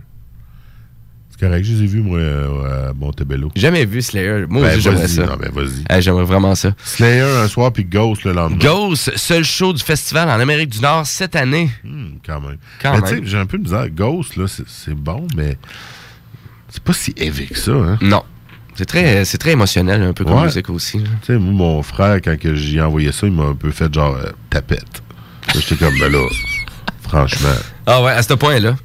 C'est 1.29 1.47
correct, 1.47 1.63
je 1.65 1.73
les 1.73 1.83
ai 1.83 1.87
vus, 1.87 2.01
moi, 2.01 2.19
euh, 2.19 2.89
à 2.89 2.93
Montebello. 2.93 3.49
Jamais 3.55 3.85
vu 3.85 4.01
Slayer. 4.01 4.45
Moi 4.47 4.61
Ben, 4.61 4.71
aussi, 4.73 4.81
j'aimerais 4.81 5.07
ça. 5.07 5.25
non, 5.25 5.37
ben, 5.37 5.49
vas-y. 5.51 6.01
J'aimerais 6.01 6.25
vraiment 6.25 6.53
ça. 6.53 6.75
Slayer 6.83 7.21
un 7.21 7.47
soir, 7.47 7.71
puis 7.71 7.83
Ghost 7.85 8.25
le 8.25 8.33
lendemain. 8.33 8.59
Ghost, 8.59 9.17
seul 9.17 9.43
show 9.43 9.73
du 9.73 9.81
festival 9.81 10.29
en 10.29 10.39
Amérique 10.39 10.69
du 10.69 10.81
Nord 10.81 11.07
cette 11.07 11.35
année. 11.35 11.71
Hmm, 11.83 12.15
quand 12.25 12.41
même. 12.41 12.57
Quand 12.81 13.05
sais, 13.07 13.15
même. 13.15 13.25
j'ai 13.25 13.37
un 13.37 13.45
peu 13.47 13.57
de 13.57 13.63
misère. 13.63 13.89
Ghost, 13.89 14.35
là, 14.35 14.47
c'est- 14.47 14.67
c'est 14.67 14.93
bon, 14.93 15.25
mais 15.35 15.57
c'est 16.69 16.83
pas 16.83 16.93
si 16.93 17.13
heavy 17.17 17.47
que 17.47 17.57
ça, 17.57 17.71
hein? 17.71 17.97
Non. 18.01 18.23
C'est 18.75 18.85
très, 18.85 19.25
c'est 19.25 19.37
très 19.37 19.51
émotionnel, 19.51 20.01
un 20.01 20.13
peu 20.13 20.23
comme 20.23 20.35
Ouais. 20.39 20.45
musique 20.45 20.69
aussi. 20.69 20.99
Tu 20.99 21.05
sais, 21.27 21.37
moi, 21.37 21.53
mon 21.53 21.83
frère, 21.83 22.21
quand 22.23 22.35
j'y 22.53 22.77
ai 22.77 22.81
envoyé 22.81 23.11
ça, 23.11 23.27
il 23.27 23.33
m'a 23.33 23.43
un 23.43 23.55
peu 23.55 23.69
fait 23.71 23.93
genre 23.93 24.15
euh, 24.15 24.29
tapette. 24.49 25.03
J'étais 25.53 25.75
comme, 25.75 25.97
ben 25.99 26.11
là, 26.11 26.19
franchement. 27.07 27.49
Ah 27.85 28.01
ouais, 28.03 28.11
à 28.11 28.21
ce 28.23 28.33
point-là. 28.33 28.75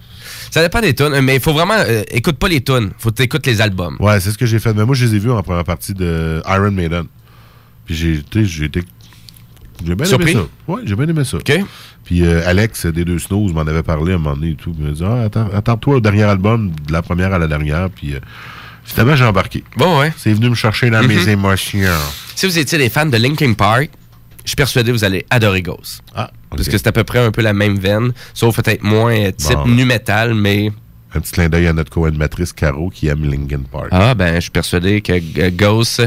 Ça 0.51 0.62
dépend 0.62 0.80
des 0.80 0.95
tunes, 0.95 1.20
mais 1.20 1.37
il 1.37 1.41
faut 1.41 1.53
vraiment. 1.53 1.74
euh, 1.76 2.03
écoute 2.11 2.37
pas 2.39 2.49
les 2.49 2.62
tunes, 2.62 2.91
faut 2.99 3.11
que 3.11 3.16
t'écoutes 3.16 3.47
les 3.47 3.61
albums. 3.61 3.97
Ouais, 4.01 4.18
c'est 4.20 4.30
ce 4.30 4.39
que 4.39 4.47
j'ai 4.47 4.59
fait. 4.59 4.72
Mais 4.74 4.84
moi, 4.84 4.95
je 4.95 5.05
les 5.05 5.14
ai 5.16 5.18
vus 5.18 5.30
en 5.30 5.43
première 5.43 5.64
partie 5.64 5.93
de 5.95 6.43
Iron 6.49 6.70
Maiden. 6.70 7.05
Puis 7.84 7.95
j'ai 7.95 8.18
été. 8.64 8.82
J'ai 9.84 9.95
bien 9.95 10.07
Surpris? 10.07 10.32
aimé 10.32 10.41
ça. 10.66 10.72
Ouais, 10.72 10.80
j'ai 10.87 10.97
bien 10.97 11.07
aimé 11.09 11.24
ça. 11.24 11.39
Puis 12.05 12.24
euh, 12.24 12.43
Alex 12.49 12.87
des 12.87 13.05
deux 13.05 13.18
Snows 13.18 13.53
m'en 13.53 13.61
avait 13.62 13.82
parlé 13.82 14.12
à 14.12 14.14
un 14.14 14.18
moment 14.18 14.34
donné 14.34 14.53
et 14.53 14.55
tout. 14.55 14.74
Il 14.78 14.84
m'a 14.84 14.91
dit 14.93 15.03
ah, 15.05 15.22
attends- 15.24 15.51
Attends-toi 15.53 15.97
au 15.97 16.01
dernier 16.01 16.22
album, 16.22 16.70
de 16.87 16.93
la 16.93 17.03
première 17.03 17.32
à 17.34 17.39
la 17.39 17.47
dernière. 17.49 17.91
Puis 17.91 18.14
euh, 18.14 18.20
finalement, 18.87 19.16
j'ai 19.16 19.24
embarqué. 19.24 19.64
Bon, 19.76 20.01
ouais. 20.01 20.12
C'est 20.16 20.32
venu 20.32 20.51
me 20.51 20.55
chercher 20.55 20.91
dans 20.91 21.03
mes 21.07 21.16
Mhm. 21.16 21.28
émotions. 21.28 21.91
Si 22.34 22.47
vous 22.47 22.59
étiez 22.59 22.78
des 22.78 22.89
fans 22.89 23.07
de 23.07 23.16
Linkin 23.16 23.53
Park, 23.55 23.91
je 24.45 24.51
suis 24.51 24.57
persuadé 24.57 24.93
que 24.93 24.97
vous 24.97 25.05
allez 25.05 25.26
adorer 25.30 25.62
Ghost. 25.62 26.03
Ah, 26.14 26.30
Parce 26.51 26.68
que 26.68 26.78
c'est 26.78 26.87
à 26.87 26.93
peu 26.93 27.05
près 27.05 27.18
un 27.18 27.30
peu 27.32 27.43
la 27.43 27.53
même 27.53 27.78
veine, 27.78 28.12
sauf 28.32 28.57
peut-être 28.57 28.82
moins 28.82 29.12
euh, 29.14 29.32
type 29.32 29.57
Bon. 29.57 29.66
nu 29.68 29.84
metal, 29.84 30.34
mais. 30.34 30.70
Un 31.14 31.20
petit 31.20 31.32
clin 31.32 31.49
d'œil 31.49 31.66
à 31.66 31.72
notre 31.72 31.91
co-animatrice 31.91 32.53
Caro 32.53 32.91
qui 32.91 33.09
aime 33.09 33.24
Linkin 33.24 33.61
Park. 33.70 33.89
Ah, 33.91 34.14
ben, 34.14 34.34
je 34.37 34.41
suis 34.43 34.51
persuadé 34.51 35.01
que 35.01 35.12
euh, 35.12 35.51
Ghost, 35.53 36.03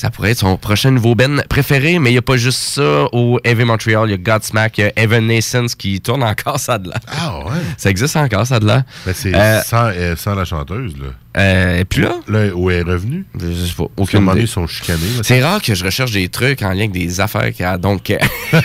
ça 0.00 0.08
pourrait 0.08 0.30
être 0.30 0.38
son 0.38 0.56
prochain 0.56 0.90
nouveau 0.92 1.14
band 1.14 1.36
préféré, 1.50 1.98
mais 1.98 2.08
il 2.08 2.14
n'y 2.14 2.18
a 2.18 2.22
pas 2.22 2.38
juste 2.38 2.58
ça. 2.60 3.04
Au 3.12 3.38
Heavy 3.44 3.64
Montreal, 3.64 4.04
il 4.08 4.12
y 4.12 4.14
a 4.14 4.16
Godsmack, 4.16 4.78
il 4.78 4.80
y 4.80 4.84
a 4.84 4.92
Evanescence 4.96 5.74
qui 5.74 6.00
tourne 6.00 6.22
encore 6.22 6.58
ça 6.58 6.78
de 6.78 6.88
là. 6.88 6.94
Ah 7.06 7.40
ouais? 7.40 7.52
Ça 7.76 7.90
existe 7.90 8.16
encore 8.16 8.46
ça 8.46 8.58
de 8.60 8.66
là. 8.66 8.82
Ben, 9.04 9.12
c'est 9.14 9.34
Euh, 9.34 9.60
sans, 9.60 9.88
euh, 9.94 10.16
sans 10.16 10.34
la 10.34 10.46
chanteuse, 10.46 10.94
là. 10.96 11.08
Euh, 11.36 11.78
et 11.78 11.84
puis 11.84 12.00
là? 12.02 12.14
Là, 12.26 12.46
où 12.54 12.70
elle 12.70 12.78
est 12.88 12.90
revenue? 12.90 13.24
Je 13.38 13.52
sais 13.52 13.74
pas. 13.76 13.84
Aucune 13.98 14.26
idée. 14.30 14.40
ils 14.40 14.48
sont 14.48 14.66
chicanés. 14.66 14.98
C'est 15.22 15.40
rare 15.44 15.62
que 15.62 15.74
je 15.74 15.84
recherche 15.84 16.10
des 16.10 16.28
trucs 16.28 16.60
en 16.62 16.70
lien 16.70 16.78
avec 16.78 16.92
des 16.92 17.20
affaires 17.20 17.52
qui 17.52 17.62
a 17.62 17.78
donc. 17.78 18.10
euh, 18.10 18.18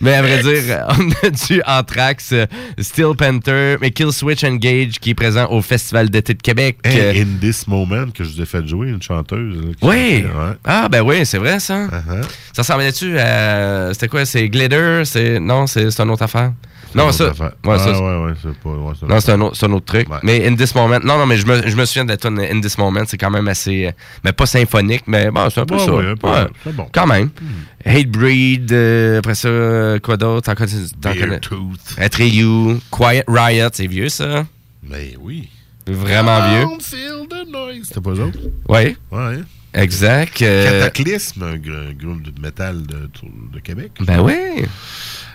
mais 0.00 0.14
à 0.14 0.22
vrai 0.22 0.42
dire, 0.42 0.84
on 0.88 1.26
a 1.26 1.30
du 1.30 1.62
Anthrax, 1.66 2.30
euh, 2.32 2.46
Steel 2.80 3.12
Panther, 3.16 3.76
mais 3.80 3.90
Kill 3.92 4.12
Switch 4.12 4.42
Engage 4.44 4.98
qui 5.00 5.10
est 5.10 5.14
présent 5.14 5.46
au 5.50 5.62
Festival 5.62 6.10
d'été 6.10 6.34
de 6.34 6.42
Québec. 6.42 6.78
Hey, 6.84 6.98
Euh, 7.00 7.22
in 7.22 7.38
this 7.40 7.66
moment 7.68 8.06
que 8.12 8.24
je 8.24 8.30
vous 8.30 8.40
ai 8.40 8.46
fait 8.46 8.66
jouer, 8.66 8.88
une 8.88 9.02
chanteuse. 9.02 9.25
Là, 9.34 9.60
oui! 9.82 10.22
chantait, 10.22 10.24
ouais. 10.38 10.52
Ah, 10.64 10.88
ben 10.88 11.02
oui, 11.02 11.26
c'est 11.26 11.38
vrai 11.38 11.58
ça. 11.58 11.88
Ça 12.52 12.62
ressemblait-tu 12.62 13.18
à. 13.18 13.92
C'était 13.92 14.08
quoi 14.08 14.24
C'est 14.24 14.48
Glitter 14.48 15.02
c'est... 15.04 15.40
Non, 15.40 15.66
c'est 15.66 15.88
une 15.98 16.10
autre 16.10 16.22
affaire. 16.22 16.52
Non, 16.94 17.06
une 17.08 17.12
ça. 17.12 17.24
autre 17.24 17.32
affaire. 17.32 17.52
Ouais, 17.64 17.74
Ah, 17.74 17.78
ça, 17.78 17.90
ouais, 17.90 18.24
ouais, 18.26 18.32
c'est 18.42 18.54
pas- 18.58 18.68
ouais, 18.70 18.92
c'est 18.98 19.06
non, 19.06 19.20
c'est 19.20 19.32
un, 19.32 19.40
autre- 19.42 19.56
c'est 19.56 19.66
un 19.66 19.72
autre 19.72 19.84
truc. 19.84 20.06
Mais 20.22 20.46
In 20.48 20.54
This 20.54 20.74
Moment. 20.74 20.98
Non, 21.04 21.18
non, 21.18 21.26
mais 21.26 21.36
je 21.36 21.44
me, 21.46 21.68
je 21.68 21.76
me 21.76 21.84
souviens 21.84 22.04
de 22.04 22.10
la 22.10 22.16
tune 22.16 22.40
In 22.40 22.60
This 22.60 22.78
Moment. 22.78 23.02
C'est 23.06 23.18
quand 23.18 23.30
même 23.30 23.48
assez. 23.48 23.90
Mais 24.24 24.32
pas 24.32 24.46
symphonique, 24.46 25.02
mais 25.06 25.30
bon, 25.30 25.50
c'est 25.50 25.60
un 25.60 25.66
peu 25.66 25.78
ça. 25.78 25.92
c'est 26.64 26.72
bon. 26.74 26.88
Quand 26.92 27.06
même. 27.06 27.30
Hatebreed, 27.84 28.72
euh, 28.72 29.18
après 29.18 29.34
ça, 29.34 29.48
quoi 30.02 30.16
d'autre? 30.16 30.46
T'en 30.46 30.54
connais- 30.54 31.28
Beartooth. 31.28 31.96
Atreyu, 31.98 32.78
Quiet 32.90 33.24
Riot, 33.28 33.68
c'est 33.72 33.86
vieux 33.86 34.08
ça? 34.08 34.44
Mais 34.82 35.14
oui. 35.20 35.48
Vraiment 35.86 36.48
vieux. 36.48 36.66
C'était 37.84 38.00
pas 38.00 38.10
eux? 38.10 38.32
Oui. 38.68 38.96
Ouais. 39.10 39.38
Exact. 39.74 40.40
euh, 40.42 40.80
Cataclysme, 40.80 41.42
un, 41.42 41.56
gr- 41.56 41.90
un 41.90 41.92
groupe 41.92 42.22
de 42.22 42.40
métal 42.40 42.82
de, 42.86 43.08
de 43.52 43.60
Québec. 43.60 43.92
Ben 44.00 44.20
oui. 44.20 44.64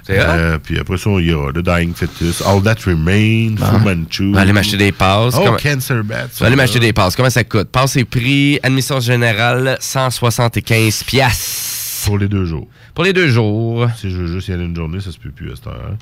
Euh, 0.09 0.57
puis 0.57 0.79
après 0.79 0.97
ça, 0.97 1.09
il 1.19 1.27
y 1.27 1.31
a 1.31 1.51
The 1.53 1.59
Dying 1.59 1.93
Fetus, 1.93 2.41
All 2.41 2.61
That 2.63 2.77
Remains, 2.85 3.55
Ah. 3.61 3.77
Fu 3.79 3.85
Manchu. 3.85 4.29
On 4.29 4.31
va 4.33 4.41
aller 4.41 4.51
m'acheter 4.51 4.77
des 4.77 4.91
passes. 4.91 5.35
Oh, 5.37 5.43
Comment- 5.45 5.57
Cancer 5.57 6.03
Bats. 6.03 6.27
Tu 6.35 6.39
vas 6.41 6.47
aller 6.47 6.55
m'acheter 6.55 6.79
des 6.79 6.91
passes. 6.91 7.15
Comment 7.15 7.29
ça 7.29 7.43
coûte? 7.43 7.69
Passe 7.69 7.95
et 7.97 8.03
prix, 8.03 8.59
admission 8.63 8.99
générale, 8.99 9.77
175 9.79 11.03
piastres. 11.03 12.05
Pour 12.05 12.17
les 12.17 12.27
deux 12.27 12.45
jours. 12.45 12.67
Pour 12.95 13.03
les 13.03 13.13
deux 13.13 13.27
jours. 13.29 13.87
Si 13.95 14.09
je 14.09 14.17
veux 14.17 14.27
juste 14.27 14.47
y 14.47 14.53
aller 14.53 14.65
une 14.65 14.75
journée, 14.75 14.99
ça 14.99 15.11
se 15.11 15.19
peut 15.19 15.29
plus 15.29 15.51
à 15.51 15.55
cette 15.55 15.67
heure. 15.67 15.81
hein. 15.91 15.97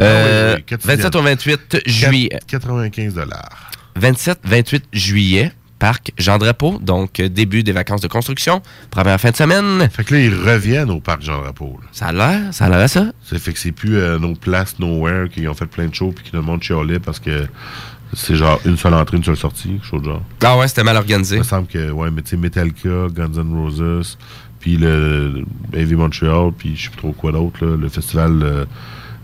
Euh, 0.00 0.54
Ah 0.56 0.60
oui, 0.70 0.76
27 0.84 1.14
au 1.16 1.22
28 1.22 1.78
juillet. 1.84 2.38
95 2.46 3.14
dollars. 3.14 3.70
27-28 4.00 4.82
juillet, 4.92 5.52
parc 5.78 6.12
Jean 6.16 6.38
Drapeau, 6.38 6.78
donc 6.80 7.18
euh, 7.20 7.28
début 7.28 7.62
des 7.62 7.72
vacances 7.72 8.00
de 8.00 8.08
construction, 8.08 8.62
première 8.90 9.20
fin 9.20 9.30
de 9.30 9.36
semaine. 9.36 9.88
Fait 9.90 10.04
que 10.04 10.14
là, 10.14 10.20
ils 10.20 10.34
reviennent 10.34 10.90
au 10.90 11.00
parc 11.00 11.22
Jean 11.22 11.40
Drapeau. 11.42 11.78
là. 11.82 11.88
Ça 11.92 12.06
a 12.06 12.12
l'air, 12.12 12.40
ça 12.54 12.66
a 12.66 12.68
l'air 12.68 12.78
à 12.80 12.88
ça. 12.88 13.06
Ça 13.24 13.38
fait 13.38 13.52
que 13.52 13.58
c'est 13.58 13.72
plus 13.72 13.96
euh, 13.96 14.18
nos 14.18 14.34
places 14.34 14.78
nowhere 14.78 15.28
qui 15.28 15.46
ont 15.48 15.54
fait 15.54 15.66
plein 15.66 15.86
de 15.88 15.94
shows 15.94 16.12
puis 16.12 16.24
qui 16.30 16.36
nous 16.36 16.42
montrent 16.42 16.64
chialer 16.64 16.98
parce 17.00 17.18
que 17.18 17.46
c'est 18.14 18.36
genre 18.36 18.60
une 18.64 18.76
seule 18.76 18.94
entrée, 18.94 19.16
une 19.16 19.24
seule 19.24 19.36
sortie, 19.36 19.70
quelque 19.70 19.86
chose 19.86 20.02
de 20.02 20.06
genre. 20.08 20.22
Ah 20.42 20.56
ouais, 20.58 20.68
c'était 20.68 20.84
mal 20.84 20.96
organisé. 20.96 21.36
Il 21.36 21.40
me 21.40 21.44
semble 21.44 21.66
que, 21.66 21.90
ouais, 21.90 22.10
mais 22.10 22.22
tu 22.22 22.30
sais, 22.30 22.36
Metallica, 22.36 23.08
Guns 23.10 23.32
N' 23.42 23.54
Roses, 23.54 24.18
puis 24.60 24.76
le 24.76 25.44
Heavy 25.72 25.94
Montreal, 25.94 26.52
puis 26.56 26.76
je 26.76 26.84
sais 26.84 26.88
plus 26.90 26.98
trop 26.98 27.12
quoi 27.12 27.32
d'autre, 27.32 27.64
le 27.66 27.88
festival 27.88 28.38
euh, 28.42 28.64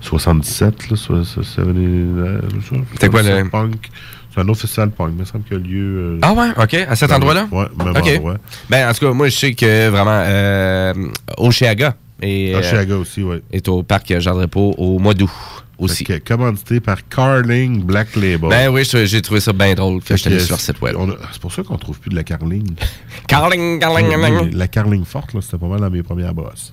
77, 0.01 0.91
là, 0.91 0.97
so- 0.97 1.23
so- 1.25 1.43
70, 1.43 1.79
euh, 1.85 2.41
ça, 2.63 2.77
C'était 2.93 3.09
quoi, 3.09 3.23
le- 3.23 3.29
77 3.29 3.51
Punk. 3.51 3.91
C'est 4.39 4.45
un 4.45 4.49
autre 4.51 4.61
festival 4.61 4.91
punk, 4.91 5.09
il 5.13 5.19
me 5.19 5.25
semble 5.25 5.43
qu'il 5.45 5.57
y 5.57 5.61
a 5.61 5.63
lieu. 5.65 5.99
euh, 5.99 6.19
Ah 6.23 6.33
ouais, 6.33 6.51
ok, 6.57 6.75
à 6.89 6.95
cet 6.95 7.11
endroit-là? 7.11 7.49
Ouais, 7.51 7.67
même 7.77 7.89
endroit. 7.89 8.37
Ben, 8.71 8.89
en 8.89 8.93
tout 8.93 9.07
cas, 9.07 9.13
moi, 9.13 9.29
je 9.29 9.37
sais 9.37 9.53
que 9.53 9.89
vraiment, 9.89 10.23
euh, 10.25 10.95
Oceaga 11.39 11.97
est, 12.23 12.55
euh, 12.55 12.61
Oceaga 12.61 12.97
aussi, 12.99 13.25
ouais. 13.25 13.43
est 13.51 13.67
au 13.69 13.83
parc 13.83 14.17
Jean 14.21 14.35
Drapeau 14.37 14.77
au 14.79 15.01
mois 15.01 15.15
d'août 15.15 15.29
aussi. 15.77 16.05
Fait 16.05 16.21
que, 16.21 16.29
commandité 16.35 16.79
par 16.79 16.99
Carling 17.09 17.83
Black 17.83 18.15
Label. 18.15 18.49
Ben 18.49 18.69
oui, 18.69 18.89
j'ai 19.07 19.23
trouvé 19.23 19.41
ça 19.41 19.53
bien 19.53 19.75
drôle 19.75 20.01
que 20.03 20.17
Fait 20.17 20.17
je 20.17 20.29
que 20.29 20.39
sur 20.39 20.61
site 20.61 20.81
web. 20.81 20.97
C'est 21.33 21.41
pour 21.41 21.53
ça 21.53 21.65
qu'on 21.65 21.77
trouve 21.79 21.99
plus 21.99 22.11
de 22.11 22.15
la 22.17 22.23
Carling. 22.23 22.77
Carling, 23.27 23.81
Carling, 23.81 24.09
Carling. 24.09 24.55
La 24.57 24.69
Carling 24.69 25.05
forte, 25.05 25.35
là, 25.35 25.41
c'était 25.41 25.59
pas 25.59 25.67
mal 25.67 25.81
dans 25.81 25.91
mes 25.91 26.05
premières 26.05 26.33
brosses. 26.35 26.73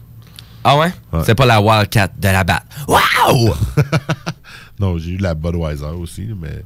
Ah 0.63 0.77
ouais? 0.77 0.91
C'est 1.23 1.35
pas 1.35 1.45
la 1.47 1.59
Wildcat 1.61 2.09
de 2.15 2.27
la 2.27 2.43
batte. 2.43 2.65
Wow! 2.87 3.55
non, 4.79 4.97
j'ai 4.97 5.11
eu 5.11 5.17
la 5.17 5.33
Budweiser 5.35 5.85
aussi, 5.97 6.27
mais 6.39 6.63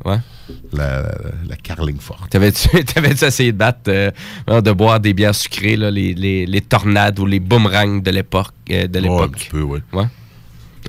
la, 0.74 1.02
la, 1.02 1.12
la 1.48 1.56
Carling 1.56 2.00
forte. 2.00 2.30
T'avais-tu 2.30 3.26
essayé 3.26 3.52
de 3.52 3.58
battre, 3.58 3.82
euh, 3.90 4.12
de 4.62 4.72
boire 4.72 5.00
des 5.00 5.14
bières 5.14 5.36
sucrées, 5.36 5.76
là, 5.76 5.92
les, 5.92 6.14
les, 6.14 6.46
les 6.46 6.62
tornades 6.62 7.20
ou 7.20 7.26
les 7.26 7.40
boomerangs 7.40 8.00
de 8.02 8.12
l'époque? 8.12 8.54
euh, 8.72 8.88
de 8.88 9.00
l'époque? 9.00 9.32
un 9.36 9.38
petit 9.38 9.50
peu, 9.50 9.62
oui. 9.62 9.80
Ouais. 9.94 10.06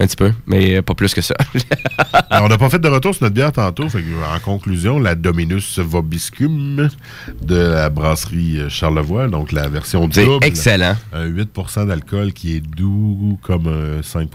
Un 0.01 0.07
petit 0.07 0.17
peu, 0.17 0.33
mais 0.47 0.81
pas 0.81 0.95
plus 0.95 1.13
que 1.13 1.21
ça. 1.21 1.35
Alors, 2.31 2.47
on 2.47 2.49
n'a 2.49 2.57
pas 2.57 2.71
fait 2.71 2.79
de 2.79 2.89
retour 2.89 3.15
sur 3.15 3.23
notre 3.25 3.35
bière 3.35 3.53
tantôt. 3.53 3.87
Fait 3.91 4.01
que, 4.01 4.35
en 4.35 4.41
conclusion, 4.41 4.99
la 4.99 5.15
Dominus 5.15 5.79
Vobiscum 5.79 6.89
de 7.43 7.55
la 7.57 7.91
brasserie 7.91 8.61
Charlevoix, 8.71 9.29
donc 9.29 9.53
la 9.53 9.69
version 9.69 10.09
C'est 10.11 10.25
double. 10.25 10.45
excellent. 10.47 10.97
Un 11.13 11.27
8% 11.29 11.87
d'alcool 11.87 12.33
qui 12.33 12.57
est 12.57 12.61
doux 12.61 13.39
comme 13.43 13.67
un 13.67 14.01
5% 14.01 14.27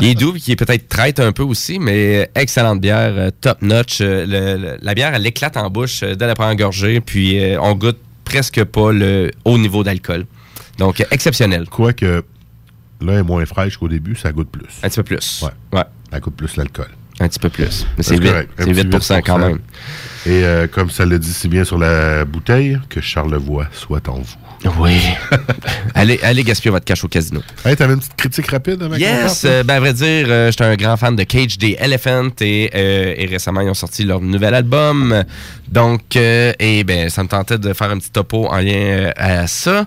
Il 0.00 0.08
est 0.08 0.14
doux, 0.14 0.34
il 0.36 0.52
est 0.52 0.56
peut-être 0.56 0.88
traite 0.88 1.18
un 1.18 1.32
peu 1.32 1.42
aussi, 1.42 1.78
mais 1.80 2.30
excellente 2.36 2.80
bière, 2.80 3.12
euh, 3.16 3.30
top 3.40 3.60
notch. 3.62 3.98
Euh, 4.00 4.24
le- 4.26 4.62
le- 4.62 4.78
la 4.80 4.94
bière, 4.94 5.12
elle 5.12 5.26
éclate 5.26 5.56
en 5.56 5.68
bouche 5.70 6.04
euh, 6.04 6.14
dès 6.14 6.26
la 6.28 6.34
première 6.36 6.54
gorgée, 6.54 7.00
puis 7.00 7.40
on 7.60 7.74
goûte 7.74 7.98
presque 8.24 8.62
pas 8.64 8.92
le 8.92 9.32
haut 9.44 9.58
niveau 9.58 9.82
d'alcool. 9.82 10.24
Donc, 10.78 11.04
exceptionnel. 11.10 11.66
Quoique, 11.68 12.22
là, 13.00 13.12
elle 13.14 13.18
est 13.18 13.22
moins 13.22 13.44
fraîche 13.46 13.76
qu'au 13.76 13.88
début, 13.88 14.16
ça 14.16 14.32
goûte 14.32 14.50
plus. 14.50 14.80
Un 14.82 14.88
petit 14.88 14.96
peu 14.96 15.04
plus. 15.04 15.42
Ouais. 15.42 15.78
Ouais. 15.78 15.84
Elle 16.12 16.20
goûte 16.20 16.36
plus 16.36 16.56
l'alcool. 16.56 16.88
Un 17.20 17.28
petit 17.28 17.38
peu 17.38 17.48
plus. 17.48 17.84
Mais 17.96 18.02
Ça, 18.02 18.14
c'est 18.14 18.20
8, 18.20 18.28
correct. 18.28 18.50
Un 18.58 18.64
c'est 18.64 18.84
petit 18.84 19.14
8 19.14 19.22
quand 19.24 19.38
même. 19.38 19.58
Et 20.26 20.44
euh, 20.44 20.66
comme 20.68 20.90
ça 20.90 21.04
le 21.04 21.18
dit 21.18 21.32
si 21.32 21.48
bien 21.48 21.64
sur 21.64 21.78
la 21.78 22.24
bouteille, 22.24 22.78
que 22.88 23.00
Charlevoix 23.00 23.66
soit 23.72 24.08
en 24.08 24.20
vous. 24.20 24.72
Oui. 24.78 25.00
allez, 25.94 26.18
allez 26.22 26.44
gaspiller 26.44 26.70
votre 26.70 26.84
cash 26.84 27.02
au 27.04 27.08
casino. 27.08 27.40
Hey, 27.64 27.76
t'avais 27.76 27.94
une 27.94 28.00
petite 28.00 28.16
critique 28.16 28.46
rapide 28.48 28.82
avec 28.82 29.00
Yes, 29.00 29.44
euh, 29.44 29.62
ben 29.62 29.74
à 29.76 29.80
vrai 29.80 29.94
dire, 29.94 30.26
euh, 30.28 30.50
j'étais 30.50 30.64
un 30.64 30.76
grand 30.76 30.96
fan 30.96 31.16
de 31.16 31.22
Cage 31.22 31.58
the 31.58 31.76
Elephant 31.78 32.30
et, 32.40 32.70
et 32.72 33.26
récemment 33.26 33.60
ils 33.60 33.70
ont 33.70 33.74
sorti 33.74 34.04
leur 34.04 34.20
nouvel 34.20 34.54
album. 34.54 35.24
Donc, 35.68 36.14
et 36.16 36.84
ben 36.84 37.08
ça 37.08 37.22
me 37.22 37.28
tentait 37.28 37.58
de 37.58 37.72
faire 37.72 37.90
un 37.90 37.98
petit 37.98 38.10
topo 38.10 38.46
en 38.46 38.58
lien 38.58 39.12
à 39.16 39.46
ça. 39.46 39.86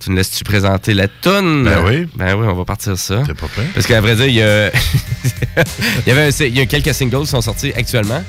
Tu 0.00 0.10
me 0.10 0.16
laisses-tu 0.16 0.44
présenter 0.44 0.94
la 0.94 1.08
tune 1.08 1.64
Ben 1.64 1.84
oui. 1.86 2.08
Ben 2.16 2.34
oui, 2.34 2.46
on 2.48 2.54
va 2.54 2.64
partir 2.64 2.96
ça. 2.98 3.22
C'est 3.26 3.34
pas 3.38 3.48
fait. 3.48 3.66
Parce 3.74 3.86
qu'à 3.86 4.00
vrai 4.00 4.16
dire, 4.16 4.26
il 4.26 4.34
y 4.34 4.42
a, 4.42 4.68
il 6.06 6.08
y 6.08 6.10
avait 6.10 6.28
un- 6.28 6.44
il 6.46 6.56
y 6.56 6.60
a 6.60 6.66
quelques 6.66 6.94
singles 6.94 7.20
qui 7.20 7.26
sont 7.26 7.42
sortis 7.42 7.72
actuellement. 7.76 8.22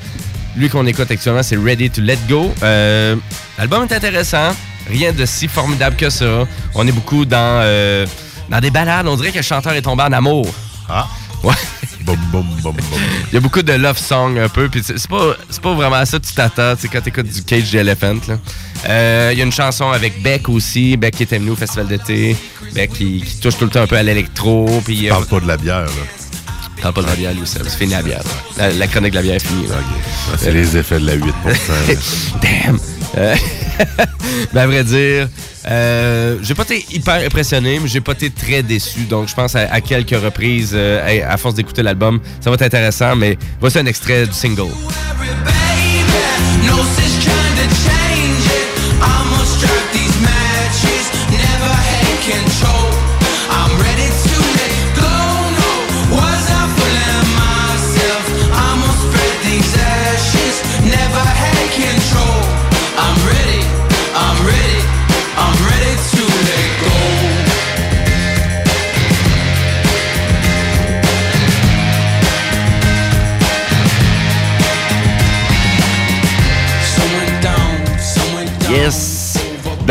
Lui 0.58 0.68
qu'on 0.68 0.86
écoute 0.86 1.10
actuellement, 1.10 1.44
c'est 1.44 1.56
Ready 1.58 1.90
to 1.90 2.02
Let 2.02 2.18
Go. 2.28 2.54
Euh, 2.62 3.16
L'album 3.58 3.88
est 3.90 3.94
intéressant. 3.96 4.54
Rien 4.90 5.14
de 5.14 5.26
si 5.26 5.48
formidable 5.48 5.96
que 5.96 6.10
ça. 6.10 6.46
On 6.76 6.86
est 6.86 6.92
beaucoup 6.92 7.24
dans, 7.24 7.62
euh, 7.64 8.06
dans 8.50 8.60
des 8.60 8.70
balades. 8.72 9.08
On 9.08 9.16
dirait 9.16 9.32
que 9.32 9.38
le 9.38 9.42
chanteur 9.44 9.72
est 9.74 9.82
tombé 9.82 10.04
en 10.04 10.12
amour. 10.12 10.54
Ah. 10.90 11.08
Ouais. 11.44 11.54
Il 13.32 13.34
y 13.34 13.38
a 13.38 13.40
beaucoup 13.40 13.62
de 13.62 13.74
love 13.74 13.98
song 13.98 14.38
un 14.40 14.50
peu. 14.50 14.70
Puis 14.70 14.82
c'est 14.84 15.08
pas, 15.08 15.36
pas 15.62 15.74
vraiment 15.74 16.04
ça 16.06 16.20
que 16.20 16.26
tu 16.26 16.34
t'attends 16.34 16.74
quand 16.92 17.02
t'écoutes 17.02 17.28
du 17.32 17.44
Cage 17.44 17.72
the 17.72 17.76
Elephant. 17.76 18.20
là. 18.28 18.38
Euh, 18.90 19.30
Il 19.34 19.38
y 19.40 19.42
a 19.42 19.46
une 19.46 19.52
chanson 19.52 19.90
avec 19.92 20.22
Beck 20.22 20.50
aussi. 20.50 20.98
Beck 20.98 21.16
qui 21.16 21.24
est 21.24 21.34
venu 21.38 21.52
au 21.52 21.56
festival 21.56 21.88
d'été. 21.88 22.36
Beck 22.74 22.94
qui, 22.94 23.22
qui 23.22 23.38
touche 23.40 23.58
tout 23.58 23.66
le 23.66 23.72
temps 23.72 23.82
un 23.82 23.88
peu 23.88 23.98
à 23.98 24.04
l'électro. 24.04 24.82
Puis, 24.86 25.08
Parle 25.08 25.26
pas 25.28 25.40
de 25.40 25.48
la 25.48 25.58
bière, 25.58 25.82
là. 25.86 25.92
Parle 26.82 26.94
pas 26.96 27.02
de 27.04 27.08
la 27.08 27.16
bière, 27.16 27.34
lui, 27.34 27.42
c'est 27.46 27.64
fini 27.70 27.92
la 27.92 28.02
bière. 28.02 28.24
La, 28.58 28.72
la 28.72 28.88
chronique 28.88 29.12
de 29.12 29.18
la 29.18 29.22
bière 29.22 29.36
est 29.36 29.46
finie. 29.46 29.68
là. 29.68 29.76
Ah, 30.34 30.36
C'est 30.40 30.52
les 30.52 30.76
effets 30.78 31.00
de 31.00 31.06
la 31.06 31.14
8 31.14 31.26
là. 31.46 31.54
Damn! 32.42 32.80
Euh, 33.18 33.36
ben, 34.54 34.62
à 34.62 34.66
vrai 34.68 34.84
dire, 34.84 35.28
euh, 35.70 36.38
j'ai 36.42 36.56
pas 36.56 36.64
été 36.64 36.86
hyper 36.92 37.26
impressionné, 37.26 37.80
mais 37.80 37.88
j'ai 37.88 38.02
pas 38.02 38.14
été 38.14 38.30
très 38.30 38.64
déçu. 38.64 39.02
Donc, 39.02 39.28
je 39.28 39.36
pense 39.36 39.56
à, 39.56 39.82
quelques 39.82 40.10
reprises, 40.22 40.72
euh, 40.74 41.22
à, 41.28 41.38
force 41.38 41.56
d'écouter 41.56 41.84
l'album, 41.84 42.20
ça 42.40 42.50
va 42.50 42.56
être 42.56 42.64
intéressant. 42.64 43.16
Mais 43.16 43.38
voici 43.60 43.80
un 43.80 43.86
extrait 43.86 44.26
du 44.26 44.34
single. 44.34 44.72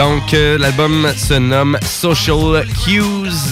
Donc, 0.01 0.33
euh, 0.33 0.57
l'album 0.57 1.13
se 1.15 1.35
nomme 1.35 1.79
Social 1.83 2.67
Cues 2.83 3.03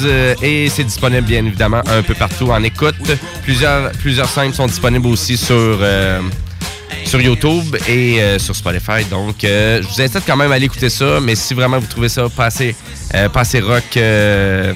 euh, 0.05 0.35
et 0.43 0.71
c'est 0.71 0.85
disponible 0.85 1.27
bien 1.27 1.45
évidemment 1.45 1.83
un 1.87 2.03
peu 2.03 2.15
partout 2.15 2.51
en 2.51 2.63
écoute. 2.63 2.95
Plusieurs, 3.43 3.93
plusieurs 3.93 4.31
sont 4.31 4.67
disponibles 4.67 5.09
aussi 5.09 5.37
sur, 5.37 5.55
euh, 5.55 6.23
sur 7.05 7.21
YouTube 7.21 7.77
et 7.87 8.39
sur 8.39 8.57
Spotify. 8.57 9.05
Donc, 9.11 9.41
je 9.43 9.87
vous 9.87 10.01
incite 10.01 10.23
quand 10.27 10.39
même 10.39 10.51
à 10.51 10.55
aller 10.55 10.65
écouter 10.65 10.89
ça, 10.89 11.21
mais 11.21 11.35
si 11.35 11.53
vraiment 11.53 11.81
vous 11.81 11.87
trouvez 11.87 12.09
ça 12.09 12.31
pas 12.31 12.47
assez, 12.47 12.75
rock, 13.61 13.99
un 13.99 14.75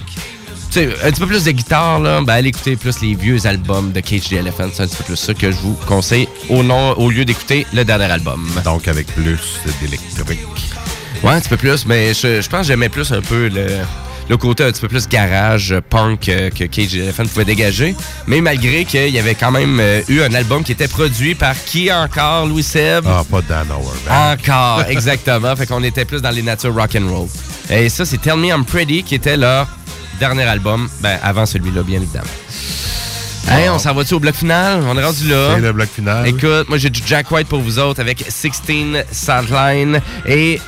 petit 0.69 1.21
peu 1.21 1.27
plus 1.27 1.45
de 1.45 1.53
guitare, 1.53 2.01
ben 2.01 2.29
allez 2.29 2.51
écouter 2.51 2.77
plus 2.77 3.01
les 3.01 3.15
vieux 3.15 3.47
albums 3.47 3.93
de 3.93 4.01
Cage 4.01 4.29
the 4.29 4.35
Elephant. 4.35 4.69
C'est 4.75 4.83
un 4.83 4.89
petit 4.89 4.97
peu 4.97 5.05
plus 5.05 5.17
ça 5.17 5.33
que 5.33 5.51
je 5.51 5.57
vous 5.57 5.79
conseille 5.87 6.29
au, 6.51 6.63
nom, 6.63 6.93
au 6.99 7.09
lieu 7.09 7.25
d'écouter 7.25 7.67
le 7.73 7.83
dernier 7.83 8.13
album. 8.13 8.47
Donc, 8.63 8.89
avec 8.89 9.07
plus 9.07 9.41
d'électrique. 9.81 10.72
Ouais, 11.23 11.33
un 11.35 11.41
petit 11.41 11.49
peu 11.51 11.57
plus, 11.57 11.87
mais 11.87 12.15
je, 12.15 12.41
je 12.41 12.49
pense 12.49 12.61
que 12.63 12.67
j'aimais 12.67 12.89
plus 12.89 13.13
un 13.13 13.21
peu 13.21 13.49
le, 13.49 13.67
le 14.29 14.37
côté 14.37 14.65
un 14.65 14.73
petit 14.73 14.81
peu 14.81 14.89
plus 14.89 15.09
garage, 15.09 15.75
punk 15.89 16.29
euh, 16.29 16.51
que 16.51 16.65
Cage 16.65 16.97
Elephant 16.97 17.25
pouvait 17.27 17.45
dégager. 17.45 17.95
Mais 18.27 18.41
malgré 18.41 18.85
qu'il 18.85 19.11
y 19.11 19.19
avait 19.21 19.37
quand 19.37 19.53
même 19.53 19.79
euh, 19.81 20.01
eu 20.09 20.21
un 20.23 20.35
album 20.35 20.65
qui 20.65 20.73
était 20.73 20.89
produit 20.89 21.37
par 21.37 21.55
qui 21.65 21.93
encore, 21.93 22.47
Louis 22.47 22.65
Seb? 22.65 23.05
Ah, 23.07 23.23
pas 23.31 23.41
Dan 23.43 23.69
Auerbach. 23.71 24.39
Encore, 24.41 24.85
exactement. 24.89 25.55
fait 25.55 25.67
qu'on 25.67 25.85
était 25.85 26.05
plus 26.05 26.21
dans 26.21 26.31
les 26.31 26.43
natures 26.43 26.75
rock 26.75 26.97
and 26.97 27.09
roll. 27.09 27.29
Et 27.71 27.89
ça, 27.89 28.05
c'est 28.05 28.19
Tell 28.19 28.37
Me 28.37 28.49
I'm 28.49 28.65
Pretty 28.65 29.05
qui 29.05 29.15
était 29.15 29.37
leur 29.37 29.69
dernier 30.19 30.45
album, 30.45 30.89
ben 31.01 31.19
avant 31.23 31.47
celui-là, 31.47 31.83
bien 31.83 32.01
évidemment. 32.01 32.27
Hey, 33.49 33.69
on 33.69 33.79
s'en 33.79 33.93
va-tu 33.93 34.15
au 34.15 34.21
bloc 34.21 34.35
final? 34.35 34.81
On 34.87 34.97
est 34.97 35.05
rendu 35.05 35.29
là. 35.29 35.53
C'est 35.55 35.61
le 35.61 35.73
bloc 35.73 35.89
final. 35.95 36.27
Écoute, 36.27 36.69
moi 36.69 36.79
j'ai 36.79 36.91
du 36.91 37.01
Jack 37.05 37.31
White 37.31 37.49
pour 37.49 37.61
vous 37.61 37.79
autres 37.79 38.01
avec 38.01 38.25
16 38.29 38.53
Sideline 39.11 40.01
et 40.27 40.61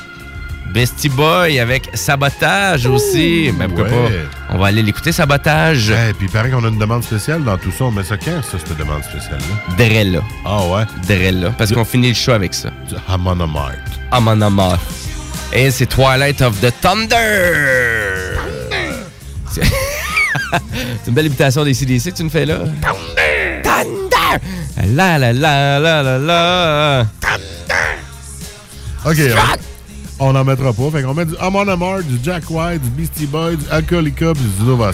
Bestie 0.73 1.09
Boy 1.09 1.59
avec 1.59 1.89
Sabotage 1.93 2.85
aussi. 2.85 3.51
Ben 3.57 3.71
ouais. 3.71 3.83
pas? 3.83 4.53
On 4.53 4.57
va 4.57 4.67
aller 4.67 4.83
l'écouter, 4.83 5.11
Sabotage. 5.11 5.89
Et 5.89 6.13
puis, 6.13 6.27
il 6.27 6.31
paraît 6.31 6.49
qu'on 6.49 6.63
a 6.63 6.67
une 6.67 6.77
demande 6.77 7.03
spéciale 7.03 7.43
dans 7.43 7.57
tout 7.57 7.71
ça. 7.71 7.85
On 7.85 7.91
met 7.91 8.03
ça 8.03 8.17
quand, 8.17 8.41
ça, 8.43 8.57
cette 8.57 8.77
demande 8.77 9.03
spéciale-là? 9.03 9.75
Drella. 9.77 10.21
Ah 10.43 10.65
ouais? 10.65 10.83
Drella. 11.07 11.51
Parce 11.51 11.71
qu'on 11.71 11.85
finit 11.85 12.09
le 12.09 12.15
show 12.15 12.31
avec 12.31 12.53
ça. 12.53 12.69
Du 12.89 12.95
Hamon 13.07 13.35
Mart. 13.35 13.75
Amon 14.11 14.41
Amarth. 14.41 14.81
Et 15.53 15.71
c'est 15.71 15.85
Twilight 15.85 16.41
of 16.41 16.59
the 16.59 16.73
Thunder. 16.81 18.37
C'est 19.51 19.63
c'est 21.03 21.07
une 21.07 21.13
belle 21.13 21.27
imitation 21.27 21.63
des 21.63 21.73
CDC 21.73 22.11
que 22.11 22.17
tu 22.17 22.23
me 22.23 22.29
fais 22.29 22.45
là. 22.45 22.59
Thunder! 22.81 23.61
Thunder! 23.63 24.93
La 24.93 25.17
la 25.17 25.33
la 25.33 25.79
la 25.79 26.03
la 26.03 26.17
la. 26.19 27.05
OK, 29.05 29.17
on 30.19 30.33
n'en 30.33 30.43
mettra 30.43 30.73
pas. 30.73 30.91
Fait 30.91 31.03
qu'on 31.03 31.13
met 31.13 31.25
du 31.25 31.35
Amon 31.39 31.67
Amart, 31.67 32.03
du 32.03 32.17
Jack 32.23 32.43
White, 32.49 32.81
du 32.81 32.89
Beastie 32.89 33.25
Boy, 33.25 33.57
du 33.57 33.63
Alcoolica, 33.69 34.33
puis 34.33 34.43
du 34.59 34.63
Nova. 34.65 34.91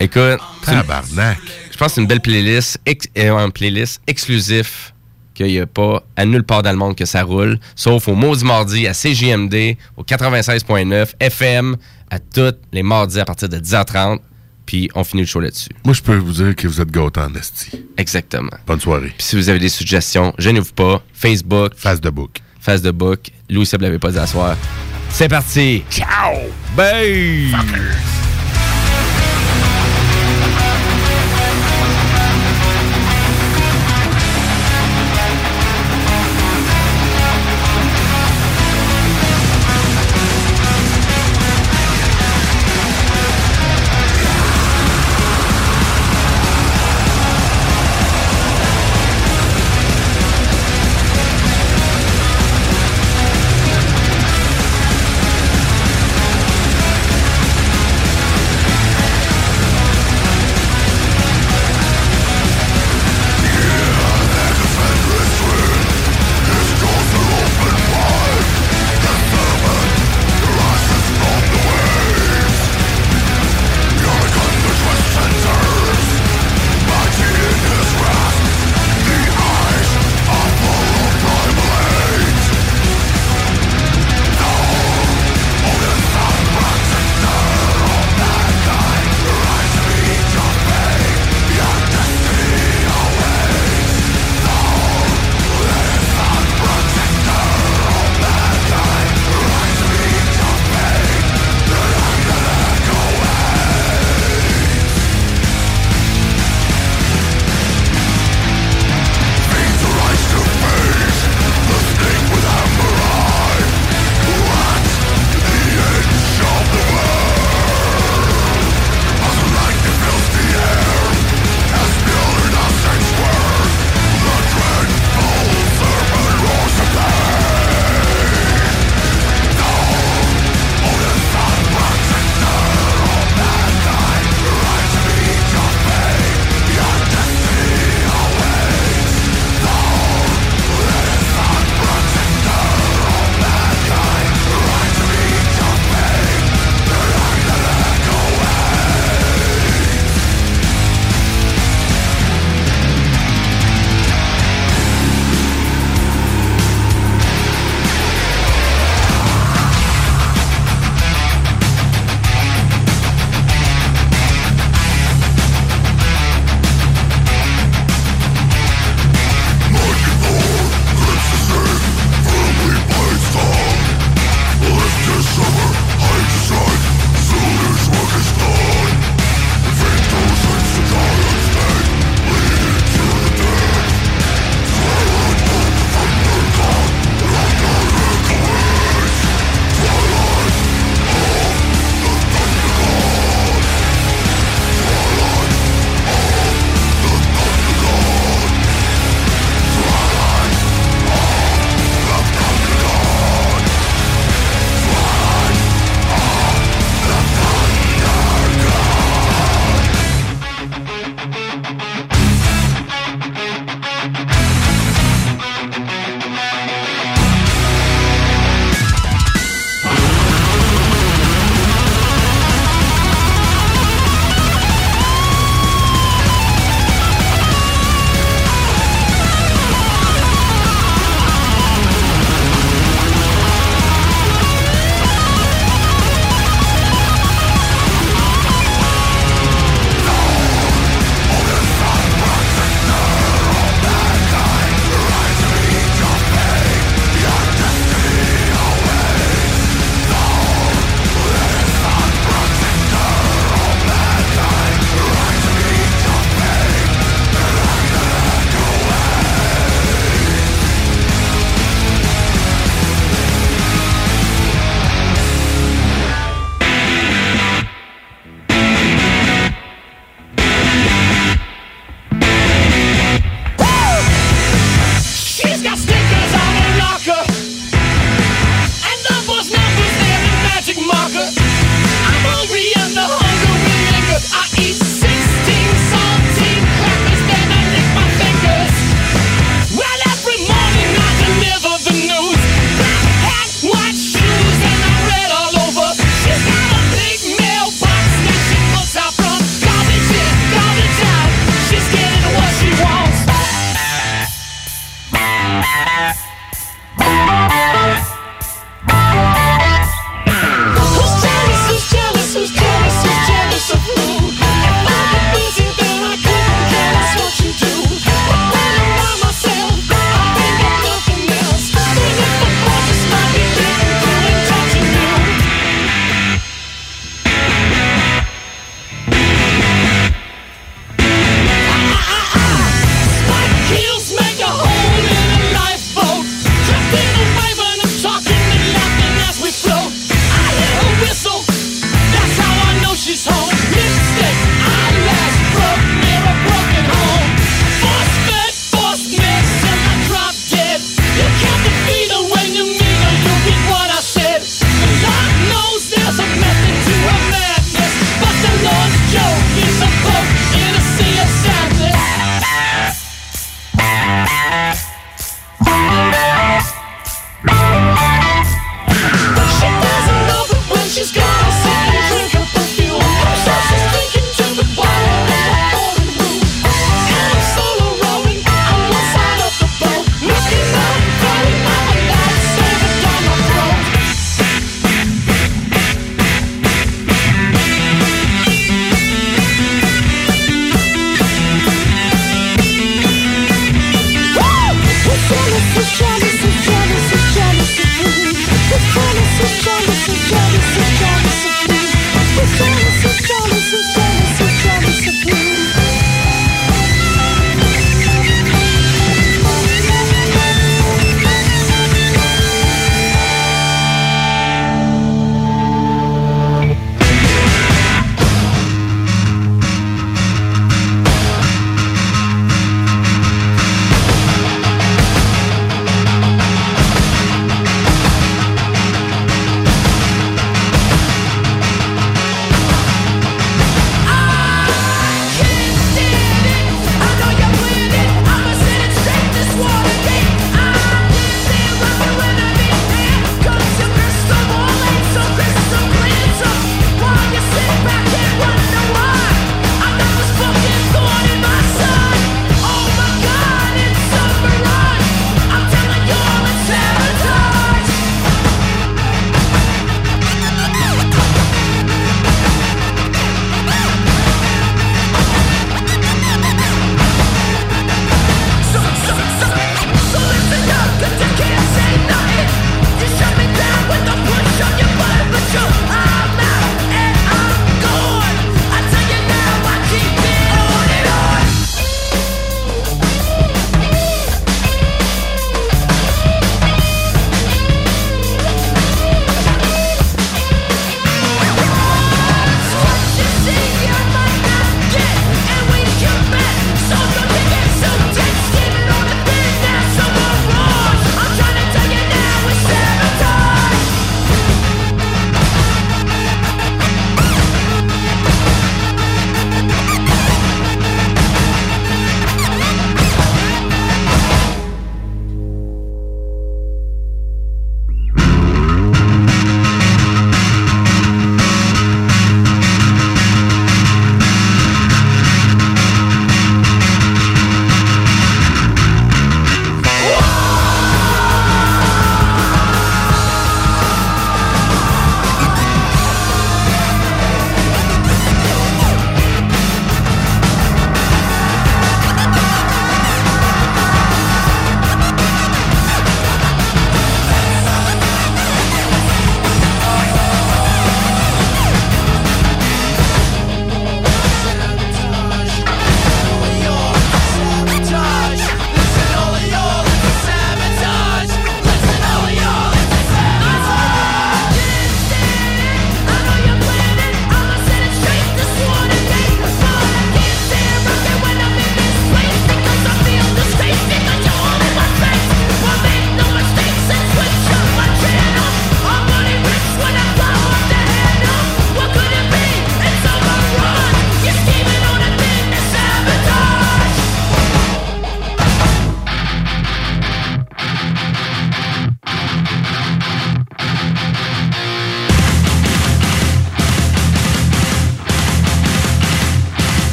Écoute, 0.00 0.38
Tabarnak. 0.64 1.38
je 1.70 1.76
pense 1.76 1.88
que 1.88 1.94
c'est 1.94 2.00
une 2.00 2.06
belle 2.06 2.20
playlist, 2.20 2.78
ex- 2.86 3.06
euh, 3.18 3.36
une 3.36 3.52
playlist 3.52 4.00
exclusif 4.06 4.94
qu'il 5.34 5.46
n'y 5.46 5.58
a 5.60 5.66
pas 5.66 6.02
à 6.16 6.24
nulle 6.26 6.44
part 6.44 6.62
dans 6.62 6.70
le 6.72 6.76
monde 6.76 6.94
que 6.96 7.04
ça 7.06 7.22
roule, 7.22 7.58
sauf 7.74 8.06
au 8.08 8.14
Maudit 8.14 8.44
Mardi 8.44 8.86
à 8.86 8.92
CJMD, 8.92 9.76
au 9.96 10.02
96.9 10.04 11.14
FM, 11.20 11.76
à 12.10 12.18
tous 12.18 12.54
les 12.72 12.82
mardis 12.82 13.18
à 13.20 13.24
partir 13.24 13.48
de 13.48 13.56
10h30. 13.58 14.18
Puis 14.66 14.88
on 14.94 15.02
finit 15.04 15.22
le 15.22 15.26
show 15.26 15.40
là-dessus. 15.40 15.70
Moi, 15.84 15.92
je 15.92 16.00
peux 16.02 16.16
vous 16.16 16.32
dire 16.32 16.54
que 16.54 16.68
vous 16.68 16.80
êtes 16.80 16.90
gâtés 16.90 17.20
en 17.20 17.34
esti. 17.34 17.84
Exactement. 17.98 18.50
Bonne 18.66 18.80
soirée. 18.80 19.12
Puis 19.18 19.26
si 19.26 19.36
vous 19.36 19.48
avez 19.48 19.58
des 19.58 19.68
suggestions, 19.68 20.32
gênez-vous 20.38 20.72
pas. 20.72 21.02
Facebook. 21.12 21.72
Face 21.76 22.00
de 22.00 22.10
book. 22.10 22.38
Face 22.62 22.80
de 22.80 22.92
book. 22.92 23.30
Louis 23.50 23.66
Seb 23.66 23.82
l'avait 23.82 23.98
pas 23.98 24.12
dit 24.12 24.18
à 24.18 24.26
soir. 24.26 24.56
C'est 25.10 25.28
parti. 25.28 25.82
Ciao. 25.90 26.36
Bye. 26.76 27.52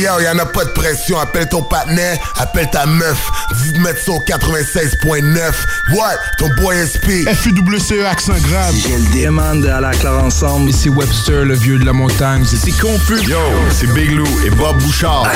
Yo, 0.00 0.20
y'en 0.20 0.38
a 0.38 0.46
pas 0.46 0.64
de 0.64 0.70
pression. 0.70 1.18
Appelle 1.18 1.48
ton 1.48 1.62
partenaire, 1.62 2.18
appelle 2.38 2.68
ta 2.70 2.86
meuf. 2.86 3.18
Dis 3.62 3.72
de 3.72 3.78
mettre 3.78 4.08
au 4.08 4.20
96.9. 4.20 5.52
What? 5.94 6.16
Ton 6.38 6.48
boy 6.60 6.76
SP. 6.84 7.24
FUWCE 7.28 8.04
accent 8.04 8.34
grave. 8.42 8.74
J'ai 8.76 8.96
le 8.96 9.24
demande 9.24 9.66
à 9.66 9.80
la 9.80 9.90
clare 9.92 10.24
ensemble. 10.24 10.70
Ici 10.70 10.88
Webster, 10.88 11.44
le 11.44 11.54
vieux 11.54 11.78
de 11.78 11.84
la 11.84 11.92
montagne. 11.92 12.44
C'est 12.44 12.70
confus. 12.78 13.22
Yo, 13.28 13.38
c'est 13.70 13.92
Big 13.92 14.10
Lou 14.10 14.26
et 14.44 14.50
Bob 14.50 14.78
Bouchard. 14.82 15.26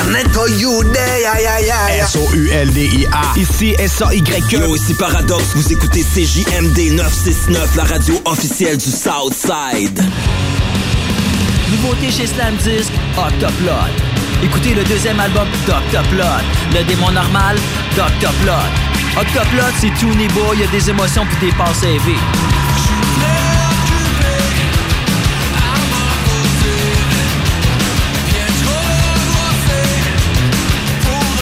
S-O-U-L-D-I-A. 2.01 3.37
Ici 3.37 3.75
S-A-Y-E. 3.77 4.39
Yo, 4.51 4.75
ici 4.75 4.93
Paradox, 4.93 5.43
vous 5.55 5.71
écoutez 5.71 6.03
CJMD 6.03 6.93
969, 6.93 7.75
la 7.75 7.83
radio 7.83 8.21
officielle 8.25 8.77
du 8.77 8.89
Southside. 8.89 10.01
Nouveauté 11.69 12.11
chez 12.11 12.27
Slam 12.27 12.55
Disc, 12.57 12.91
Octoplot. 13.17 14.08
Écoutez 14.41 14.73
le 14.73 14.85
deuxième 14.85 15.19
album 15.19 15.47
d'Octoplot. 15.67 16.23
Le 16.73 16.83
démon 16.85 17.11
normal 17.11 17.57
d'Octoplot. 17.95 18.53
Octoplot, 19.19 19.71
c'est 19.79 19.93
tout 19.99 20.13
niveau, 20.15 20.53
il 20.53 20.61
y 20.61 20.63
a 20.63 20.67
des 20.67 20.89
émotions 20.89 21.25
puis 21.25 21.49
des 21.49 21.55
passes 21.57 21.83
élevées. 21.83 22.15